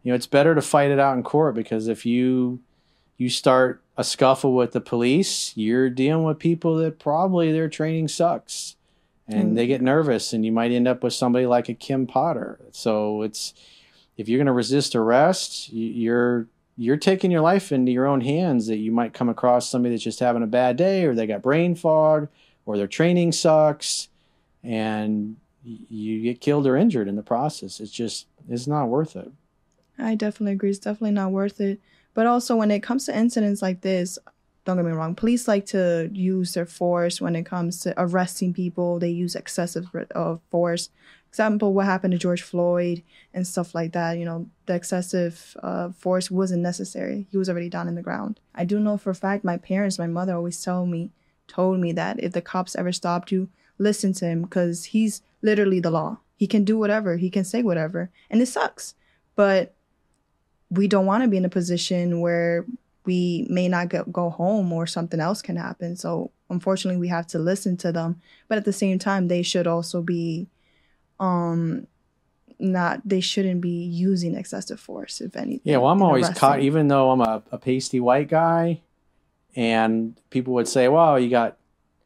You 0.04 0.12
know, 0.12 0.16
it's 0.16 0.26
better 0.28 0.56
to 0.56 0.62
fight 0.62 0.90
it 0.90 1.00
out 1.00 1.16
in 1.16 1.22
court 1.24 1.54
because 1.54 1.88
if 1.88 2.06
you 2.08 2.60
you 3.18 3.30
start 3.30 3.82
a 3.98 4.04
scuffle 4.04 4.54
with 4.54 4.72
the 4.74 4.82
police, 4.82 5.56
you're 5.58 5.90
dealing 5.90 6.24
with 6.24 6.40
people 6.40 6.78
that 6.78 7.00
probably 7.00 7.52
their 7.52 7.68
training 7.68 8.08
sucks 8.08 8.76
and 9.28 9.52
mm. 9.52 9.56
they 9.56 9.68
get 9.68 9.82
nervous 9.82 10.34
and 10.34 10.46
you 10.46 10.52
might 10.52 10.72
end 10.72 10.88
up 10.88 11.04
with 11.04 11.14
somebody 11.14 11.46
like 11.46 11.68
a 11.68 11.74
Kim 11.74 12.08
Potter. 12.08 12.60
So 12.72 13.24
it's 13.24 13.54
if 14.18 14.30
you're 14.30 14.38
going 14.38 14.48
to 14.48 14.54
resist 14.54 14.96
arrest, 14.96 15.72
you're 15.72 16.48
you're 16.78 16.98
taking 16.98 17.32
your 17.32 17.42
life 17.42 17.72
into 17.72 17.92
your 17.92 18.06
own 18.06 18.22
hands 18.22 18.68
that 18.68 18.78
you 18.78 18.92
might 18.92 19.14
come 19.14 19.30
across 19.30 19.68
somebody 19.68 19.96
that's 19.96 20.04
just 20.04 20.20
having 20.20 20.44
a 20.44 20.48
bad 20.48 20.78
day 20.78 21.06
or 21.06 21.16
they 21.16 21.26
got 21.26 21.42
brain 21.42 21.74
fog 21.74 22.28
or 22.68 22.78
their 22.78 22.88
training 22.88 23.32
sucks 23.32 24.10
and 24.64 25.38
you 25.64 26.22
get 26.22 26.40
killed 26.40 26.68
or 26.68 26.78
injured 26.78 27.08
in 27.08 27.16
the 27.16 27.24
process. 27.24 27.80
It's 27.80 27.92
just 27.92 28.28
it's 28.48 28.68
not 28.68 28.86
worth 28.86 29.16
it. 29.16 29.32
I 29.98 30.14
definitely 30.14 30.54
agree. 30.54 30.70
It's 30.70 30.80
definitely 30.80 31.12
not 31.12 31.32
worth 31.32 31.60
it. 31.60 31.80
But 32.18 32.26
also, 32.26 32.56
when 32.56 32.72
it 32.72 32.82
comes 32.82 33.06
to 33.06 33.16
incidents 33.16 33.62
like 33.62 33.82
this, 33.82 34.18
don't 34.66 34.76
get 34.76 34.86
me 34.86 34.92
wrong, 34.92 35.14
police 35.14 35.48
like 35.48 35.68
to 35.68 36.10
use 36.12 36.56
their 36.56 36.66
force 36.66 37.22
when 37.22 37.36
it 37.36 37.46
comes 37.46 37.80
to 37.82 37.94
arresting 37.96 38.56
people. 38.56 38.98
They 38.98 39.12
use 39.12 39.36
excessive 39.36 39.86
uh, 40.16 40.38
force. 40.50 40.90
Example, 41.30 41.76
what 41.76 41.86
happened 41.86 42.14
to 42.14 42.18
George 42.18 42.42
Floyd 42.42 43.04
and 43.36 43.46
stuff 43.46 43.76
like 43.76 43.94
that. 43.94 44.18
You 44.18 44.26
know, 44.26 44.50
the 44.66 44.74
excessive 44.74 45.56
uh, 45.62 45.92
force 45.92 46.32
wasn't 46.32 46.64
necessary. 46.64 47.28
He 47.30 47.38
was 47.38 47.50
already 47.50 47.70
down 47.70 47.88
in 47.88 47.94
the 47.94 48.02
ground. 48.02 48.40
I 48.56 48.66
do 48.66 48.80
know 48.80 48.98
for 48.98 49.12
a 49.12 49.16
fact 49.16 49.44
my 49.44 49.58
parents, 49.58 50.00
my 50.00 50.08
mother 50.08 50.34
always 50.34 50.60
told 50.60 50.90
me, 50.90 51.12
told 51.48 51.80
me 51.80 51.92
that 51.92 52.20
if 52.24 52.32
the 52.34 52.42
cops 52.42 52.76
ever 52.76 52.92
stopped 52.92 53.32
you, 53.32 53.48
listen 53.78 54.12
to 54.14 54.26
him 54.26 54.42
because 54.42 54.86
he's 54.86 55.22
literally 55.44 55.80
the 55.80 55.92
law. 55.92 56.18
He 56.36 56.48
can 56.48 56.64
do 56.64 56.80
whatever. 56.80 57.18
He 57.18 57.30
can 57.30 57.44
say 57.44 57.62
whatever, 57.62 58.10
and 58.28 58.42
it 58.42 58.48
sucks. 58.48 58.96
But 59.36 59.76
we 60.70 60.88
don't 60.88 61.06
want 61.06 61.24
to 61.24 61.30
be 61.30 61.38
in 61.38 61.46
a 61.46 61.50
position 61.50 62.20
where 62.20 62.66
we 63.06 63.48
may 63.50 63.68
not 63.68 63.90
get, 63.90 64.12
go 64.12 64.30
home 64.30 64.72
or 64.74 64.86
something 64.86 65.20
else 65.20 65.42
can 65.42 65.56
happen. 65.56 65.96
So 65.96 66.32
unfortunately, 66.50 67.00
we 67.00 67.08
have 67.08 67.28
to 67.28 67.40
listen 67.40 67.78
to 67.78 67.92
them. 67.92 68.22
But 68.48 68.58
at 68.58 68.66
the 68.66 68.74
same 68.74 69.00
time, 69.00 69.28
they 69.28 69.42
should 69.42 69.66
also 69.66 70.02
be, 70.02 70.48
um, 71.20 71.88
not 72.60 73.02
they 73.06 73.22
shouldn't 73.22 73.62
be 73.62 73.84
using 73.86 74.36
excessive 74.36 74.80
force 74.80 75.22
if 75.22 75.36
anything. 75.36 75.62
Yeah, 75.64 75.78
well, 75.78 75.92
I'm 75.92 76.02
always 76.02 76.30
caught, 76.30 76.62
even 76.62 76.88
though 76.88 77.12
I'm 77.12 77.22
a, 77.22 77.44
a 77.52 77.58
pasty 77.58 78.00
white 78.00 78.30
guy, 78.30 78.82
and 79.56 80.20
people 80.32 80.54
would 80.56 80.68
say, 80.68 80.88
"Well, 80.88 81.20
you 81.20 81.30
got 81.30 81.58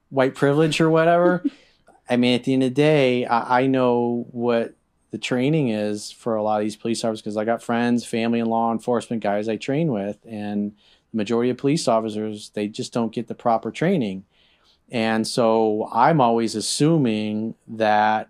white 0.09 0.35
privilege 0.35 0.81
or 0.81 0.89
whatever." 0.89 1.43
I 2.09 2.17
mean, 2.17 2.35
at 2.35 2.43
the 2.43 2.53
end 2.53 2.63
of 2.63 2.71
the 2.71 2.75
day, 2.75 3.25
I, 3.25 3.61
I 3.61 3.67
know 3.67 4.25
what 4.31 4.73
the 5.11 5.17
training 5.17 5.69
is 5.69 6.11
for 6.11 6.35
a 6.35 6.43
lot 6.43 6.61
of 6.61 6.65
these 6.65 6.75
police 6.75 7.03
officers 7.03 7.21
because 7.21 7.37
I 7.37 7.45
got 7.45 7.61
friends, 7.61 8.05
family, 8.05 8.39
and 8.39 8.49
law 8.49 8.71
enforcement 8.71 9.21
guys 9.21 9.47
I 9.49 9.57
train 9.57 9.91
with, 9.91 10.17
and 10.25 10.71
the 11.11 11.17
majority 11.17 11.49
of 11.49 11.57
police 11.57 11.87
officers 11.87 12.49
they 12.53 12.67
just 12.67 12.93
don't 12.93 13.13
get 13.13 13.27
the 13.27 13.35
proper 13.35 13.71
training, 13.71 14.25
and 14.89 15.27
so 15.27 15.89
I'm 15.93 16.21
always 16.21 16.55
assuming 16.55 17.55
that 17.67 18.29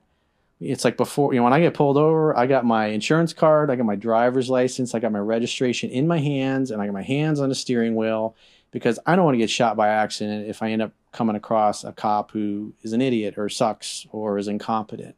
it's 0.59 0.85
like 0.85 0.97
before 0.97 1.33
you 1.33 1.39
know 1.39 1.43
when 1.43 1.53
I 1.53 1.59
get 1.59 1.73
pulled 1.73 1.97
over, 1.97 2.37
I 2.37 2.47
got 2.47 2.65
my 2.65 2.87
insurance 2.87 3.33
card, 3.33 3.69
I 3.69 3.75
got 3.75 3.85
my 3.85 3.95
driver's 3.95 4.49
license, 4.49 4.93
I 4.93 4.99
got 4.99 5.11
my 5.11 5.19
registration 5.19 5.89
in 5.89 6.07
my 6.07 6.19
hands, 6.19 6.71
and 6.71 6.81
I 6.81 6.85
got 6.85 6.93
my 6.93 7.01
hands 7.03 7.39
on 7.39 7.49
the 7.49 7.55
steering 7.55 7.95
wheel 7.95 8.35
because 8.71 8.97
I 9.05 9.15
don't 9.15 9.25
want 9.25 9.35
to 9.35 9.39
get 9.39 9.49
shot 9.49 9.75
by 9.75 9.89
accident 9.89 10.47
if 10.47 10.63
I 10.63 10.71
end 10.71 10.81
up 10.81 10.93
coming 11.11 11.35
across 11.35 11.83
a 11.83 11.91
cop 11.91 12.31
who 12.31 12.73
is 12.83 12.93
an 12.93 13.01
idiot 13.01 13.37
or 13.37 13.49
sucks 13.49 14.07
or 14.11 14.37
is 14.37 14.47
incompetent. 14.47 15.15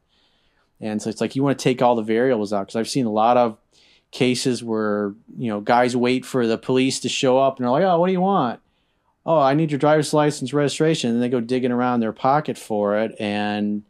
And 0.84 1.00
so 1.00 1.08
it's 1.10 1.20
like 1.20 1.34
you 1.34 1.42
want 1.42 1.58
to 1.58 1.62
take 1.62 1.80
all 1.82 1.96
the 1.96 2.02
variables 2.02 2.52
out 2.52 2.66
because 2.66 2.76
I've 2.76 2.88
seen 2.88 3.06
a 3.06 3.10
lot 3.10 3.36
of 3.38 3.56
cases 4.10 4.62
where 4.62 5.14
you 5.36 5.48
know 5.48 5.60
guys 5.60 5.96
wait 5.96 6.24
for 6.24 6.46
the 6.46 6.58
police 6.58 7.00
to 7.00 7.08
show 7.08 7.38
up 7.38 7.56
and 7.56 7.64
they're 7.64 7.72
like, 7.72 7.82
"Oh, 7.84 7.98
what 7.98 8.06
do 8.06 8.12
you 8.12 8.20
want?" 8.20 8.60
"Oh, 9.24 9.40
I 9.40 9.54
need 9.54 9.70
your 9.72 9.78
driver's 9.78 10.12
license 10.12 10.52
registration." 10.52 11.10
And 11.10 11.22
they 11.22 11.28
go 11.30 11.40
digging 11.40 11.72
around 11.72 12.00
their 12.00 12.12
pocket 12.12 12.58
for 12.58 12.98
it, 12.98 13.16
and 13.18 13.82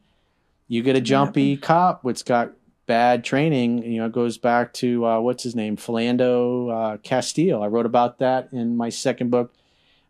You 0.68 0.82
get 0.82 0.96
a 0.96 1.00
jumpy 1.00 1.56
cop 1.56 2.04
which 2.04 2.24
got 2.24 2.52
bad 2.86 3.24
training. 3.24 3.82
You 3.82 3.98
know, 4.00 4.06
it 4.06 4.12
goes 4.12 4.38
back 4.38 4.72
to 4.74 5.04
uh, 5.06 5.20
what's 5.20 5.42
his 5.42 5.54
name, 5.54 5.76
Philando 5.76 6.94
uh, 6.94 6.96
Castile. 6.98 7.62
I 7.62 7.66
wrote 7.66 7.86
about 7.86 8.18
that 8.20 8.48
in 8.52 8.76
my 8.76 8.88
second 8.88 9.30
book, 9.30 9.52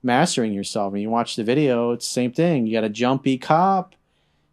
Mastering 0.02 0.52
Yourself. 0.52 0.92
And 0.92 1.02
you 1.02 1.10
watch 1.10 1.36
the 1.36 1.44
video, 1.44 1.92
it's 1.92 2.06
the 2.06 2.12
same 2.12 2.32
thing. 2.32 2.66
You 2.66 2.72
got 2.72 2.84
a 2.84 2.88
jumpy 2.88 3.38
cop. 3.38 3.94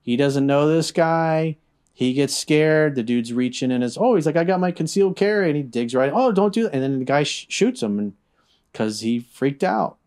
He 0.01 0.15
doesn't 0.15 0.47
know 0.47 0.67
this 0.67 0.91
guy. 0.91 1.57
He 2.01 2.13
gets 2.13 2.35
scared. 2.35 2.95
The 2.95 3.03
dude's 3.03 3.31
reaching 3.31 3.69
in 3.69 3.83
his, 3.83 3.95
oh, 3.95 4.15
he's 4.15 4.25
like, 4.25 4.35
I 4.35 4.43
got 4.43 4.59
my 4.59 4.71
concealed 4.71 5.15
carry. 5.15 5.49
And 5.49 5.55
he 5.55 5.61
digs 5.61 5.93
right, 5.93 6.11
oh, 6.11 6.31
don't 6.31 6.51
do 6.51 6.63
that. 6.63 6.73
And 6.73 6.81
then 6.81 6.97
the 6.97 7.05
guy 7.05 7.21
sh- 7.21 7.45
shoots 7.47 7.83
him 7.83 7.99
and 7.99 8.13
because 8.71 9.01
he 9.01 9.19
freaked 9.19 9.63
out. 9.63 9.97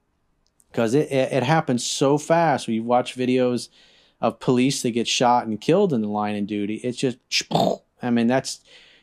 Because 0.72 0.92
it, 0.94 1.12
it, 1.12 1.33
it 1.33 1.42
happens 1.44 1.87
so 1.87 2.18
fast. 2.18 2.66
We 2.66 2.80
watch 2.80 3.14
videos 3.14 3.68
of 4.20 4.40
police 4.40 4.83
that 4.83 4.90
get 4.90 5.07
shot 5.07 5.46
and 5.46 5.61
killed 5.61 5.92
in 5.92 6.00
the 6.00 6.09
line 6.09 6.35
of 6.35 6.48
duty. 6.48 6.80
It's 6.83 6.98
just, 6.98 7.18
I 8.02 8.11
mean, 8.11 8.26
that's 8.26 8.61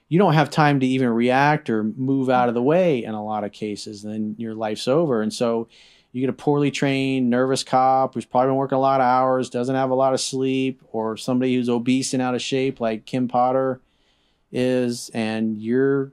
you 0.10 0.20
don't 0.20 0.34
have 0.34 0.50
time 0.50 0.82
to 0.82 0.86
even 0.86 1.08
react 1.08 1.70
or 1.70 1.86
move 1.86 2.30
out 2.30 2.50
of 2.50 2.56
the 2.56 2.62
way 2.62 3.06
in 3.06 3.14
a 3.14 3.24
lot 3.24 3.46
of 3.46 3.54
cases. 3.54 4.02
Then 4.02 4.36
your 4.38 4.54
life's 4.54 4.90
over. 4.90 5.22
And 5.22 5.34
so 5.34 5.70
you 6.12 6.22
get 6.22 6.30
a 6.30 6.34
poorly 6.34 6.72
trained, 6.72 7.30
nervous 7.30 7.64
cop 7.64 8.14
who's 8.14 8.26
probably 8.26 8.50
been 8.50 8.58
working 8.58 8.78
a 8.78 8.82
lot 8.82 9.00
of 9.00 9.06
hours, 9.06 9.50
doesn't 9.50 9.76
have 9.76 9.92
a 9.92 9.96
lot 9.96 10.14
of 10.14 10.20
sleep, 10.20 10.82
or 10.92 11.16
somebody 11.16 11.56
who's 11.56 11.70
obese 11.70 12.14
and 12.14 12.22
out 12.22 12.36
of 12.36 12.42
shape 12.42 12.82
like 12.82 13.06
Kim 13.06 13.28
Potter 13.28 13.80
is, 14.52 15.10
and 15.14 15.58
you're 15.58 16.12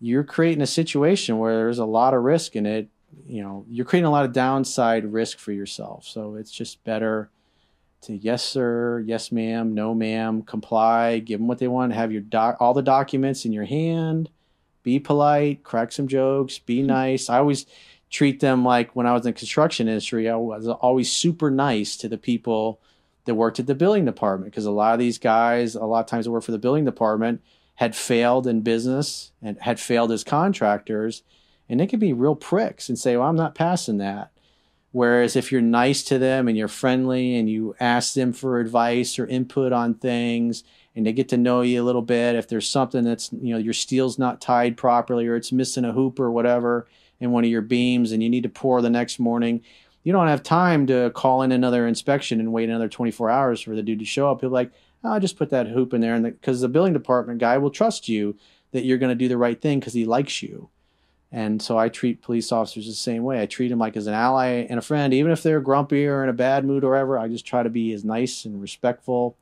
you're 0.00 0.24
creating 0.24 0.62
a 0.62 0.66
situation 0.66 1.38
where 1.38 1.56
there's 1.56 1.78
a 1.78 1.84
lot 1.84 2.14
of 2.14 2.22
risk 2.22 2.56
in 2.56 2.66
it. 2.66 2.88
You 3.26 3.42
know, 3.42 3.64
you're 3.68 3.86
creating 3.86 4.06
a 4.06 4.10
lot 4.10 4.24
of 4.24 4.32
downside 4.32 5.10
risk 5.12 5.38
for 5.38 5.52
yourself. 5.52 6.06
So 6.06 6.34
it's 6.34 6.50
just 6.50 6.82
better 6.84 7.30
to 8.02 8.14
yes 8.14 8.42
sir, 8.42 9.02
yes 9.06 9.32
ma'am, 9.32 9.74
no 9.74 9.94
ma'am, 9.94 10.42
comply, 10.42 11.18
give 11.18 11.40
them 11.40 11.48
what 11.48 11.58
they 11.58 11.68
want, 11.68 11.92
have 11.92 12.12
your 12.12 12.20
doc 12.22 12.56
all 12.60 12.74
the 12.74 12.82
documents 12.82 13.44
in 13.44 13.52
your 13.52 13.64
hand, 13.64 14.30
be 14.82 14.98
polite, 14.98 15.62
crack 15.62 15.92
some 15.92 16.08
jokes, 16.08 16.58
be 16.58 16.80
hmm. 16.80 16.86
nice. 16.86 17.28
I 17.28 17.38
always 17.38 17.66
treat 18.16 18.40
them 18.40 18.64
like 18.64 18.96
when 18.96 19.06
I 19.06 19.12
was 19.12 19.26
in 19.26 19.32
the 19.32 19.38
construction 19.38 19.88
industry, 19.88 20.26
I 20.26 20.36
was 20.36 20.66
always 20.66 21.12
super 21.12 21.50
nice 21.50 21.98
to 21.98 22.08
the 22.08 22.16
people 22.16 22.80
that 23.26 23.34
worked 23.34 23.60
at 23.60 23.66
the 23.66 23.74
building 23.74 24.06
department 24.06 24.50
because 24.50 24.64
a 24.64 24.70
lot 24.70 24.94
of 24.94 24.98
these 24.98 25.18
guys, 25.18 25.74
a 25.74 25.84
lot 25.84 26.00
of 26.00 26.06
times 26.06 26.24
that 26.24 26.30
work 26.30 26.42
for 26.42 26.52
the 26.52 26.58
building 26.58 26.86
department, 26.86 27.42
had 27.74 27.94
failed 27.94 28.46
in 28.46 28.62
business 28.62 29.32
and 29.42 29.60
had 29.60 29.78
failed 29.78 30.10
as 30.10 30.24
contractors, 30.24 31.24
and 31.68 31.78
they 31.78 31.86
could 31.86 32.00
be 32.00 32.14
real 32.14 32.34
pricks 32.34 32.88
and 32.88 32.98
say, 32.98 33.18
"Well, 33.18 33.28
I'm 33.28 33.36
not 33.36 33.54
passing 33.54 33.98
that." 33.98 34.30
Whereas 34.92 35.36
if 35.36 35.52
you're 35.52 35.60
nice 35.60 36.02
to 36.04 36.18
them 36.18 36.48
and 36.48 36.56
you're 36.56 36.68
friendly 36.68 37.36
and 37.36 37.50
you 37.50 37.74
ask 37.78 38.14
them 38.14 38.32
for 38.32 38.60
advice 38.60 39.18
or 39.18 39.26
input 39.26 39.74
on 39.74 39.92
things 39.92 40.64
and 40.94 41.04
they 41.04 41.12
get 41.12 41.28
to 41.28 41.36
know 41.36 41.60
you 41.60 41.82
a 41.82 41.84
little 41.84 42.00
bit, 42.00 42.34
if 42.34 42.48
there's 42.48 42.66
something 42.66 43.04
that's, 43.04 43.30
you 43.30 43.52
know, 43.52 43.60
your 43.60 43.74
steel's 43.74 44.18
not 44.18 44.40
tied 44.40 44.78
properly 44.78 45.26
or 45.26 45.36
it's 45.36 45.52
missing 45.52 45.84
a 45.84 45.92
hoop 45.92 46.18
or 46.18 46.30
whatever 46.30 46.86
in 47.20 47.32
one 47.32 47.44
of 47.44 47.50
your 47.50 47.62
beams 47.62 48.12
and 48.12 48.22
you 48.22 48.28
need 48.28 48.42
to 48.42 48.48
pour 48.48 48.82
the 48.82 48.90
next 48.90 49.18
morning, 49.18 49.62
you 50.02 50.12
don't 50.12 50.28
have 50.28 50.42
time 50.42 50.86
to 50.86 51.10
call 51.14 51.42
in 51.42 51.52
another 51.52 51.86
inspection 51.86 52.38
and 52.38 52.52
wait 52.52 52.68
another 52.68 52.88
24 52.88 53.30
hours 53.30 53.60
for 53.60 53.74
the 53.74 53.82
dude 53.82 53.98
to 53.98 54.04
show 54.04 54.30
up. 54.30 54.40
He'll 54.40 54.50
be 54.50 54.54
like, 54.54 54.70
oh, 55.02 55.12
I'll 55.14 55.20
just 55.20 55.36
put 55.36 55.50
that 55.50 55.68
hoop 55.68 55.92
in 55.92 56.00
there. 56.00 56.14
And 56.14 56.24
because 56.24 56.60
the, 56.60 56.68
the 56.68 56.72
building 56.72 56.92
department 56.92 57.40
guy 57.40 57.58
will 57.58 57.70
trust 57.70 58.08
you 58.08 58.36
that 58.72 58.84
you're 58.84 58.98
going 58.98 59.10
to 59.10 59.16
do 59.16 59.28
the 59.28 59.38
right 59.38 59.60
thing 59.60 59.80
because 59.80 59.94
he 59.94 60.04
likes 60.04 60.42
you. 60.42 60.70
And 61.32 61.60
so 61.60 61.76
I 61.76 61.88
treat 61.88 62.22
police 62.22 62.52
officers 62.52 62.86
the 62.86 62.92
same 62.92 63.24
way. 63.24 63.42
I 63.42 63.46
treat 63.46 63.68
them 63.68 63.78
like 63.78 63.96
as 63.96 64.06
an 64.06 64.14
ally 64.14 64.66
and 64.70 64.78
a 64.78 64.82
friend, 64.82 65.12
even 65.12 65.32
if 65.32 65.42
they're 65.42 65.60
grumpy 65.60 66.06
or 66.06 66.22
in 66.22 66.28
a 66.28 66.34
bad 66.34 66.64
mood 66.64 66.84
or 66.84 66.90
whatever. 66.90 67.18
I 67.18 67.28
just 67.28 67.44
try 67.44 67.62
to 67.62 67.68
be 67.68 67.92
as 67.92 68.04
nice 68.04 68.44
and 68.44 68.60
respectful 68.62 69.36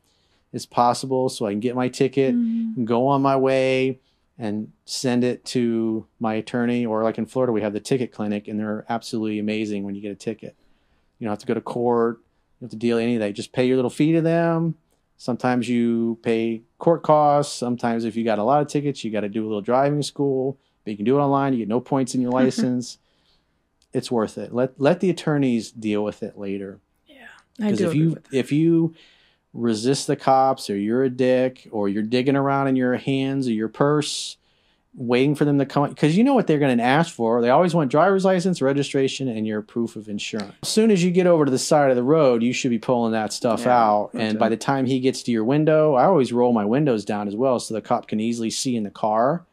as 0.53 0.65
possible 0.65 1.29
so 1.29 1.47
I 1.47 1.53
can 1.53 1.61
get 1.61 1.77
my 1.77 1.89
ticket 1.89 2.35
mm-hmm. 2.35 2.79
and 2.79 2.87
go 2.87 3.07
on 3.07 3.21
my 3.21 3.37
way 3.37 3.99
and 4.39 4.73
send 4.85 5.25
it 5.25 5.45
to 5.47 6.07
my 6.19 6.35
attorney. 6.35 6.85
Or 6.85 7.03
like 7.03 7.19
in 7.19 7.27
Florida, 7.27 7.53
we 7.53 7.63
have 7.63 7.73
the 7.73 7.81
ticket 7.81 8.13
clinic, 8.13 8.49
and 8.49 8.59
they're 8.59 8.85
absolutely 8.89 9.39
amazing 9.39 9.85
when 9.85 9.95
you 9.95 10.01
get 10.01 10.13
a 10.13 10.17
ticket. 10.17 10.57
You 11.19 11.27
don't 11.27 11.33
have 11.33 11.39
to 11.41 11.47
go 11.47 11.55
to 11.55 11.61
court. 11.61 12.19
You 12.19 12.67
don't 12.67 12.67
have 12.67 12.71
to 12.71 12.77
deal 12.77 12.99
any 12.99 13.15
of 13.15 13.21
that. 13.21 13.29
You 13.29 13.33
just 13.33 13.53
pay 13.53 13.67
your 13.67 13.77
little 13.77 13.91
fee 13.91 14.13
to 14.13 14.21
them. 14.21 14.77
Sometimes 15.17 15.69
you 15.69 16.19
pay 16.23 16.63
court 16.79 17.03
costs. 17.03 17.57
Sometimes 17.57 18.05
if 18.05 18.17
you 18.17 18.25
got 18.25 18.39
a 18.39 18.45
lot 18.45 18.61
of 18.61 18.69
tickets, 18.69 19.05
you 19.05 19.11
got 19.11 19.21
to 19.21 19.29
do 19.29 19.43
a 19.43 19.47
little 19.47 19.63
driving 19.63 20.03
school 20.03 20.59
but 20.85 20.91
you 20.91 20.97
can 20.97 21.05
do 21.05 21.19
it 21.19 21.23
online. 21.23 21.53
You 21.55 21.61
get 21.61 21.69
no 21.69 21.81
points 21.81 22.15
in 22.15 22.21
your 22.21 22.31
license. 22.31 22.99
it's 23.93 24.11
worth 24.11 24.39
it. 24.39 24.55
Let 24.55 24.79
let 24.81 25.01
the 25.01 25.11
attorneys 25.11 25.71
deal 25.71 26.05
with 26.05 26.23
it 26.23 26.39
later. 26.39 26.81
Yeah, 27.07 27.27
because 27.57 27.81
if 27.81 27.95
you 27.95 28.19
if 28.31 28.53
you 28.53 28.95
resist 29.55 30.07
the 30.07 30.17
cops 30.17 30.69
or 30.69 30.77
you're 30.77 31.05
a 31.05 31.11
dick 31.11 31.69
or 31.71 31.89
you're 31.89 32.03
digging 32.03 32.37
around 32.37 32.69
in 32.69 32.77
your 32.77 32.97
hands 32.97 33.49
or 33.49 33.53
your 33.53 33.69
purse 33.69 34.37
waiting 34.97 35.35
for 35.35 35.45
them 35.45 35.59
to 35.59 35.67
come 35.67 35.89
because 35.89 36.17
you 36.17 36.23
know 36.23 36.35
what 36.35 36.47
they're 36.47 36.59
going 36.59 36.77
to 36.77 36.83
ask 36.83 37.13
for 37.13 37.41
they 37.41 37.51
always 37.51 37.75
want 37.75 37.91
driver's 37.91 38.25
license 38.25 38.63
registration 38.63 39.27
and 39.29 39.45
your 39.45 39.61
proof 39.61 39.97
of 39.97 40.09
insurance 40.09 40.55
as 40.63 40.69
soon 40.69 40.91
as 40.91 41.03
you 41.03 41.11
get 41.11 41.27
over 41.27 41.45
to 41.45 41.51
the 41.51 41.59
side 41.59 41.91
of 41.91 41.97
the 41.97 42.03
road 42.03 42.43
you 42.45 42.53
should 42.53 42.71
be 42.71 42.79
pulling 42.79 43.11
that 43.11 43.33
stuff 43.33 43.63
yeah, 43.63 43.77
out 43.77 44.11
and 44.15 44.39
by 44.39 44.49
the 44.49 44.57
time 44.57 44.87
he 44.87 45.01
gets 45.01 45.23
to 45.23 45.33
your 45.33 45.43
window 45.43 45.95
i 45.95 46.05
always 46.05 46.33
roll 46.33 46.53
my 46.53 46.65
windows 46.65 47.05
down 47.05 47.27
as 47.27 47.35
well 47.35 47.59
so 47.59 47.75
the 47.75 47.81
cop 47.81 48.07
can 48.07 48.21
easily 48.21 48.51
see 48.51 48.77
in 48.77 48.85
the 48.85 48.91
car 48.91 49.45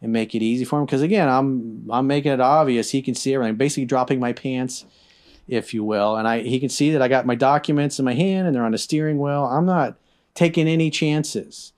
and 0.00 0.12
make 0.12 0.34
it 0.34 0.42
easy 0.42 0.64
for 0.64 0.78
him. 0.78 0.86
Because 0.86 1.02
again, 1.02 1.28
I'm 1.28 1.86
I'm 1.90 2.06
making 2.06 2.32
it 2.32 2.40
obvious. 2.40 2.90
He 2.90 3.02
can 3.02 3.14
see 3.14 3.34
everything. 3.34 3.56
Basically, 3.56 3.84
dropping 3.84 4.20
my 4.20 4.32
pants, 4.32 4.84
if 5.48 5.72
you 5.72 5.84
will, 5.84 6.16
and 6.16 6.26
I 6.26 6.40
he 6.40 6.58
can 6.58 6.68
see 6.68 6.90
that 6.92 7.02
I 7.02 7.08
got 7.08 7.26
my 7.26 7.34
documents 7.34 7.98
in 7.98 8.04
my 8.04 8.14
hand 8.14 8.46
and 8.46 8.54
they're 8.54 8.64
on 8.64 8.72
the 8.72 8.78
steering 8.78 9.18
wheel. 9.18 9.44
I'm 9.44 9.66
not 9.66 9.96
taking 10.34 10.68
any 10.68 10.90
chances. 10.90 11.72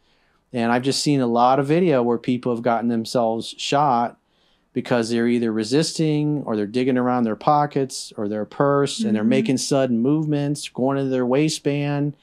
And 0.53 0.73
I've 0.73 0.83
just 0.83 1.03
seen 1.03 1.21
a 1.21 1.27
lot 1.27 1.59
of 1.59 1.67
video 1.67 2.03
where 2.03 2.19
people 2.19 2.55
have 2.55 2.63
gotten 2.63 2.89
themselves 2.89 3.55
shot 3.59 4.19
because 4.73 5.11
they're 5.11 5.29
either 5.29 5.53
resisting 5.53 6.43
or 6.45 6.57
they're 6.57 6.67
digging 6.67 6.97
around 6.97 7.25
their 7.25 7.37
pockets 7.37 8.13
or 8.17 8.29
their 8.29 8.45
purse 8.45 8.99
mm-hmm. 8.99 9.09
and 9.09 9.17
they're 9.17 9.23
mm-hmm. 9.23 9.31
making 9.31 9.59
sudden 9.59 10.01
movements, 10.01 10.69
going 10.69 10.99
into 10.99 11.11
their 11.11 11.27
waistband. 11.27 12.17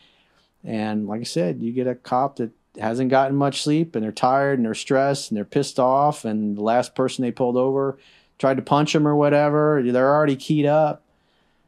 And 0.63 1.07
like 1.07 1.21
I 1.21 1.25
said, 1.25 1.61
you 1.61 1.71
get 1.71 1.87
a 1.87 1.95
cop 1.95 2.37
that 2.37 2.51
hasn't 2.79 3.09
gotten 3.09 3.35
much 3.35 3.61
sleep 3.61 3.95
and 3.95 4.03
they're 4.03 4.11
tired 4.11 4.59
and 4.59 4.65
they're 4.65 4.73
stressed 4.73 5.29
and 5.29 5.37
they're 5.37 5.45
pissed 5.45 5.79
off 5.79 6.25
and 6.25 6.57
the 6.57 6.63
last 6.63 6.95
person 6.95 7.23
they 7.23 7.31
pulled 7.31 7.57
over 7.57 7.97
tried 8.37 8.57
to 8.57 8.63
punch 8.63 8.91
them 8.91 9.07
or 9.07 9.15
whatever 9.15 9.81
they're 9.81 10.13
already 10.13 10.35
keyed 10.35 10.65
up 10.65 11.04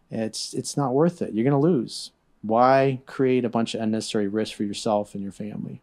it's 0.09 0.53
it's 0.53 0.77
not 0.77 0.93
worth 0.93 1.21
it. 1.21 1.33
You're 1.33 1.43
going 1.43 1.59
to 1.59 1.67
lose. 1.67 2.11
Why 2.41 3.01
create 3.05 3.45
a 3.45 3.49
bunch 3.49 3.75
of 3.75 3.81
unnecessary 3.81 4.27
risk 4.27 4.55
for 4.55 4.63
yourself 4.63 5.13
and 5.13 5.23
your 5.23 5.31
family? 5.31 5.81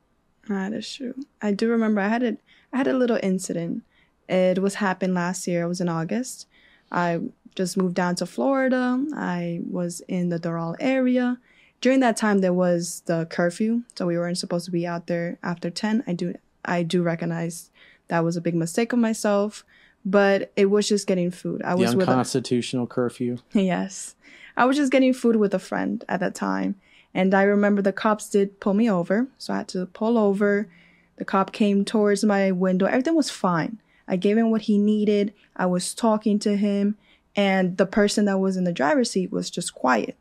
Ah, 0.49 0.69
that 0.69 0.73
is 0.73 0.93
true. 0.93 1.15
I 1.43 1.53
do 1.53 1.69
remember 1.69 2.01
i 2.01 2.09
had 2.09 2.23
a 2.23 2.37
i 2.73 2.79
had 2.79 2.87
a 2.87 2.97
little 2.97 3.19
incident. 3.23 3.83
It 4.29 4.59
was 4.59 4.77
happened 4.77 5.15
last 5.15 5.47
year. 5.47 5.65
It 5.65 5.69
was 5.69 5.81
in 5.81 5.89
august. 5.89 6.47
I 6.91 7.21
just 7.55 7.77
moved 7.77 7.95
down 7.95 8.15
to 8.17 8.27
florida. 8.27 9.05
I 9.15 9.61
was 9.69 10.01
in 10.09 10.29
the 10.29 10.39
doral 10.39 10.77
area. 10.81 11.39
During 11.81 12.01
that 12.01 12.17
time 12.17 12.39
there 12.41 12.53
was 12.53 13.03
the 13.07 13.27
curfew, 13.27 13.83
so 13.95 14.07
we 14.07 14.17
weren't 14.17 14.39
supposed 14.39 14.65
to 14.65 14.71
be 14.71 14.87
out 14.87 15.07
there 15.07 15.39
after 15.43 15.71
10. 15.71 16.05
I 16.07 16.13
do 16.15 16.35
I 16.65 16.83
do 16.83 17.03
recognize 17.03 17.71
that 18.09 18.25
was 18.25 18.37
a 18.37 18.41
big 18.41 18.55
mistake 18.55 18.93
of 18.93 18.99
myself, 18.99 19.65
but 20.05 20.53
it 20.57 20.67
was 20.67 20.89
just 20.89 21.07
getting 21.07 21.31
food. 21.31 21.63
I 21.63 21.75
was 21.75 21.93
the 21.93 22.01
unconstitutional 22.01 22.01
with 22.01 22.09
a, 22.09 22.15
constitutional 22.15 22.87
curfew. 22.87 23.39
Yes. 23.53 24.15
I 24.57 24.67
was 24.67 24.77
just 24.77 24.93
getting 24.93 25.13
food 25.13 25.37
with 25.37 25.53
a 25.55 25.59
friend 25.59 26.05
at 26.09 26.21
that 26.21 26.35
time. 26.35 26.77
And 27.13 27.35
I 27.35 27.43
remember 27.43 27.83
the 27.83 27.93
cops 27.93 28.29
did 28.29 28.61
pull 28.61 28.75
me 28.75 28.91
over, 28.91 29.29
so 29.39 29.53
I 29.53 29.59
had 29.59 29.69
to 29.69 29.87
pull 29.87 30.17
over. 30.19 30.69
The 31.17 31.25
cop 31.25 31.53
came 31.53 31.85
towards 31.85 32.25
my 32.25 32.51
window. 32.51 32.87
Everything 32.87 33.15
was 33.15 33.31
fine. 33.31 33.79
I 34.07 34.17
gave 34.17 34.37
him 34.37 34.51
what 34.51 34.63
he 34.63 34.79
needed. 34.79 35.33
I 35.57 35.67
was 35.67 35.95
talking 35.95 36.39
to 36.41 36.57
him, 36.57 36.97
and 37.35 37.77
the 37.77 37.87
person 37.87 38.25
that 38.27 38.39
was 38.39 38.57
in 38.57 38.65
the 38.65 38.73
driver's 38.73 39.11
seat 39.11 39.33
was 39.33 39.51
just 39.51 39.75
quiet 39.75 40.17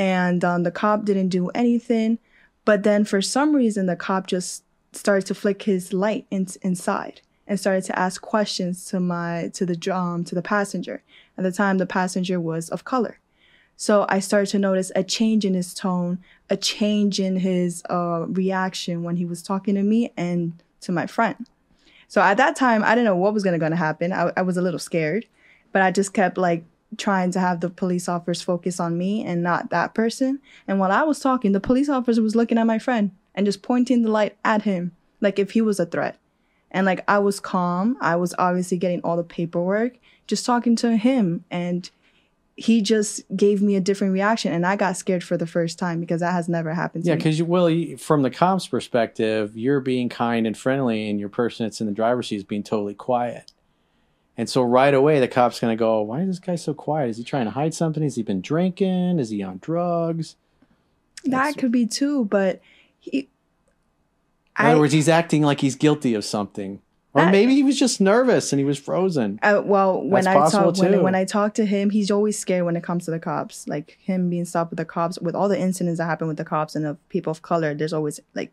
and 0.00 0.42
um, 0.46 0.62
the 0.62 0.70
cop 0.70 1.04
didn't 1.04 1.28
do 1.28 1.50
anything. 1.50 2.18
But 2.64 2.84
then 2.84 3.04
for 3.04 3.20
some 3.20 3.54
reason, 3.54 3.84
the 3.84 3.96
cop 3.96 4.26
just 4.26 4.64
started 4.92 5.26
to 5.26 5.34
flick 5.34 5.64
his 5.64 5.92
light 5.92 6.26
in- 6.30 6.46
inside 6.62 7.20
and 7.50 7.58
started 7.58 7.82
to 7.82 7.98
ask 7.98 8.22
questions 8.22 8.84
to 8.86 9.00
my 9.00 9.50
to 9.52 9.66
the 9.66 9.76
um 9.92 10.22
to 10.24 10.36
the 10.36 10.40
passenger. 10.40 11.02
At 11.36 11.42
the 11.42 11.50
time, 11.50 11.78
the 11.78 11.84
passenger 11.84 12.40
was 12.40 12.70
of 12.70 12.84
color. 12.84 13.18
So 13.76 14.06
I 14.08 14.20
started 14.20 14.50
to 14.50 14.58
notice 14.58 14.92
a 14.94 15.02
change 15.02 15.44
in 15.44 15.54
his 15.54 15.74
tone, 15.74 16.20
a 16.48 16.56
change 16.56 17.18
in 17.18 17.38
his 17.38 17.82
uh, 17.90 18.26
reaction 18.28 19.02
when 19.02 19.16
he 19.16 19.24
was 19.24 19.42
talking 19.42 19.74
to 19.74 19.82
me 19.82 20.12
and 20.16 20.62
to 20.82 20.92
my 20.92 21.06
friend. 21.06 21.48
So 22.06 22.20
at 22.20 22.36
that 22.36 22.54
time, 22.54 22.84
I 22.84 22.90
didn't 22.90 23.06
know 23.06 23.16
what 23.16 23.34
was 23.34 23.42
going 23.42 23.58
to 23.58 23.76
happen. 23.76 24.12
I, 24.12 24.32
I 24.36 24.42
was 24.42 24.56
a 24.56 24.62
little 24.62 24.78
scared, 24.78 25.26
but 25.72 25.82
I 25.82 25.90
just 25.90 26.12
kept 26.12 26.36
like 26.36 26.62
trying 26.98 27.32
to 27.32 27.40
have 27.40 27.60
the 27.60 27.70
police 27.70 28.08
officers 28.08 28.42
focus 28.42 28.78
on 28.78 28.98
me 28.98 29.24
and 29.24 29.42
not 29.42 29.70
that 29.70 29.94
person. 29.94 30.40
And 30.68 30.78
while 30.78 30.92
I 30.92 31.02
was 31.02 31.18
talking, 31.18 31.52
the 31.52 31.58
police 31.58 31.88
officer 31.88 32.22
was 32.22 32.36
looking 32.36 32.58
at 32.58 32.66
my 32.66 32.78
friend 32.78 33.10
and 33.34 33.46
just 33.46 33.62
pointing 33.62 34.02
the 34.02 34.10
light 34.10 34.36
at 34.44 34.62
him 34.62 34.92
like 35.20 35.38
if 35.38 35.52
he 35.52 35.62
was 35.62 35.80
a 35.80 35.86
threat. 35.86 36.16
And 36.70 36.86
like 36.86 37.04
I 37.08 37.18
was 37.18 37.40
calm. 37.40 37.96
I 38.00 38.16
was 38.16 38.34
obviously 38.38 38.78
getting 38.78 39.00
all 39.02 39.16
the 39.16 39.24
paperwork, 39.24 39.96
just 40.26 40.46
talking 40.46 40.76
to 40.76 40.96
him. 40.96 41.44
And 41.50 41.90
he 42.56 42.82
just 42.82 43.22
gave 43.34 43.62
me 43.62 43.74
a 43.74 43.80
different 43.80 44.12
reaction 44.12 44.52
and 44.52 44.66
I 44.66 44.76
got 44.76 44.94
scared 44.96 45.24
for 45.24 45.38
the 45.38 45.46
first 45.46 45.78
time 45.78 45.98
because 45.98 46.20
that 46.20 46.32
has 46.32 46.46
never 46.46 46.74
happened 46.74 47.04
to 47.04 47.08
Yeah, 47.08 47.14
me. 47.14 47.18
because 47.18 47.38
you 47.38 47.44
well, 47.46 47.96
from 47.96 48.20
the 48.22 48.30
cop's 48.30 48.66
perspective, 48.66 49.56
you're 49.56 49.80
being 49.80 50.10
kind 50.10 50.46
and 50.46 50.56
friendly, 50.56 51.08
and 51.08 51.18
your 51.18 51.30
person 51.30 51.64
that's 51.64 51.80
in 51.80 51.86
the 51.86 51.92
driver's 51.92 52.28
seat 52.28 52.36
is 52.36 52.44
being 52.44 52.62
totally 52.62 52.94
quiet. 52.94 53.50
And 54.36 54.48
so 54.48 54.62
right 54.62 54.92
away, 54.94 55.20
the 55.20 55.28
cop's 55.28 55.58
going 55.58 55.72
to 55.76 55.78
go, 55.78 56.02
"Why 56.02 56.20
is 56.20 56.26
this 56.28 56.38
guy 56.38 56.54
so 56.56 56.72
quiet? 56.74 57.10
Is 57.10 57.16
he 57.18 57.24
trying 57.24 57.46
to 57.46 57.50
hide 57.50 57.72
something? 57.74 58.02
Has 58.02 58.16
he 58.16 58.22
been 58.22 58.40
drinking? 58.42 59.18
Is 59.18 59.30
he 59.30 59.42
on 59.42 59.58
drugs?" 59.62 60.36
that 61.24 61.56
could 61.58 61.72
be 61.72 61.86
too, 61.86 62.24
but 62.26 62.60
he 62.98 63.28
In 64.64 64.70
other 64.72 64.80
words, 64.80 64.92
he's 64.92 65.08
acting 65.08 65.42
like 65.42 65.60
he's 65.60 65.76
guilty 65.76 66.14
of 66.14 66.24
something, 66.24 66.80
or 67.12 67.22
That- 67.22 67.32
maybe 67.32 67.54
he 67.54 67.62
was 67.62 67.78
just 67.78 68.00
nervous 68.00 68.52
and 68.52 68.60
he 68.60 68.64
was 68.64 68.78
frozen. 68.78 69.38
Uh, 69.42 69.62
well, 69.64 70.00
when 70.00 70.24
That's 70.24 70.54
I 70.54 70.58
talk 70.58 70.76
when, 70.78 71.02
when 71.02 71.14
I 71.14 71.24
talk 71.24 71.54
to 71.54 71.66
him, 71.66 71.90
he's 71.90 72.10
always 72.10 72.38
scared 72.38 72.64
when 72.64 72.76
it 72.76 72.82
comes 72.82 73.04
to 73.06 73.10
the 73.10 73.18
cops. 73.18 73.66
Like 73.68 73.98
him 74.00 74.30
being 74.30 74.44
stopped 74.44 74.70
with 74.70 74.78
the 74.78 74.84
cops, 74.84 75.18
with 75.20 75.34
all 75.34 75.48
the 75.48 75.58
incidents 75.58 75.98
that 75.98 76.04
happen 76.04 76.28
with 76.28 76.36
the 76.36 76.44
cops 76.44 76.76
and 76.76 76.86
of 76.86 77.08
people 77.08 77.30
of 77.30 77.42
color. 77.42 77.74
There's 77.74 77.92
always 77.92 78.20
like 78.34 78.50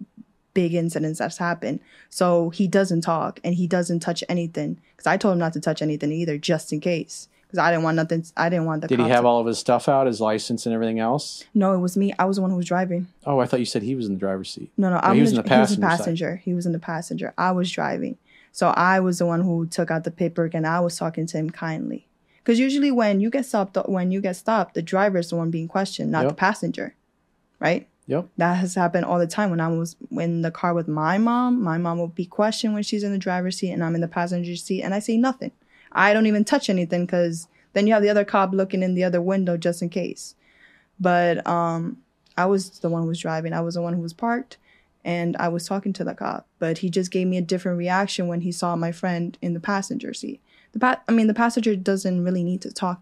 big 0.53 0.73
incidents 0.73 1.19
that's 1.19 1.37
happened. 1.37 1.79
So 2.09 2.49
he 2.49 2.67
doesn't 2.67 3.01
talk 3.01 3.39
and 3.43 3.53
he 3.53 3.67
doesn't 3.67 3.99
touch 3.99 4.23
anything 4.27 4.79
because 4.91 5.05
I 5.05 5.15
told 5.17 5.33
him 5.33 5.39
not 5.39 5.53
to 5.53 5.59
touch 5.59 5.83
anything 5.83 6.11
either, 6.11 6.39
just 6.39 6.73
in 6.73 6.79
case. 6.79 7.27
Because 7.47 7.59
I 7.59 7.71
didn't 7.71 7.83
want 7.83 7.95
nothing. 7.95 8.25
I 8.35 8.49
didn't 8.49 8.65
want 8.65 8.81
the. 8.81 8.87
Did 8.87 8.99
he 8.99 9.07
have 9.07 9.21
to- 9.21 9.27
all 9.27 9.39
of 9.39 9.47
his 9.47 9.57
stuff 9.57 9.87
out, 9.87 10.05
his 10.07 10.19
license 10.19 10.65
and 10.65 10.75
everything 10.75 10.99
else? 10.99 11.45
No, 11.53 11.73
it 11.73 11.77
was 11.77 11.95
me. 11.95 12.13
I 12.19 12.25
was 12.25 12.35
the 12.35 12.41
one 12.41 12.51
who 12.51 12.57
was 12.57 12.65
driving. 12.65 13.07
Oh, 13.25 13.39
I 13.39 13.45
thought 13.45 13.59
you 13.61 13.65
said 13.65 13.83
he 13.83 13.95
was 13.95 14.05
in 14.07 14.13
the 14.15 14.19
driver's 14.19 14.49
seat. 14.49 14.69
No, 14.77 14.89
no, 14.89 14.99
I'm 15.01 15.15
he 15.15 15.21
was 15.21 15.31
in 15.31 15.41
the 15.41 15.43
he 15.53 15.59
was 15.59 15.75
the 15.75 15.81
passenger 15.81 16.31
side. 16.35 16.41
He 16.43 16.53
was 16.53 16.65
in 16.65 16.73
the 16.73 16.79
passenger. 16.79 17.33
I 17.37 17.51
was 17.51 17.71
driving, 17.71 18.17
so 18.51 18.67
I 18.69 18.99
was 18.99 19.19
the 19.19 19.25
one 19.25 19.41
who 19.41 19.65
took 19.65 19.89
out 19.91 20.03
the 20.03 20.11
paperwork 20.11 20.53
and 20.53 20.67
I 20.67 20.81
was 20.81 20.97
talking 20.97 21.25
to 21.27 21.37
him 21.37 21.49
kindly. 21.49 22.07
Because 22.43 22.59
usually 22.59 22.91
when 22.91 23.19
you 23.21 23.29
get 23.29 23.45
stopped, 23.45 23.77
when 23.87 24.11
you 24.11 24.19
get 24.21 24.35
stopped, 24.35 24.73
the 24.73 24.81
driver 24.81 25.17
is 25.17 25.29
the 25.29 25.35
one 25.37 25.49
being 25.51 25.67
questioned, 25.69 26.11
not 26.11 26.27
the 26.27 26.33
passenger, 26.33 26.95
right? 27.59 27.87
Yep. 28.07 28.27
That 28.37 28.53
has 28.55 28.75
happened 28.75 29.03
all 29.05 29.19
the 29.19 29.27
time. 29.27 29.49
When 29.49 29.59
I 29.59 29.67
was 29.67 29.97
in 30.11 30.41
the 30.41 30.51
car 30.51 30.73
with 30.73 30.87
my 30.87 31.17
mom, 31.17 31.61
my 31.61 31.77
mom 31.77 31.97
will 31.97 32.07
be 32.07 32.25
questioned 32.25 32.73
when 32.73 32.83
she's 32.83 33.03
in 33.03 33.11
the 33.11 33.17
driver's 33.17 33.57
seat 33.57 33.71
and 33.71 33.83
I'm 33.83 33.95
in 33.95 34.01
the 34.01 34.07
passenger 34.07 34.55
seat, 34.55 34.81
and 34.81 34.93
I 34.93 34.99
say 34.99 35.17
nothing. 35.17 35.51
I 35.97 36.13
don't 36.13 36.27
even 36.27 36.45
touch 36.45 36.69
anything 36.69 37.05
because 37.05 37.47
then 37.73 37.87
you 37.87 37.93
have 37.93 38.03
the 38.03 38.09
other 38.09 38.23
cop 38.23 38.53
looking 38.53 38.83
in 38.83 38.93
the 38.93 39.03
other 39.03 39.21
window 39.21 39.57
just 39.57 39.81
in 39.81 39.89
case. 39.89 40.35
But 40.99 41.45
um, 41.45 41.97
I 42.37 42.45
was 42.45 42.79
the 42.79 42.89
one 42.89 43.01
who 43.01 43.07
was 43.07 43.19
driving. 43.19 43.51
I 43.51 43.61
was 43.61 43.73
the 43.73 43.81
one 43.81 43.93
who 43.93 44.01
was 44.01 44.13
parked, 44.13 44.57
and 45.03 45.35
I 45.37 45.47
was 45.49 45.67
talking 45.67 45.93
to 45.93 46.03
the 46.03 46.13
cop. 46.13 46.47
But 46.59 46.77
he 46.79 46.89
just 46.89 47.11
gave 47.11 47.27
me 47.27 47.37
a 47.37 47.41
different 47.41 47.79
reaction 47.79 48.27
when 48.27 48.41
he 48.41 48.51
saw 48.51 48.75
my 48.75 48.91
friend 48.91 49.37
in 49.41 49.53
the 49.53 49.59
passenger 49.59 50.13
seat. 50.13 50.39
The 50.71 50.79
pa- 50.79 51.01
I 51.07 51.11
mean, 51.11 51.27
the 51.27 51.33
passenger 51.33 51.75
doesn't 51.75 52.23
really 52.23 52.43
need 52.43 52.61
to 52.61 52.71
talk 52.71 53.01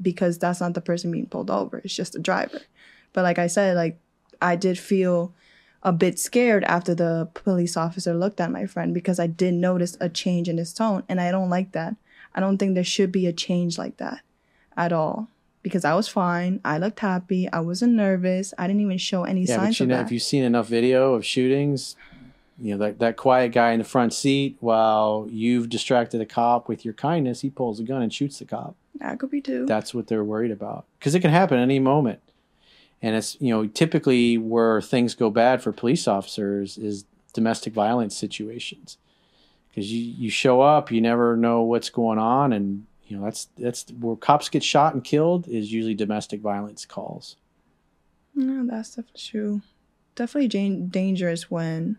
because 0.00 0.38
that's 0.38 0.60
not 0.60 0.74
the 0.74 0.80
person 0.80 1.12
being 1.12 1.26
pulled 1.26 1.50
over. 1.50 1.78
It's 1.78 1.94
just 1.94 2.14
the 2.14 2.18
driver. 2.18 2.62
But 3.12 3.22
like 3.22 3.38
I 3.38 3.46
said, 3.46 3.76
like 3.76 3.98
I 4.40 4.56
did 4.56 4.78
feel 4.78 5.34
a 5.82 5.92
bit 5.92 6.18
scared 6.18 6.64
after 6.64 6.94
the 6.94 7.28
police 7.34 7.76
officer 7.76 8.14
looked 8.14 8.40
at 8.40 8.50
my 8.50 8.66
friend 8.66 8.94
because 8.94 9.18
I 9.18 9.26
did 9.26 9.54
notice 9.54 9.96
a 10.00 10.08
change 10.08 10.48
in 10.48 10.58
his 10.58 10.72
tone, 10.72 11.02
and 11.08 11.20
I 11.20 11.30
don't 11.30 11.50
like 11.50 11.72
that. 11.72 11.96
I 12.34 12.40
don't 12.40 12.56
think 12.58 12.74
there 12.74 12.84
should 12.84 13.12
be 13.12 13.26
a 13.26 13.32
change 13.32 13.78
like 13.78 13.96
that 13.98 14.20
at 14.76 14.92
all. 14.92 15.28
Because 15.62 15.84
I 15.84 15.94
was 15.94 16.08
fine, 16.08 16.60
I 16.64 16.78
looked 16.78 17.00
happy, 17.00 17.48
I 17.52 17.60
wasn't 17.60 17.92
nervous, 17.92 18.52
I 18.58 18.66
didn't 18.66 18.82
even 18.82 18.98
show 18.98 19.22
any 19.24 19.42
Yeah, 19.44 19.56
signs 19.56 19.76
but 19.76 19.80
you 19.80 19.84
of 19.84 19.88
know, 19.90 19.96
that. 19.98 20.06
if 20.06 20.12
you've 20.12 20.22
seen 20.22 20.42
enough 20.42 20.66
video 20.66 21.14
of 21.14 21.24
shootings, 21.24 21.94
you 22.58 22.72
know 22.72 22.78
that 22.78 22.98
that 22.98 23.16
quiet 23.16 23.50
guy 23.52 23.70
in 23.72 23.78
the 23.78 23.84
front 23.84 24.12
seat, 24.12 24.56
while 24.60 25.26
you've 25.30 25.68
distracted 25.68 26.20
a 26.20 26.26
cop 26.26 26.68
with 26.68 26.84
your 26.84 26.94
kindness, 26.94 27.42
he 27.42 27.50
pulls 27.50 27.78
a 27.78 27.84
gun 27.84 28.02
and 28.02 28.12
shoots 28.12 28.38
the 28.40 28.44
cop. 28.44 28.74
that 28.96 29.18
could 29.20 29.30
be 29.30 29.40
too. 29.40 29.64
That's 29.66 29.94
what 29.94 30.08
they're 30.08 30.24
worried 30.24 30.50
about 30.50 30.84
because 30.98 31.14
it 31.14 31.20
can 31.20 31.30
happen 31.30 31.58
any 31.58 31.78
moment. 31.78 32.20
And 33.02 33.16
it's 33.16 33.36
you 33.40 33.50
know 33.50 33.66
typically 33.66 34.38
where 34.38 34.80
things 34.80 35.14
go 35.14 35.28
bad 35.30 35.62
for 35.62 35.72
police 35.72 36.06
officers 36.06 36.78
is 36.78 37.04
domestic 37.32 37.72
violence 37.72 38.16
situations 38.16 38.96
because 39.68 39.92
you 39.92 40.00
you 40.00 40.30
show 40.30 40.60
up, 40.60 40.92
you 40.92 41.00
never 41.00 41.36
know 41.36 41.62
what's 41.62 41.90
going 41.90 42.18
on, 42.18 42.52
and 42.52 42.86
you 43.06 43.16
know 43.16 43.24
that's 43.24 43.48
that's 43.58 43.86
where 43.98 44.16
cops 44.16 44.48
get 44.48 44.62
shot 44.62 44.94
and 44.94 45.02
killed 45.02 45.48
is 45.48 45.72
usually 45.72 45.94
domestic 45.94 46.40
violence 46.40 46.84
calls. 46.84 47.36
No, 48.34 48.66
that's 48.66 48.90
definitely 48.90 49.20
true. 49.20 49.62
Definitely 50.14 50.88
dangerous 50.88 51.50
when 51.50 51.98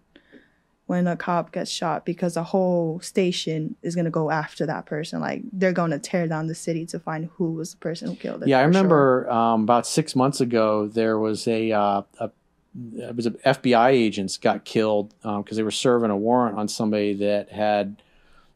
when 0.94 1.08
a 1.08 1.18
cop 1.18 1.52
gets 1.52 1.72
shot 1.72 2.06
because 2.06 2.38
a 2.38 2.44
whole 2.44 3.00
station 3.00 3.76
is 3.82 3.96
gonna 3.96 4.12
go 4.12 4.30
after 4.30 4.68
that 4.68 4.86
person. 4.86 5.20
Like 5.20 5.42
they're 5.52 5.74
gonna 5.74 5.98
tear 5.98 6.28
down 6.28 6.46
the 6.46 6.54
city 6.54 6.86
to 6.88 7.00
find 7.00 7.32
who 7.36 7.54
was 7.54 7.72
the 7.72 7.78
person 7.78 8.10
who 8.10 8.16
killed 8.16 8.44
it. 8.44 8.48
Yeah, 8.48 8.60
I 8.60 8.62
for 8.62 8.74
sure. 8.74 8.82
remember 8.82 9.32
um, 9.32 9.64
about 9.64 9.88
six 9.88 10.16
months 10.16 10.40
ago 10.40 10.88
there 10.88 11.18
was 11.18 11.48
a, 11.48 11.72
uh, 11.72 12.04
a 12.20 12.30
it 12.96 13.16
was 13.16 13.26
a 13.26 13.32
FBI 13.32 13.90
agents 13.90 14.38
got 14.38 14.66
killed 14.66 15.16
because 15.24 15.58
they 15.58 15.64
were 15.64 15.72
serving 15.72 16.12
a 16.12 16.18
warrant 16.18 16.60
on 16.60 16.68
somebody 16.68 17.16
that 17.16 17.50
had 17.50 18.04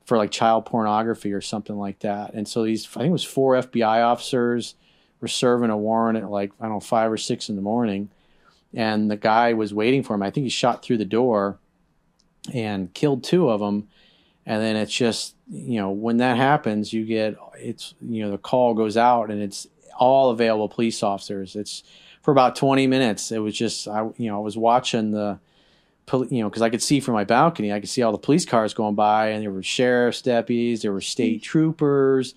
for 0.06 0.16
like 0.16 0.30
child 0.30 0.68
pornography 0.68 1.34
or 1.34 1.42
something 1.42 1.76
like 1.76 2.00
that. 2.00 2.36
And 2.36 2.48
so 2.48 2.64
these 2.64 2.86
I 2.86 3.00
think 3.00 3.10
it 3.10 3.14
was 3.14 3.24
four 3.24 3.56
FBI 3.56 4.06
officers 4.06 4.76
were 5.22 5.28
serving 5.28 5.72
a 5.72 5.78
warrant 5.78 6.20
at 6.20 6.30
like 6.30 6.52
I 6.60 6.66
don't 6.66 6.74
know 6.74 6.80
five 6.82 7.12
or 7.12 7.18
six 7.18 7.50
in 7.50 7.56
the 7.56 7.64
morning, 7.64 8.12
and 8.76 9.10
the 9.10 9.18
guy 9.18 9.54
was 9.54 9.74
waiting 9.74 10.04
for 10.04 10.14
him. 10.14 10.22
I 10.22 10.30
think 10.30 10.44
he 10.44 10.50
shot 10.52 10.84
through 10.84 10.98
the 10.98 11.06
door 11.06 11.58
and 12.54 12.94
killed 12.94 13.24
two 13.24 13.50
of 13.50 13.60
them. 13.60 13.88
And 14.46 14.62
then 14.62 14.76
it's 14.76 14.94
just 14.94 15.36
you 15.50 15.80
know 15.80 15.90
when 15.90 16.18
that 16.18 16.38
happens, 16.38 16.94
you 16.94 17.06
get 17.06 17.36
it's 17.56 17.94
you 18.02 18.24
know 18.24 18.32
the 18.32 18.38
call 18.38 18.74
goes 18.74 18.98
out 18.98 19.30
and 19.30 19.42
it's 19.42 19.68
all 19.98 20.30
available 20.30 20.70
police 20.70 21.04
officers. 21.04 21.56
It's 21.56 21.84
for 22.22 22.32
about 22.32 22.56
20 22.56 22.88
minutes. 22.88 23.32
It 23.32 23.40
was 23.40 23.58
just 23.58 23.88
I 23.88 24.04
you 24.18 24.30
know 24.30 24.38
I 24.38 24.44
was 24.44 24.58
watching 24.58 25.12
the 25.12 25.40
you 26.30 26.42
know 26.42 26.50
because 26.50 26.62
I 26.62 26.70
could 26.70 26.82
see 26.82 27.00
from 27.00 27.14
my 27.14 27.24
balcony, 27.24 27.74
I 27.74 27.80
could 27.80 27.90
see 27.90 28.02
all 28.02 28.12
the 28.12 28.18
police 28.18 28.46
cars 28.46 28.74
going 28.74 28.96
by, 28.96 29.30
and 29.30 29.44
there 29.44 29.52
were 29.52 29.64
sheriff's 29.64 30.22
deputies, 30.22 30.82
there 30.82 30.94
were 30.94 31.02
state 31.02 31.42
mm-hmm. 31.42 31.50
troopers, 31.50 32.34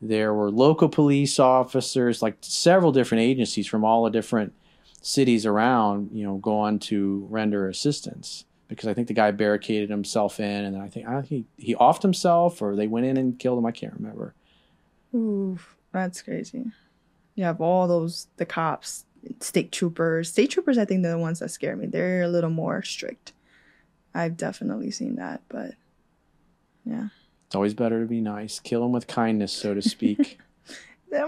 there 0.00 0.32
were 0.32 0.50
local 0.50 0.88
police 0.88 1.38
officers, 1.38 2.22
like 2.22 2.36
several 2.40 2.92
different 2.92 3.22
agencies 3.22 3.66
from 3.66 3.84
all 3.84 4.04
the 4.04 4.10
different 4.10 4.52
cities 5.02 5.46
around, 5.46 6.10
you 6.12 6.24
know, 6.24 6.36
going 6.36 6.78
to 6.78 7.26
render 7.30 7.68
assistance. 7.68 8.44
Because 8.68 8.86
I 8.86 8.94
think 8.94 9.08
the 9.08 9.14
guy 9.14 9.30
barricaded 9.30 9.88
himself 9.88 10.40
in, 10.40 10.64
and 10.64 10.76
I 10.76 10.88
think 10.88 11.06
I, 11.08 11.22
he 11.22 11.46
he 11.56 11.74
offed 11.74 12.02
himself, 12.02 12.60
or 12.60 12.76
they 12.76 12.86
went 12.86 13.06
in 13.06 13.16
and 13.16 13.38
killed 13.38 13.58
him. 13.58 13.66
I 13.66 13.70
can't 13.70 13.94
remember. 13.94 14.34
Oof, 15.14 15.76
that's 15.92 16.20
crazy. 16.20 16.66
You 17.34 17.44
have 17.44 17.60
all 17.60 17.88
those 17.88 18.26
the 18.36 18.44
cops, 18.44 19.06
state 19.40 19.72
troopers. 19.72 20.30
State 20.30 20.50
troopers, 20.50 20.76
I 20.76 20.84
think 20.84 21.02
they're 21.02 21.12
the 21.12 21.18
ones 21.18 21.38
that 21.38 21.50
scare 21.50 21.76
me. 21.76 21.86
They're 21.86 22.22
a 22.22 22.28
little 22.28 22.50
more 22.50 22.82
strict. 22.82 23.32
I've 24.14 24.36
definitely 24.36 24.90
seen 24.90 25.16
that, 25.16 25.42
but 25.48 25.72
yeah. 26.84 27.08
It's 27.46 27.54
always 27.54 27.74
better 27.74 28.00
to 28.00 28.06
be 28.06 28.20
nice. 28.20 28.60
Kill 28.60 28.84
him 28.84 28.92
with 28.92 29.06
kindness, 29.06 29.52
so 29.52 29.72
to 29.72 29.80
speak. 29.80 30.38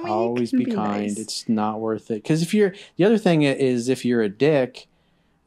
Always 0.05 0.51
can 0.51 0.59
be, 0.59 0.67
kind. 0.67 1.07
nice. 1.07 1.19
It's 1.19 1.49
not 1.49 1.81
worth 1.81 2.11
it. 2.11 2.23
Because 2.23 2.43
if 2.43 2.53
you're 2.53 2.75
the 2.97 3.05
other 3.05 3.17
thing 3.17 3.43
is 3.43 3.89
if 3.89 4.05
you're 4.05 4.21
a 4.21 4.29
dick, 4.29 4.87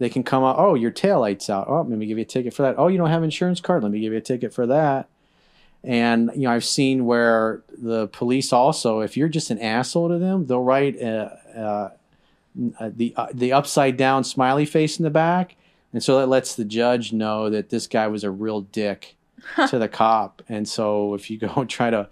they 0.04 0.10
can 0.10 0.24
come 0.24 0.43
out. 0.43 0.58
Oh, 0.60 0.76
your 0.76 0.91
tail 0.91 1.22
lights 1.22 1.49
out. 1.49 1.68
Oh, 1.70 1.82
let 1.82 1.97
me 1.97 2.06
give 2.06 2.18
you 2.18 2.24
a 2.24 2.26
ticket 2.26 2.54
for 2.54 2.64
that. 2.64 2.76
Oh, 2.78 2.89
you 2.89 2.97
don't 2.97 3.10
have 3.10 3.24
insurance 3.24 3.62
card. 3.62 3.84
Let 3.84 3.91
me 3.93 4.01
give 4.01 4.12
you 4.12 4.18
a 4.18 4.22
ticket 4.22 4.54
for 4.54 4.68
that. 4.68 5.08
And 5.82 6.30
you 6.36 6.41
know, 6.41 6.51
I've 6.51 6.66
seen 6.66 7.06
where 7.06 7.64
the 7.78 8.08
police 8.08 8.51
also, 8.51 8.99
if 8.99 9.16
you're 9.16 9.30
just 9.30 9.49
an 9.49 9.60
asshole 9.60 10.10
to 10.10 10.20
them, 10.20 10.45
they'll 10.45 10.62
write 10.62 11.01
uh 11.01 11.30
uh 11.56 11.89
uh, 12.80 12.91
the 12.93 13.14
uh, 13.16 13.28
the 13.34 13.54
upside 13.54 13.95
down 13.95 14.26
smiley 14.26 14.66
face 14.66 14.99
in 14.99 15.04
the 15.04 15.10
back, 15.10 15.56
and 15.93 16.04
so 16.04 16.20
that 16.20 16.28
lets 16.28 16.54
the 16.54 16.66
judge 16.66 17.14
know 17.14 17.49
that 17.49 17.70
this 17.70 17.88
guy 17.88 18.08
was 18.08 18.26
a 18.26 18.30
real 18.30 18.60
dick 18.60 19.16
to 19.70 19.80
the 19.80 19.88
cop. 19.88 20.41
And 20.49 20.68
so 20.68 21.14
if 21.14 21.32
you 21.32 21.38
go 21.38 21.51
and 21.56 21.70
try 21.70 21.89
to 21.89 22.10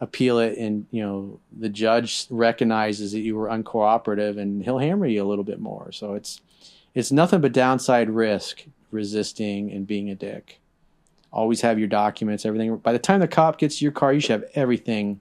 appeal 0.00 0.38
it 0.38 0.58
and 0.58 0.86
you 0.90 1.00
know 1.00 1.38
the 1.56 1.68
judge 1.68 2.26
recognizes 2.28 3.12
that 3.12 3.20
you 3.20 3.36
were 3.36 3.48
uncooperative 3.48 4.36
and 4.36 4.64
he'll 4.64 4.78
hammer 4.78 5.06
you 5.06 5.22
a 5.22 5.28
little 5.28 5.44
bit 5.44 5.60
more 5.60 5.92
so 5.92 6.14
it's 6.14 6.40
it's 6.94 7.12
nothing 7.12 7.40
but 7.40 7.52
downside 7.52 8.10
risk 8.10 8.64
resisting 8.90 9.70
and 9.70 9.86
being 9.86 10.10
a 10.10 10.14
dick. 10.14 10.60
Always 11.32 11.62
have 11.62 11.78
your 11.78 11.88
documents 11.88 12.44
everything. 12.44 12.76
By 12.76 12.92
the 12.92 12.98
time 12.98 13.20
the 13.20 13.28
cop 13.28 13.58
gets 13.58 13.78
to 13.78 13.84
your 13.84 13.92
car 13.92 14.12
you 14.12 14.20
should 14.20 14.42
have 14.42 14.50
everything 14.54 15.20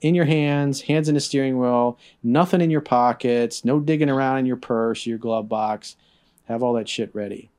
in 0.00 0.14
your 0.14 0.24
hands 0.24 0.82
hands 0.82 1.08
in 1.08 1.14
the 1.14 1.20
steering 1.20 1.58
wheel 1.58 1.98
nothing 2.22 2.60
in 2.60 2.68
your 2.68 2.82
pockets 2.82 3.64
no 3.64 3.80
digging 3.80 4.10
around 4.10 4.36
in 4.36 4.44
your 4.44 4.56
purse 4.56 5.06
your 5.06 5.18
glove 5.18 5.48
box. 5.48 5.96
Have 6.46 6.62
all 6.62 6.74
that 6.74 6.88
shit 6.88 7.14
ready. 7.14 7.50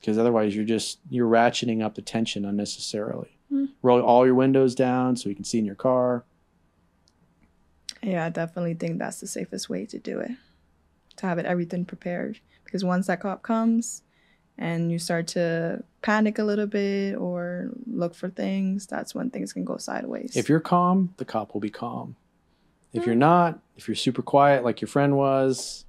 Because 0.00 0.18
otherwise 0.18 0.54
you're 0.54 0.64
just 0.64 0.98
you're 1.08 1.30
ratcheting 1.30 1.82
up 1.82 1.94
the 1.94 2.02
tension 2.02 2.44
unnecessarily. 2.44 3.30
Hmm. 3.50 3.66
roll 3.82 4.00
all 4.00 4.24
your 4.24 4.34
windows 4.34 4.74
down 4.74 5.16
so 5.16 5.28
you 5.28 5.34
can 5.34 5.44
see 5.44 5.58
in 5.58 5.64
your 5.64 5.74
car. 5.74 6.24
Yeah, 8.02 8.26
I 8.26 8.28
definitely 8.28 8.74
think 8.74 8.98
that's 8.98 9.20
the 9.20 9.26
safest 9.26 9.68
way 9.68 9.86
to 9.86 9.98
do 9.98 10.18
it. 10.20 10.32
To 11.24 11.28
have 11.28 11.38
it 11.38 11.46
everything 11.46 11.86
prepared. 11.86 12.38
Because 12.64 12.84
once 12.84 13.06
that 13.06 13.20
cop 13.20 13.42
comes 13.42 14.02
and 14.58 14.92
you 14.92 14.98
start 14.98 15.26
to 15.28 15.82
panic 16.02 16.38
a 16.38 16.44
little 16.44 16.66
bit 16.66 17.14
or 17.14 17.70
look 17.86 18.14
for 18.14 18.28
things, 18.28 18.86
that's 18.86 19.14
when 19.14 19.30
things 19.30 19.54
can 19.54 19.64
go 19.64 19.78
sideways. 19.78 20.36
If 20.36 20.50
you're 20.50 20.60
calm, 20.60 21.14
the 21.16 21.24
cop 21.24 21.54
will 21.54 21.62
be 21.62 21.70
calm. 21.70 22.16
If 22.92 23.06
you're 23.06 23.14
not, 23.16 23.58
if 23.76 23.88
you're 23.88 23.94
super 23.96 24.22
quiet 24.22 24.64
like 24.64 24.80
your 24.80 24.88
friend 24.88 25.16
was, 25.16 25.86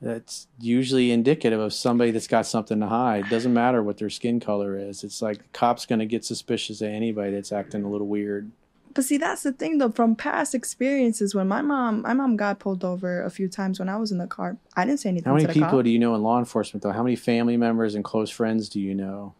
that's 0.00 0.48
usually 0.58 1.12
indicative 1.12 1.60
of 1.60 1.74
somebody 1.74 2.10
that's 2.10 2.26
got 2.26 2.46
something 2.46 2.80
to 2.80 2.86
hide. 2.86 3.28
Doesn't 3.28 3.52
matter 3.52 3.82
what 3.82 3.98
their 3.98 4.10
skin 4.10 4.40
color 4.40 4.78
is. 4.78 5.04
It's 5.04 5.20
like 5.20 5.38
the 5.38 5.48
cop's 5.52 5.84
going 5.84 5.98
to 5.98 6.06
get 6.06 6.24
suspicious 6.24 6.80
of 6.80 6.88
anybody 6.88 7.32
that's 7.32 7.52
acting 7.52 7.84
a 7.84 7.90
little 7.90 8.08
weird. 8.08 8.50
But 8.92 9.04
see, 9.04 9.18
that's 9.18 9.42
the 9.42 9.52
thing 9.52 9.78
though. 9.78 9.90
From 9.90 10.16
past 10.16 10.54
experiences, 10.54 11.34
when 11.34 11.46
my 11.46 11.62
mom, 11.62 12.02
my 12.02 12.12
mom 12.12 12.36
got 12.36 12.58
pulled 12.58 12.84
over 12.84 13.22
a 13.22 13.30
few 13.30 13.48
times 13.48 13.78
when 13.78 13.88
I 13.88 13.96
was 13.96 14.10
in 14.10 14.18
the 14.18 14.26
car. 14.26 14.56
I 14.76 14.84
didn't 14.84 15.00
say 15.00 15.10
anything. 15.10 15.30
How 15.30 15.36
many 15.36 15.46
people 15.46 15.70
cop. 15.70 15.84
do 15.84 15.90
you 15.90 15.98
know 15.98 16.14
in 16.14 16.22
law 16.22 16.38
enforcement 16.38 16.82
though? 16.82 16.92
How 16.92 17.02
many 17.02 17.16
family 17.16 17.56
members 17.56 17.94
and 17.94 18.04
close 18.04 18.30
friends 18.30 18.68
do 18.68 18.80
you 18.80 18.94
know 18.94 19.34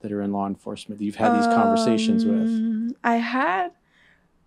that 0.00 0.12
are 0.12 0.22
in 0.22 0.32
law 0.32 0.46
enforcement 0.46 0.98
that 0.98 1.04
you've 1.04 1.16
had 1.16 1.36
these 1.36 1.46
conversations 1.46 2.24
with? 2.24 2.48
Um, 2.48 2.96
I 3.04 3.16
had 3.16 3.72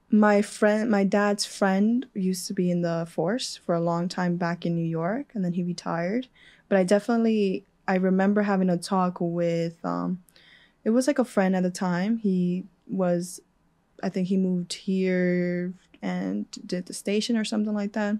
my 0.09 0.41
friend, 0.41 0.89
my 0.89 1.03
dad's 1.03 1.45
friend 1.45 2.05
used 2.13 2.47
to 2.47 2.53
be 2.53 2.71
in 2.71 2.81
the 2.81 3.07
force 3.09 3.57
for 3.57 3.75
a 3.75 3.81
long 3.81 4.07
time 4.07 4.37
back 4.37 4.65
in 4.65 4.75
New 4.75 4.85
York, 4.85 5.31
and 5.33 5.43
then 5.43 5.53
he 5.53 5.63
retired. 5.63 6.27
But 6.69 6.77
I 6.77 6.83
definitely, 6.83 7.65
I 7.87 7.95
remember 7.95 8.43
having 8.43 8.69
a 8.69 8.77
talk 8.77 9.17
with, 9.19 9.83
um, 9.83 10.23
it 10.83 10.91
was 10.91 11.07
like 11.07 11.19
a 11.19 11.25
friend 11.25 11.55
at 11.55 11.63
the 11.63 11.69
time. 11.69 12.17
He 12.17 12.65
was, 12.87 13.41
I 14.03 14.09
think 14.09 14.27
he 14.27 14.37
moved 14.37 14.73
here 14.73 15.73
and 16.01 16.45
did 16.65 16.85
the 16.85 16.93
station 16.93 17.37
or 17.37 17.43
something 17.43 17.73
like 17.73 17.93
that. 17.93 18.17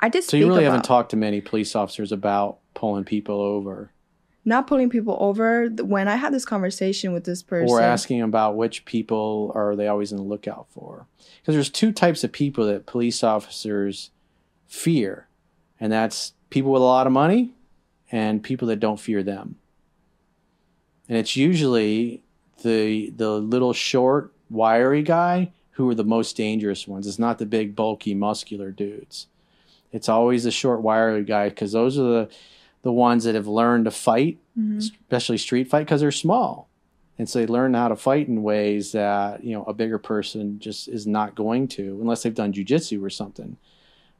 I 0.00 0.08
did. 0.08 0.24
So 0.24 0.36
you 0.36 0.46
really 0.46 0.64
about- 0.64 0.72
haven't 0.72 0.84
talked 0.84 1.10
to 1.10 1.16
many 1.16 1.40
police 1.40 1.74
officers 1.74 2.12
about 2.12 2.58
pulling 2.74 3.04
people 3.04 3.40
over 3.40 3.92
not 4.46 4.68
pulling 4.68 4.88
people 4.88 5.16
over. 5.20 5.66
When 5.66 6.06
I 6.06 6.14
had 6.14 6.32
this 6.32 6.46
conversation 6.46 7.12
with 7.12 7.24
this 7.24 7.42
person, 7.42 7.68
or 7.68 7.82
asking 7.82 8.22
about 8.22 8.56
which 8.56 8.84
people 8.84 9.50
are 9.54 9.74
they 9.74 9.88
always 9.88 10.12
on 10.12 10.18
the 10.18 10.24
lookout 10.24 10.68
for. 10.70 11.06
Because 11.40 11.54
there's 11.54 11.68
two 11.68 11.92
types 11.92 12.22
of 12.22 12.30
people 12.32 12.64
that 12.66 12.86
police 12.86 13.24
officers 13.24 14.12
fear, 14.68 15.26
and 15.80 15.92
that's 15.92 16.32
people 16.48 16.70
with 16.70 16.80
a 16.80 16.84
lot 16.84 17.08
of 17.08 17.12
money 17.12 17.54
and 18.12 18.42
people 18.42 18.68
that 18.68 18.78
don't 18.78 19.00
fear 19.00 19.24
them. 19.24 19.56
And 21.08 21.18
it's 21.18 21.36
usually 21.36 22.22
the 22.62 23.10
the 23.10 23.32
little 23.32 23.72
short, 23.72 24.32
wiry 24.50 25.02
guy 25.02 25.52
who 25.72 25.88
are 25.90 25.94
the 25.94 26.04
most 26.04 26.36
dangerous 26.36 26.88
ones. 26.88 27.06
It's 27.06 27.18
not 27.18 27.38
the 27.38 27.46
big, 27.46 27.76
bulky, 27.76 28.14
muscular 28.14 28.70
dudes. 28.70 29.26
It's 29.92 30.08
always 30.08 30.44
the 30.44 30.50
short, 30.50 30.80
wiry 30.82 31.24
guy 31.24 31.48
because 31.50 31.72
those 31.72 31.98
are 31.98 32.02
the 32.02 32.28
the 32.82 32.92
ones 32.92 33.24
that 33.24 33.34
have 33.34 33.48
learned 33.48 33.84
to 33.86 33.90
fight, 33.90 34.38
Mhm. 34.56 34.78
especially 34.78 35.38
street 35.38 35.68
fight, 35.68 35.80
because 35.86 36.00
they're 36.00 36.12
small, 36.12 36.68
and 37.18 37.28
so 37.28 37.40
they 37.40 37.46
learn 37.46 37.74
how 37.74 37.88
to 37.88 37.96
fight 37.96 38.28
in 38.28 38.44
ways 38.44 38.92
that 38.92 39.42
you 39.42 39.52
know 39.54 39.64
a 39.64 39.74
bigger 39.74 39.98
person 39.98 40.60
just 40.60 40.86
is 40.86 41.04
not 41.06 41.34
going 41.34 41.66
to 41.68 41.98
unless 42.00 42.22
they've 42.22 42.34
done 42.34 42.52
jujitsu 42.52 43.02
or 43.02 43.10
something. 43.10 43.56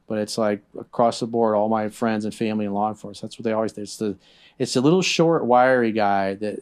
But 0.05 0.17
it's 0.19 0.37
like 0.37 0.63
across 0.77 1.19
the 1.21 1.27
board, 1.27 1.55
all 1.55 1.69
my 1.69 1.87
friends 1.89 2.23
and 2.25 2.33
family 2.35 2.65
in 2.65 2.73
law 2.73 2.89
enforcement. 2.89 3.31
That's 3.31 3.39
what 3.39 3.43
they 3.45 3.51
always 3.53 3.71
do. 3.73 3.81
It's 3.83 3.97
the 3.97 4.15
it's 4.59 4.73
the 4.73 4.81
little 4.81 5.01
short, 5.01 5.45
wiry 5.45 5.91
guy 5.93 6.33
that 6.35 6.59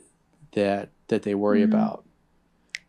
that 0.51 0.89
that 1.07 1.23
they 1.23 1.33
worry 1.35 1.61
Mhm. 1.61 1.65
about. 1.73 2.04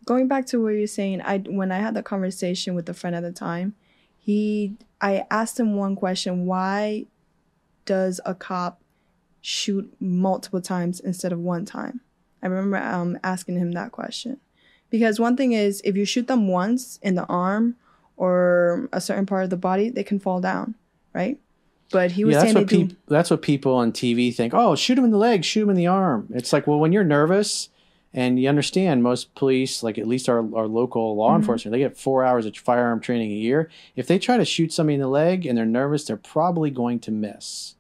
Going 0.07 0.29
back 0.29 0.47
to 0.47 0.63
what 0.63 0.71
you're 0.71 0.87
saying, 0.87 1.21
I 1.21 1.39
when 1.39 1.71
I 1.71 1.79
had 1.79 1.95
the 1.95 2.03
conversation 2.03 2.75
with 2.75 2.89
a 2.89 2.95
friend 2.95 3.15
at 3.15 3.23
the 3.23 3.33
time, 3.33 3.75
he 4.17 4.77
I 5.01 5.27
asked 5.31 5.61
him 5.61 5.77
one 5.77 5.95
question: 5.95 6.47
Why 6.47 7.07
does 7.85 8.21
a 8.25 8.35
cop 8.35 8.81
shoot 9.43 9.95
multiple 10.01 10.63
times 10.63 11.01
instead 11.01 11.33
of 11.33 11.41
one 11.41 11.67
time? 11.67 12.01
I 12.43 12.47
remember 12.47 12.79
um, 12.79 13.19
asking 13.23 13.59
him 13.59 13.73
that 13.73 13.93
question 13.93 14.39
because 14.89 15.21
one 15.21 15.37
thing 15.37 15.53
is 15.53 15.83
if 15.85 15.97
you 15.97 16.05
shoot 16.05 16.29
them 16.29 16.49
once 16.49 16.99
in 17.03 17.17
the 17.17 17.27
arm 17.27 17.77
or 18.17 18.89
a 18.93 19.01
certain 19.01 19.27
part 19.27 19.45
of 19.45 19.51
the 19.51 19.57
body, 19.57 19.91
they 19.91 20.05
can 20.05 20.19
fall 20.19 20.41
down, 20.41 20.75
right? 21.13 21.39
But 21.91 22.13
he 22.13 22.25
was 22.25 22.35
yeah, 22.35 22.45
that's 22.45 22.55
what 22.55 22.67
do. 22.67 22.89
that's 23.07 23.31
what 23.31 23.43
people 23.43 23.75
on 23.75 23.93
TV 23.93 24.35
think. 24.35 24.55
Oh, 24.55 24.75
shoot 24.77 24.99
him 24.99 25.05
in 25.05 25.11
the 25.11 25.19
leg, 25.19 25.45
shoot 25.45 25.63
him 25.63 25.71
in 25.71 25.77
the 25.77 25.87
arm. 25.87 26.29
It's 26.33 26.53
like, 26.53 26.67
well, 26.67 26.79
when 26.79 26.93
you're 26.93 27.05
nervous 27.05 27.69
and 28.17 28.41
you 28.41 28.49
understand 28.49 29.03
most 29.03 29.35
police, 29.37 29.83
like 29.83 29.99
at 29.99 30.09
least 30.09 30.29
our, 30.29 30.39
our 30.57 30.67
local 30.67 31.15
law 31.15 31.33
Mhm. 31.33 31.37
enforcement, 31.41 31.73
they 31.73 31.79
get 31.79 31.97
four 31.97 32.25
hours 32.25 32.47
of 32.47 32.57
firearm 32.57 32.99
training 33.01 33.31
a 33.31 33.35
year. 33.35 33.69
If 33.95 34.07
they 34.09 34.19
try 34.19 34.39
to 34.39 34.45
shoot 34.45 34.73
somebody 34.73 34.95
in 34.95 35.01
the 35.01 35.07
leg 35.09 35.47
and 35.47 35.57
they're 35.57 35.67
nervous, 35.67 36.05
they're 36.07 36.17
probably 36.17 36.71
going 36.71 36.99
to 37.01 37.11
miss. 37.13 37.75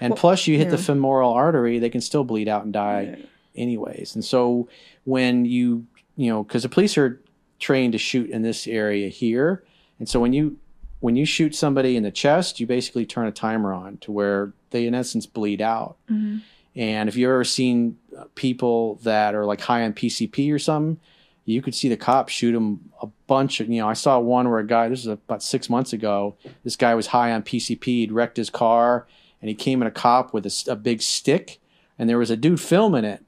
And 0.00 0.10
Well, 0.12 0.18
plus, 0.18 0.46
you 0.46 0.58
hit 0.58 0.70
the 0.70 0.78
femoral 0.78 1.32
artery, 1.32 1.78
they 1.78 1.90
can 1.90 2.00
still 2.00 2.24
bleed 2.24 2.48
out 2.48 2.64
and 2.64 2.72
die 2.72 3.16
anyways. 3.56 4.14
And 4.14 4.24
so 4.24 4.68
when 5.04 5.44
you, 5.44 5.86
you 6.16 6.28
know, 6.28 6.42
because 6.42 6.62
the 6.64 6.68
police 6.68 6.98
are 6.98 7.20
trained 7.58 7.92
to 7.92 7.98
shoot 7.98 8.28
in 8.30 8.42
this 8.42 8.66
area 8.66 9.08
here, 9.08 9.64
and 9.98 10.08
so 10.08 10.20
when 10.20 10.32
you 10.32 10.56
when 11.00 11.16
you 11.16 11.26
shoot 11.26 11.54
somebody 11.54 11.96
in 11.98 12.02
the 12.02 12.10
chest, 12.10 12.60
you 12.60 12.66
basically 12.66 13.04
turn 13.04 13.26
a 13.26 13.30
timer 13.32 13.74
on 13.74 13.98
to 13.98 14.10
where 14.10 14.54
they 14.70 14.86
in 14.86 14.94
essence 14.94 15.26
bleed 15.26 15.60
out. 15.60 15.96
Mhm. 16.10 16.40
And 16.74 17.08
if 17.10 17.16
you've 17.16 17.28
ever 17.28 17.44
seen 17.44 17.98
people 18.34 18.96
that 19.02 19.34
are 19.34 19.44
like 19.44 19.60
high 19.60 19.84
on 19.84 19.92
PCP 19.92 20.52
or 20.52 20.58
something, 20.58 21.00
you 21.44 21.60
could 21.60 21.74
see 21.74 21.88
the 21.88 21.96
cops 21.96 22.32
shoot 22.32 22.52
them 22.52 22.90
a 23.02 23.06
bunch 23.26 23.60
of, 23.60 23.68
you 23.68 23.80
know, 23.80 23.88
I 23.88 23.92
saw 23.92 24.18
one 24.18 24.48
where 24.48 24.60
a 24.60 24.66
guy, 24.66 24.88
this 24.88 25.00
is 25.00 25.06
about 25.06 25.42
six 25.42 25.68
months 25.68 25.92
ago, 25.92 26.36
this 26.62 26.76
guy 26.76 26.94
was 26.94 27.08
high 27.08 27.32
on 27.32 27.42
PCP, 27.42 27.84
he'd 27.84 28.12
wrecked 28.12 28.36
his 28.36 28.50
car, 28.50 29.06
and 29.42 29.48
he 29.48 29.54
came 29.54 29.82
at 29.82 29.88
a 29.88 29.90
cop 29.90 30.32
with 30.32 30.46
a 30.68 30.76
big 30.76 31.02
stick, 31.02 31.60
and 31.98 32.08
there 32.08 32.18
was 32.18 32.30
a 32.30 32.36
dude 32.36 32.60
filming 32.60 33.04
it. 33.04 33.22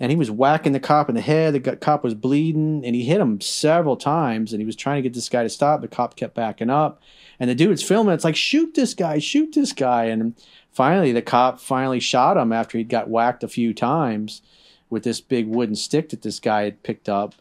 And 0.00 0.12
he 0.12 0.16
was 0.16 0.30
whacking 0.30 0.72
the 0.72 0.80
cop 0.80 1.08
in 1.08 1.16
the 1.16 1.20
head. 1.20 1.54
The 1.54 1.76
cop 1.76 2.04
was 2.04 2.14
bleeding, 2.14 2.84
and 2.84 2.94
he 2.94 3.04
hit 3.04 3.20
him 3.20 3.40
several 3.40 3.96
times. 3.96 4.52
And 4.52 4.60
he 4.60 4.66
was 4.66 4.76
trying 4.76 4.96
to 4.96 5.02
get 5.02 5.14
this 5.14 5.28
guy 5.28 5.42
to 5.42 5.48
stop. 5.48 5.80
The 5.80 5.88
cop 5.88 6.14
kept 6.14 6.34
backing 6.34 6.70
up, 6.70 7.02
and 7.40 7.50
the 7.50 7.54
dude's 7.54 7.82
filming. 7.82 8.14
It's 8.14 8.24
like, 8.24 8.36
shoot 8.36 8.74
this 8.74 8.94
guy, 8.94 9.18
shoot 9.18 9.52
this 9.54 9.72
guy. 9.72 10.04
And 10.04 10.34
finally, 10.70 11.10
the 11.12 11.22
cop 11.22 11.58
finally 11.58 11.98
shot 11.98 12.36
him 12.36 12.52
after 12.52 12.78
he'd 12.78 12.88
got 12.88 13.10
whacked 13.10 13.42
a 13.42 13.48
few 13.48 13.74
times 13.74 14.40
with 14.88 15.02
this 15.02 15.20
big 15.20 15.48
wooden 15.48 15.74
stick 15.74 16.10
that 16.10 16.22
this 16.22 16.40
guy 16.40 16.62
had 16.62 16.82
picked 16.82 17.08
up. 17.08 17.34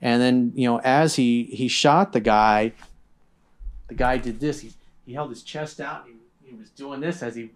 And 0.00 0.22
then, 0.22 0.52
you 0.54 0.68
know, 0.68 0.80
as 0.80 1.16
he 1.16 1.44
he 1.44 1.68
shot 1.68 2.12
the 2.12 2.20
guy, 2.20 2.72
the 3.88 3.94
guy 3.94 4.16
did 4.16 4.40
this. 4.40 4.60
He 4.60 4.72
he 5.04 5.12
held 5.12 5.30
his 5.30 5.42
chest 5.42 5.80
out. 5.80 6.06
He, 6.06 6.50
he 6.50 6.54
was 6.54 6.70
doing 6.70 7.00
this 7.00 7.22
as 7.22 7.34
he 7.34 7.50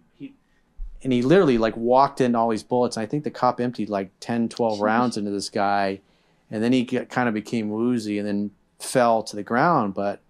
and 1.03 1.11
he 1.13 1.21
literally 1.21 1.57
like 1.57 1.75
walked 1.75 2.21
into 2.21 2.37
all 2.37 2.49
these 2.49 2.63
bullets. 2.63 2.97
And 2.97 3.03
I 3.03 3.07
think 3.07 3.23
the 3.23 3.31
cop 3.31 3.59
emptied 3.59 3.89
like 3.89 4.11
10, 4.19 4.49
12 4.49 4.79
rounds 4.79 5.17
into 5.17 5.31
this 5.31 5.49
guy, 5.49 6.01
and 6.49 6.63
then 6.63 6.71
he 6.73 6.83
get, 6.83 7.09
kind 7.09 7.27
of 7.27 7.33
became 7.33 7.69
woozy 7.69 8.17
and 8.19 8.27
then 8.27 8.51
fell 8.79 9.23
to 9.23 9.35
the 9.35 9.43
ground. 9.43 9.93
But 9.93 10.21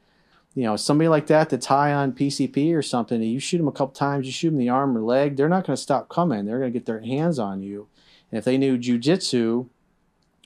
you 0.55 0.63
know, 0.63 0.76
somebody 0.76 1.07
like 1.07 1.26
that 1.28 1.49
that's 1.49 1.65
high 1.65 1.91
on 1.93 2.11
PCP 2.13 2.76
or 2.76 2.84
something, 2.84 3.21
you 3.24 3.39
shoot 3.39 3.57
them 3.57 3.67
a 3.67 3.71
couple 3.71 3.93
times, 3.95 4.28
you 4.28 4.32
shoot 4.32 4.49
them 4.49 4.59
in 4.59 4.65
the 4.65 4.69
arm 4.69 4.95
or 4.95 5.01
leg, 5.01 5.36
they're 5.36 5.49
not 5.49 5.65
going 5.65 5.76
to 5.76 5.82
stop 5.82 6.09
coming. 6.09 6.45
They're 6.45 6.59
going 6.59 6.71
to 6.71 6.78
get 6.80 6.86
their 6.86 6.99
hands 7.01 7.39
on 7.39 7.63
you. 7.63 7.88
And 8.32 8.38
if 8.38 8.45
they 8.45 8.59
knew 8.59 8.78
jujitsu 8.78 9.67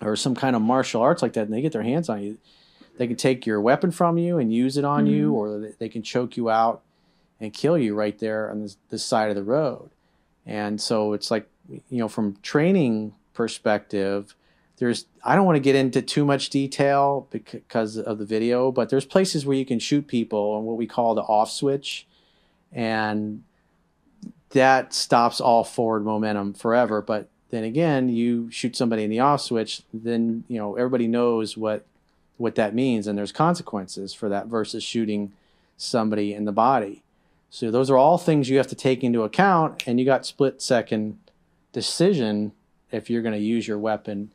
or 0.02 0.16
some 0.16 0.34
kind 0.34 0.56
of 0.56 0.62
martial 0.62 1.02
arts 1.02 1.22
like 1.22 1.34
that, 1.34 1.46
and 1.46 1.54
they 1.54 1.62
get 1.62 1.74
their 1.74 1.84
hands 1.84 2.08
on 2.08 2.22
you, 2.22 2.38
they 2.98 3.06
can 3.08 3.18
take 3.18 3.46
your 3.46 3.60
weapon 3.60 3.92
from 3.92 4.18
you 4.18 4.38
and 4.38 4.54
use 4.54 4.78
it 4.78 4.86
on 4.86 5.08
you, 5.08 5.32
Mhm. 5.32 5.36
or 5.36 5.60
they- 5.60 5.74
they 5.78 5.90
can 5.90 6.04
choke 6.04 6.38
you 6.38 6.50
out 6.50 6.84
and 7.42 7.54
kill 7.54 7.78
you 7.78 7.94
right 7.94 8.18
there 8.18 8.50
on 8.50 8.62
this, 8.62 8.78
this 8.90 9.04
side 9.04 9.30
of 9.30 9.36
the 9.36 9.44
road. 9.44 9.90
And 10.48 10.80
so 10.80 11.14
it's 11.14 11.30
like, 11.30 11.48
you 11.70 12.00
know, 12.00 12.08
from 12.08 12.38
training 12.42 13.14
perspective, 13.34 14.34
there's 14.78 15.06
I 15.24 15.36
don't 15.36 15.46
want 15.46 15.58
to 15.58 15.62
get 15.62 15.76
into 15.76 16.02
too 16.02 16.24
much 16.24 16.50
detail 16.50 17.28
because 17.32 17.98
of 17.98 18.18
the 18.18 18.26
video, 18.26 18.72
but 18.72 18.90
there's 18.90 19.06
places 19.06 19.46
where 19.46 19.58
you 19.58 19.66
can 19.66 19.80
shoot 19.80 20.08
people 20.08 20.54
on 20.54 20.64
what 20.64 20.78
we 20.78 20.88
call 20.88 21.16
the 21.16 21.22
off 21.22 21.52
switch, 21.52 22.08
and 22.72 23.44
that 24.52 24.94
stops 24.94 25.42
all 25.42 25.64
forward 25.64 26.06
momentum 26.06 26.54
forever. 26.54 27.02
But 27.02 27.28
then 27.50 27.64
again, 27.64 28.08
you 28.08 28.50
shoot 28.52 28.76
somebody 28.76 29.04
in 29.04 29.10
the 29.10 29.20
off 29.20 29.42
switch, 29.42 29.82
then 29.94 30.46
you 30.48 30.58
know 30.58 30.76
everybody 30.76 31.08
knows 31.08 31.58
what 31.58 31.86
what 32.38 32.56
that 32.56 32.74
means, 32.74 33.08
and 33.08 33.18
there's 33.18 33.32
consequences 33.32 34.14
for 34.14 34.30
that 34.30 34.48
versus 34.48 34.84
shooting 34.84 35.34
somebody 35.76 36.34
in 36.34 36.46
the 36.46 36.52
body. 36.52 37.04
So 37.50 37.72
those 37.72 37.90
are 37.90 37.98
all 37.98 38.18
things 38.18 38.50
you 38.50 38.58
have 38.58 38.68
to 38.68 38.76
take 38.76 39.04
into 39.04 39.24
account, 39.24 39.84
and 39.88 40.00
you 40.00 40.06
got 40.06 40.26
split 40.26 40.62
second 40.62 41.18
decision 41.72 42.52
if 42.92 43.10
you're 43.10 43.22
going 43.22 43.34
to 43.36 43.40
use 43.40 43.68
your 43.68 43.80
weapon 43.80 44.32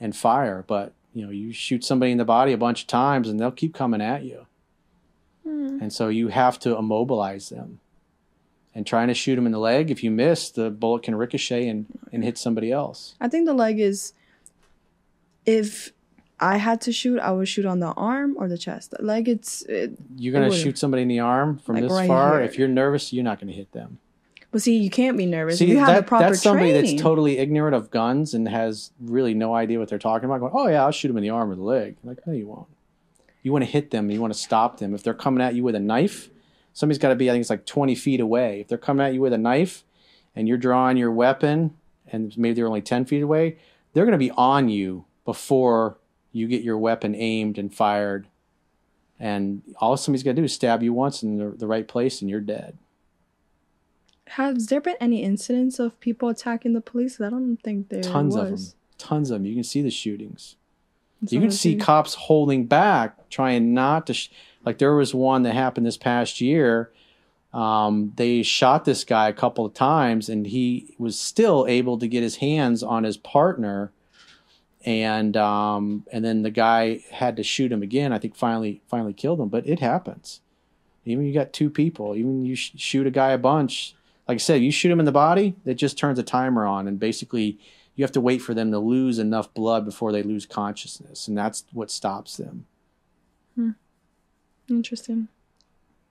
and 0.00 0.14
fire. 0.14 0.64
But 0.66 0.92
you 1.14 1.24
know, 1.24 1.30
you 1.30 1.52
shoot 1.52 1.84
somebody 1.84 2.12
in 2.12 2.18
the 2.18 2.24
body 2.24 2.52
a 2.52 2.58
bunch 2.58 2.82
of 2.82 2.86
times, 2.88 3.28
and 3.28 3.38
they'll 3.38 3.50
keep 3.50 3.74
coming 3.74 4.00
at 4.00 4.22
you, 4.24 4.46
Hmm. 5.44 5.78
and 5.82 5.92
so 5.92 6.08
you 6.08 6.28
have 6.28 6.58
to 6.60 6.76
immobilize 6.76 7.48
them. 7.48 7.80
And 8.74 8.86
trying 8.86 9.08
to 9.08 9.14
shoot 9.14 9.36
them 9.36 9.44
in 9.44 9.52
the 9.52 9.58
leg, 9.58 9.90
if 9.90 10.02
you 10.02 10.10
miss, 10.10 10.48
the 10.48 10.70
bullet 10.70 11.02
can 11.02 11.14
ricochet 11.14 11.68
and, 11.68 11.84
and 12.10 12.24
hit 12.24 12.38
somebody 12.38 12.72
else. 12.72 13.14
I 13.20 13.28
think 13.28 13.44
the 13.44 13.52
leg 13.52 13.78
is. 13.78 14.14
If 15.44 15.92
I 16.42 16.56
had 16.56 16.80
to 16.82 16.92
shoot, 16.92 17.20
I 17.20 17.30
would 17.30 17.46
shoot 17.48 17.64
on 17.64 17.78
the 17.78 17.92
arm 17.92 18.34
or 18.36 18.48
the 18.48 18.58
chest. 18.58 18.90
The 18.90 19.02
leg, 19.02 19.28
it's. 19.28 19.62
It, 19.62 19.92
You're 20.16 20.32
gonna 20.32 20.52
shoot 20.52 20.76
somebody 20.76 21.02
in 21.02 21.08
the 21.08 21.20
arm 21.20 21.58
from 21.58 21.76
Like 21.76 21.84
this 21.84 21.92
right 21.92 22.08
far. 22.08 22.38
here. 22.38 22.42
If 22.42 22.58
you're 22.58 22.68
nervous, 22.68 23.12
you're 23.12 23.22
not 23.24 23.38
going 23.38 23.48
to 23.48 23.54
hit 23.54 23.70
them. 23.72 23.98
but 24.50 24.60
see, 24.60 24.76
you 24.76 24.90
can't 24.90 25.16
be 25.16 25.24
nervous. 25.24 25.58
See, 25.58 25.66
you 25.66 25.78
have 25.78 25.86
the 25.86 25.92
that, 26.00 26.06
proper 26.08 26.24
that's 26.30 26.42
somebody 26.42 26.72
training. 26.72 26.90
that's 26.90 27.02
totally 27.02 27.38
ignorant 27.38 27.76
of 27.76 27.90
guns 27.92 28.34
and 28.34 28.48
has 28.48 28.90
really 29.00 29.34
no 29.34 29.54
idea 29.54 29.78
what 29.78 29.88
they're 29.88 29.98
talking 30.00 30.26
about. 30.26 30.40
Going, 30.40 30.52
oh 30.54 30.66
yeah, 30.66 30.84
I'll 30.84 30.90
shoot 30.90 31.08
them 31.08 31.16
in 31.16 31.22
the 31.22 31.30
arm 31.30 31.50
or 31.50 31.54
the 31.54 31.62
leg. 31.62 31.96
Like, 32.02 32.26
no, 32.26 32.32
you 32.32 32.48
won't. 32.48 32.66
You 33.44 33.52
want 33.52 33.64
to 33.64 33.70
hit 33.70 33.92
them. 33.92 34.10
You 34.10 34.20
want 34.20 34.32
to 34.32 34.38
stop 34.38 34.78
them. 34.78 34.94
If 34.94 35.02
they're 35.04 35.14
coming 35.14 35.42
at 35.42 35.54
you 35.54 35.62
with 35.62 35.74
a 35.76 35.80
knife, 35.80 36.28
somebody's 36.72 36.98
got 36.98 37.10
to 37.10 37.14
be. 37.16 37.30
I 37.30 37.32
think 37.32 37.42
it's 37.42 37.50
like 37.50 37.66
20 37.66 37.94
feet 37.94 38.20
away. 38.20 38.60
If 38.60 38.68
they're 38.68 38.78
coming 38.78 39.06
at 39.06 39.14
you 39.14 39.20
with 39.20 39.32
a 39.32 39.38
knife, 39.38 39.84
and 40.34 40.48
you're 40.48 40.58
drawing 40.58 40.96
your 40.96 41.12
weapon, 41.12 41.74
and 42.10 42.36
maybe 42.36 42.54
they're 42.54 42.66
only 42.66 42.82
10 42.82 43.04
feet 43.04 43.22
away, 43.22 43.58
they're 43.92 44.04
going 44.04 44.12
to 44.12 44.18
be 44.18 44.30
on 44.32 44.68
you 44.68 45.04
before 45.24 45.98
you 46.32 46.48
get 46.48 46.62
your 46.62 46.78
weapon 46.78 47.14
aimed 47.14 47.58
and 47.58 47.72
fired. 47.72 48.26
And 49.20 49.62
all 49.78 49.96
somebody's 49.96 50.22
got 50.22 50.32
to 50.32 50.36
do 50.36 50.44
is 50.44 50.52
stab 50.52 50.82
you 50.82 50.92
once 50.92 51.22
in 51.22 51.36
the, 51.38 51.50
the 51.56 51.66
right 51.66 51.86
place, 51.86 52.20
and 52.20 52.30
you're 52.30 52.40
dead. 52.40 52.76
Has 54.28 54.66
there 54.66 54.80
been 54.80 54.96
any 55.00 55.22
incidents 55.22 55.78
of 55.78 55.98
people 56.00 56.28
attacking 56.28 56.72
the 56.72 56.80
police? 56.80 57.20
I 57.20 57.30
don't 57.30 57.58
think 57.58 57.88
there 57.88 58.02
Tons 58.02 58.34
was. 58.34 58.42
of 58.42 58.50
them. 58.50 58.78
Tons 58.98 59.30
of 59.30 59.40
them. 59.40 59.46
You 59.46 59.54
can 59.54 59.64
see 59.64 59.82
the 59.82 59.90
shootings. 59.90 60.56
That's 61.20 61.32
you 61.32 61.40
can 61.40 61.50
see 61.52 61.76
cops 61.76 62.14
holding 62.14 62.66
back, 62.66 63.28
trying 63.30 63.74
not 63.74 64.06
to. 64.08 64.14
Sh- 64.14 64.30
like 64.64 64.78
there 64.78 64.94
was 64.94 65.14
one 65.14 65.42
that 65.42 65.54
happened 65.54 65.86
this 65.86 65.96
past 65.96 66.40
year. 66.40 66.90
Um, 67.52 68.12
they 68.16 68.42
shot 68.42 68.84
this 68.84 69.04
guy 69.04 69.28
a 69.28 69.32
couple 69.32 69.66
of 69.66 69.74
times, 69.74 70.28
and 70.28 70.46
he 70.46 70.94
was 70.98 71.20
still 71.20 71.66
able 71.68 71.98
to 71.98 72.08
get 72.08 72.22
his 72.22 72.36
hands 72.36 72.82
on 72.82 73.04
his 73.04 73.16
partner, 73.16 73.92
and 74.84 75.36
um, 75.36 76.04
and 76.12 76.24
then 76.24 76.42
the 76.42 76.50
guy 76.50 77.04
had 77.10 77.36
to 77.36 77.42
shoot 77.42 77.70
him 77.72 77.82
again. 77.82 78.12
I 78.12 78.18
think 78.18 78.36
finally 78.36 78.82
finally 78.88 79.12
killed 79.12 79.40
him, 79.40 79.48
but 79.48 79.66
it 79.66 79.80
happens. 79.80 80.40
Even 81.04 81.24
you 81.24 81.34
got 81.34 81.52
two 81.52 81.68
people, 81.70 82.14
even 82.14 82.44
you 82.44 82.54
sh- 82.54 82.72
shoot 82.76 83.06
a 83.06 83.10
guy 83.10 83.30
a 83.30 83.38
bunch. 83.38 83.94
Like 84.28 84.36
I 84.36 84.38
said, 84.38 84.62
you 84.62 84.70
shoot 84.70 84.90
him 84.90 85.00
in 85.00 85.04
the 85.04 85.12
body, 85.12 85.56
it 85.64 85.74
just 85.74 85.98
turns 85.98 86.18
a 86.18 86.22
timer 86.22 86.64
on, 86.64 86.86
and 86.86 86.98
basically 86.98 87.58
you 87.96 88.04
have 88.04 88.12
to 88.12 88.20
wait 88.20 88.38
for 88.40 88.54
them 88.54 88.70
to 88.70 88.78
lose 88.78 89.18
enough 89.18 89.52
blood 89.52 89.84
before 89.84 90.12
they 90.12 90.22
lose 90.22 90.46
consciousness, 90.46 91.26
and 91.26 91.36
that's 91.36 91.64
what 91.72 91.90
stops 91.90 92.36
them. 92.36 92.66
Hmm. 93.56 93.70
Interesting. 94.68 95.28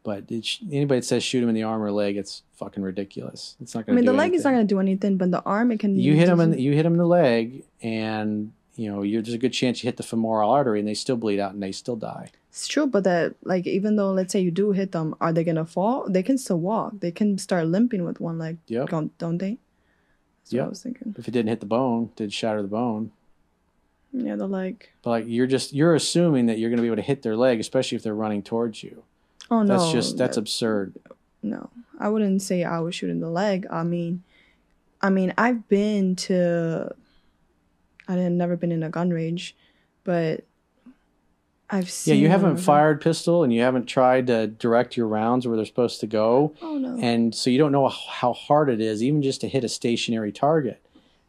But 0.03 0.25
sh- 0.43 0.61
anybody 0.71 0.99
that 0.99 1.05
says 1.05 1.23
shoot 1.23 1.43
him 1.43 1.49
in 1.49 1.55
the 1.55 1.63
arm 1.63 1.81
or 1.81 1.91
leg, 1.91 2.17
it's 2.17 2.43
fucking 2.53 2.83
ridiculous. 2.83 3.55
It's 3.61 3.75
not 3.75 3.85
going 3.85 3.95
to. 3.95 4.01
I 4.01 4.01
mean, 4.01 4.05
the 4.05 4.13
leg 4.13 4.33
is 4.33 4.43
not 4.43 4.51
going 4.51 4.67
to 4.67 4.73
do 4.73 4.79
anything, 4.79 5.17
but 5.17 5.31
the 5.31 5.41
arm 5.43 5.71
it 5.71 5.79
can. 5.79 5.97
You 5.97 6.15
hit 6.15 6.27
him 6.27 6.39
in 6.39 6.51
the, 6.51 6.61
you 6.61 6.73
hit 6.73 6.85
him 6.85 6.93
in 6.93 6.97
the 6.97 7.05
leg, 7.05 7.63
and 7.81 8.51
you 8.81 8.91
know 8.91 9.01
you're, 9.03 9.21
there's 9.21 9.33
a 9.33 9.37
good 9.45 9.53
chance 9.53 9.83
you 9.83 9.87
hit 9.87 9.97
the 9.97 10.03
femoral 10.03 10.49
artery, 10.49 10.79
and 10.79 10.87
they 10.87 10.93
still 10.93 11.17
bleed 11.17 11.39
out, 11.39 11.53
and 11.53 11.61
they 11.61 11.71
still 11.71 11.95
die. 11.95 12.31
It's 12.49 12.67
true, 12.67 12.85
but 12.87 13.03
that 13.05 13.35
like 13.43 13.65
even 13.67 13.95
though 13.95 14.11
let's 14.11 14.33
say 14.33 14.41
you 14.41 14.51
do 14.51 14.71
hit 14.71 14.91
them, 14.91 15.15
are 15.21 15.31
they 15.33 15.43
gonna 15.43 15.65
fall? 15.65 16.05
They 16.09 16.23
can 16.23 16.37
still 16.37 16.59
walk. 16.59 16.93
They 16.99 17.11
can 17.11 17.37
start 17.37 17.67
limping 17.67 18.03
with 18.03 18.19
one 18.19 18.37
leg, 18.37 18.57
Yep. 18.67 18.89
don't, 18.89 19.17
don't 19.17 19.37
they? 19.37 19.57
That's 20.43 20.51
what 20.51 20.57
Yep. 20.57 20.65
I 20.65 20.69
was 20.69 20.83
thinking. 20.83 21.15
If 21.17 21.27
it 21.27 21.31
didn't 21.31 21.49
hit 21.49 21.59
the 21.61 21.65
bone, 21.65 22.09
did 22.15 22.33
shatter 22.33 22.61
the 22.61 22.67
bone. 22.67 23.11
Yeah, 24.13 24.35
the 24.35 24.47
leg. 24.47 24.89
But 25.03 25.09
like 25.11 25.25
you're 25.27 25.47
just 25.47 25.71
you're 25.73 25.95
assuming 25.95 26.47
that 26.47 26.59
you're 26.59 26.69
going 26.69 26.77
to 26.77 26.81
be 26.83 26.87
able 26.87 26.97
to 26.97 27.01
hit 27.01 27.21
their 27.21 27.37
leg, 27.37 27.59
especially 27.61 27.95
if 27.95 28.03
they're 28.03 28.13
running 28.13 28.43
towards 28.43 28.83
you. 28.83 29.03
Oh 29.49 29.63
no, 29.63 29.77
That's 29.77 29.91
just 29.93 30.17
that's 30.17 30.35
that- 30.35 30.41
absurd. 30.41 30.93
no. 31.41 31.69
I 31.99 32.09
wouldn't 32.09 32.41
say 32.41 32.63
I 32.63 32.79
was 32.79 32.95
shooting 32.95 33.19
the 33.21 33.29
leg. 33.29 33.67
I 33.69 33.83
mean, 33.83 34.23
I 35.01 35.09
mean 35.09 35.33
I've 35.37 35.69
been 35.69 36.15
to. 36.27 36.93
I 38.11 38.15
didn't 38.15 38.37
never 38.37 38.55
been 38.57 38.71
in 38.71 38.83
a 38.83 38.89
gun 38.89 39.11
range, 39.11 39.55
but 40.03 40.43
I've 41.69 41.89
seen. 41.89 42.15
Yeah, 42.15 42.21
you 42.21 42.29
haven't 42.29 42.57
fired 42.57 43.01
pistol, 43.01 43.43
and 43.43 43.53
you 43.53 43.61
haven't 43.61 43.85
tried 43.85 44.27
to 44.27 44.47
direct 44.47 44.97
your 44.97 45.07
rounds 45.07 45.47
where 45.47 45.55
they're 45.55 45.65
supposed 45.65 45.99
to 46.01 46.07
go. 46.07 46.53
Oh 46.61 46.77
no. 46.77 46.97
and 46.99 47.33
so 47.33 47.49
you 47.49 47.57
don't 47.57 47.71
know 47.71 47.87
how 47.87 48.33
hard 48.33 48.69
it 48.69 48.81
is 48.81 49.01
even 49.01 49.21
just 49.21 49.41
to 49.41 49.47
hit 49.47 49.63
a 49.63 49.69
stationary 49.69 50.31
target 50.31 50.81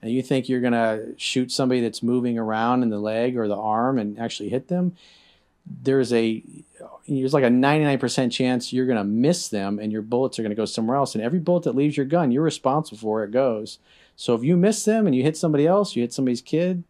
and 0.03 0.11
you 0.11 0.21
think 0.21 0.49
you're 0.49 0.61
going 0.61 0.73
to 0.73 1.15
shoot 1.17 1.53
somebody 1.53 1.81
that's 1.81 2.03
moving 2.03 2.37
around 2.39 2.83
in 2.83 2.91
the 2.91 2.99
leg 2.99 3.37
or 3.37 3.47
the 3.47 3.57
arm 3.57 3.99
and 3.99 4.19
actually 4.19 4.49
hit 4.49 4.69
them 4.69 4.95
there's 5.65 6.13
a 6.13 6.43
there's 7.09 7.33
like 7.33 7.45
a 7.45 7.49
99% 7.49 8.33
chance 8.33 8.73
you're 8.73 8.87
going 8.87 8.99
to 8.99 9.05
miss 9.05 9.49
them 9.49 9.79
and 9.79 9.93
your 9.93 10.03
bullets 10.03 10.39
are 10.39 10.43
going 10.43 10.51
to 10.51 10.57
go 10.57 10.65
somewhere 10.65 10.97
else 10.97 11.15
and 11.15 11.23
every 11.23 11.39
bullet 11.39 11.63
that 11.63 11.77
leaves 11.77 11.97
your 11.97 12.07
gun 12.07 12.33
you're 12.33 12.43
responsible 12.43 12.99
for 12.99 13.15
where 13.15 13.25
it 13.25 13.31
goes 13.31 13.79
so 14.23 14.35
if 14.35 14.43
you 14.45 14.57
miss 14.57 14.85
them 14.85 15.07
and 15.07 15.15
you 15.17 15.23
hit 15.23 15.37
somebody 15.37 15.67
else 15.67 15.97
you 15.97 16.03
hit 16.03 16.13
somebody's 16.13 16.41
kid 16.43 16.85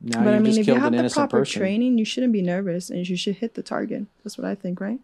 now 0.00 0.24
but 0.24 0.30
you 0.30 0.36
I 0.36 0.38
mean, 0.38 0.44
just 0.46 0.58
if 0.60 0.66
you 0.66 0.74
have 0.74 0.84
an 0.84 0.92
the 0.94 0.98
innocent 0.98 1.30
proper 1.30 1.42
person 1.42 1.60
training, 1.60 1.96
you 1.98 2.04
shouldn't 2.04 2.32
be 2.32 2.42
nervous, 2.42 2.90
and 2.90 3.08
you 3.08 3.16
should 3.16 3.36
hit 3.36 3.54
the 3.54 3.62
target. 3.62 4.06
That's 4.24 4.36
what 4.36 4.48
I 4.48 4.56
think, 4.56 4.80
right? 4.80 4.98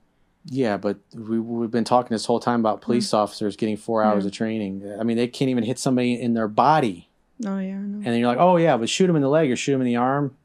Yeah, 0.45 0.77
but 0.77 0.97
we, 1.15 1.39
we've 1.39 1.71
been 1.71 1.85
talking 1.85 2.13
this 2.15 2.27
whole 2.27 2.41
time 2.41 2.59
about 2.59 2.81
police 2.81 3.15
officers 3.15 3.55
getting 3.55 3.77
four 3.77 4.03
hours 4.03 4.25
Yeah. 4.25 4.29
of 4.29 4.35
training. 4.35 4.97
I 4.99 5.05
mean, 5.05 5.17
they 5.17 5.29
can't 5.29 5.51
even 5.51 5.63
hit 5.63 5.79
somebody 5.79 6.21
in 6.21 6.35
their 6.35 6.49
body. 6.49 7.09
Oh 7.47 7.59
yeah. 7.61 7.75
And 7.77 8.05
then 8.05 8.19
you're 8.19 8.27
like, 8.27 8.41
oh, 8.41 8.57
yeah, 8.57 8.77
but 8.77 8.89
shoot 8.89 9.07
them 9.07 9.15
in 9.15 9.23
the 9.23 9.29
leg 9.29 9.49
or 9.53 9.57
shoot 9.57 9.71
them 9.71 9.83
in 9.83 9.87
the 9.87 9.95
arm. 9.97 10.37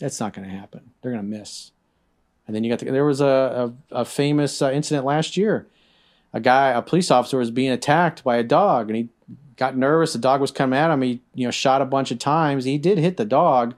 That's 0.00 0.18
not 0.20 0.32
going 0.32 0.48
to 0.48 0.54
happen. 0.56 0.92
They're 1.02 1.12
going 1.12 1.30
to 1.30 1.38
miss. 1.38 1.72
And 2.46 2.56
then 2.56 2.64
you 2.64 2.70
got 2.70 2.78
the, 2.78 2.90
there 2.90 3.04
was 3.04 3.20
a, 3.20 3.74
a, 3.90 4.00
a 4.00 4.04
famous 4.06 4.62
uh, 4.62 4.70
incident 4.70 5.04
last 5.04 5.36
year. 5.36 5.66
A 6.32 6.40
guy, 6.40 6.70
a 6.70 6.80
police 6.80 7.10
officer, 7.10 7.36
was 7.36 7.50
being 7.50 7.70
attacked 7.72 8.24
by 8.24 8.36
a 8.38 8.42
dog, 8.42 8.88
and 8.88 8.96
he 8.96 9.08
got 9.62 9.76
nervous. 9.76 10.12
The 10.12 10.18
dog 10.18 10.40
was 10.40 10.50
coming 10.50 10.76
at 10.78 10.90
him. 10.90 11.02
He, 11.02 11.20
you 11.34 11.46
know, 11.46 11.50
shot 11.52 11.80
a 11.82 11.84
bunch 11.84 12.10
of 12.10 12.18
times. 12.18 12.64
He 12.64 12.78
did 12.78 12.98
hit 12.98 13.16
the 13.16 13.24
dog, 13.24 13.74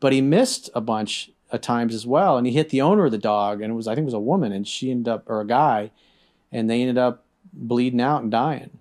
but 0.00 0.12
he 0.12 0.20
missed 0.22 0.70
a 0.74 0.80
bunch 0.80 1.30
of 1.50 1.60
times 1.60 1.94
as 1.94 2.06
well. 2.06 2.38
And 2.38 2.46
he 2.46 2.52
hit 2.54 2.70
the 2.70 2.80
owner 2.80 3.04
of 3.04 3.12
the 3.12 3.18
dog, 3.18 3.60
and 3.60 3.70
it 3.72 3.74
was 3.76 3.86
I 3.86 3.94
think 3.94 4.04
it 4.04 4.12
was 4.12 4.14
a 4.14 4.18
woman, 4.18 4.52
and 4.52 4.66
she 4.66 4.90
ended 4.90 5.08
up 5.08 5.24
or 5.28 5.40
a 5.40 5.46
guy, 5.46 5.90
and 6.50 6.70
they 6.70 6.80
ended 6.80 6.98
up 6.98 7.24
bleeding 7.52 8.00
out 8.00 8.22
and 8.22 8.30
dying. 8.30 8.78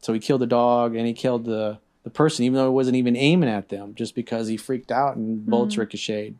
So 0.00 0.12
he 0.12 0.20
killed 0.20 0.40
the 0.40 0.46
dog, 0.46 0.94
and 0.94 1.06
he 1.06 1.12
killed 1.12 1.44
the 1.44 1.78
the 2.04 2.10
person, 2.10 2.44
even 2.44 2.54
though 2.54 2.64
he 2.70 2.74
wasn't 2.74 2.96
even 2.96 3.14
aiming 3.16 3.50
at 3.50 3.68
them, 3.68 3.94
just 3.94 4.14
because 4.14 4.48
he 4.48 4.56
freaked 4.56 4.90
out 4.90 5.16
and 5.16 5.44
bullets 5.44 5.76
ricocheted. 5.76 6.36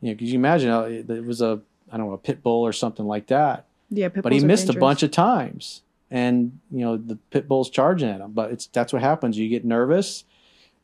You 0.00 0.10
know, 0.12 0.16
could 0.18 0.28
you 0.28 0.38
imagine? 0.38 0.70
uh, 0.70 0.82
It 0.82 1.24
was 1.24 1.40
a 1.42 1.60
I 1.90 1.96
don't 1.96 2.06
know 2.06 2.12
a 2.12 2.18
pit 2.18 2.42
bull 2.42 2.62
or 2.62 2.72
something 2.72 3.06
like 3.06 3.26
that 3.28 3.66
Yeah, 3.90 4.08
pit 4.10 4.22
but 4.22 4.32
he 4.32 4.38
missed 4.40 4.68
a 4.68 4.72
bunch 4.80 5.02
of 5.02 5.10
times 5.10 5.82
and 6.10 6.58
you 6.70 6.80
know 6.80 6.96
the 6.96 7.16
pit 7.30 7.46
bull's 7.46 7.70
charging 7.70 8.08
at 8.08 8.20
him 8.20 8.32
but 8.32 8.50
it's 8.50 8.66
that's 8.68 8.92
what 8.92 9.02
happens. 9.02 9.38
You 9.38 9.48
get 9.48 9.64
nervous. 9.64 10.24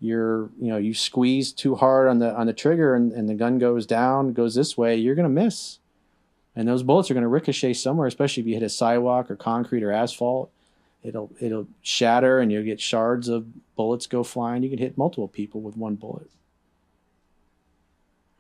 You're 0.01 0.51
you 0.61 0.69
know 0.69 0.77
you 0.77 0.95
squeeze 0.95 1.53
too 1.53 1.75
hard 1.75 2.09
on 2.09 2.19
the 2.19 2.35
on 2.35 2.47
the 2.47 2.53
trigger 2.53 2.95
and, 2.95 3.13
and 3.13 3.29
the 3.29 3.35
gun 3.35 3.59
goes 3.59 3.87
down 3.87 4.33
goes 4.33 4.55
this 4.55 4.77
way 4.77 4.97
you're 4.97 5.15
to 5.29 5.31
miss. 5.31 5.79
And 6.55 6.67
those 6.67 6.83
bullets 6.83 7.11
are 7.11 7.15
to 7.23 7.29
ricochet 7.29 7.75
somewhere 7.75 8.07
especially 8.07 8.43
if 8.43 8.47
you 8.47 8.55
hit 8.55 8.63
a 8.63 8.69
sidewalk 8.69 9.31
or 9.31 9.37
concrete 9.37 9.83
or 9.83 9.93
asphalt. 9.93 10.51
It'll 11.03 11.31
it'll 11.41 11.69
shatter 11.83 12.41
and 12.41 12.51
you'll 12.51 12.65
get 12.65 12.81
shards 12.81 13.29
of 13.29 13.47
bullets 13.77 14.07
go 14.07 14.23
flying. 14.23 14.63
You 14.63 14.71
can 14.71 14.79
hit 14.79 14.99
multiple 14.99 15.29
people 15.29 15.61
with 15.61 15.77
one 15.77 15.95
bullet. 15.95 16.31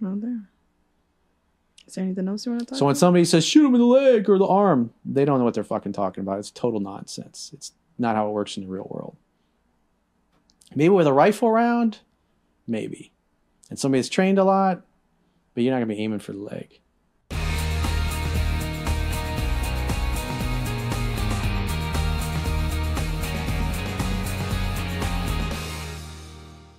Oh, 0.05 0.14
there. 0.16 0.43
Is 1.87 1.95
there 1.95 2.05
anything 2.05 2.26
else 2.28 2.45
you 2.47 2.53
want 2.53 2.61
to 2.62 2.66
talk 2.66 2.78
So 2.78 2.84
when 2.84 2.93
about? 2.93 2.99
somebody 2.99 3.24
says 3.24 3.45
shoot 3.45 3.66
him 3.66 3.74
in 3.74 3.80
the 3.80 3.87
leg 3.87 4.28
or 4.28 4.39
the 4.39 4.47
arm, 4.47 4.93
they 5.05 5.24
don't 5.24 5.39
know 5.39 5.45
what 5.45 5.55
they're 5.55 5.64
fucking 5.64 5.93
talking 5.93 6.22
about. 6.22 6.39
It's 6.41 6.51
total 6.51 6.80
nonsense. 6.80 7.51
It's 7.55 7.72
not 7.99 8.16
how 8.16 8.28
it 8.28 8.32
works 8.32 8.57
in 8.57 8.64
the 8.64 8.68
real 8.68 8.89
world. 8.91 9.16
Maybe 10.74 10.89
with 10.89 11.07
a 11.07 11.12
rifle 11.12 11.51
round, 11.51 12.01
maybe. 12.66 13.12
And 13.70 13.78
somebody's 13.78 14.09
trained 14.09 14.39
a 14.39 14.45
lot, 14.45 14.82
but 15.55 15.62
you're 15.62 15.72
not 15.72 15.78
gonna 15.78 15.95
be 15.95 16.03
aiming 16.03 16.18
for 16.18 16.32
the 16.32 16.39
leg. 16.39 16.80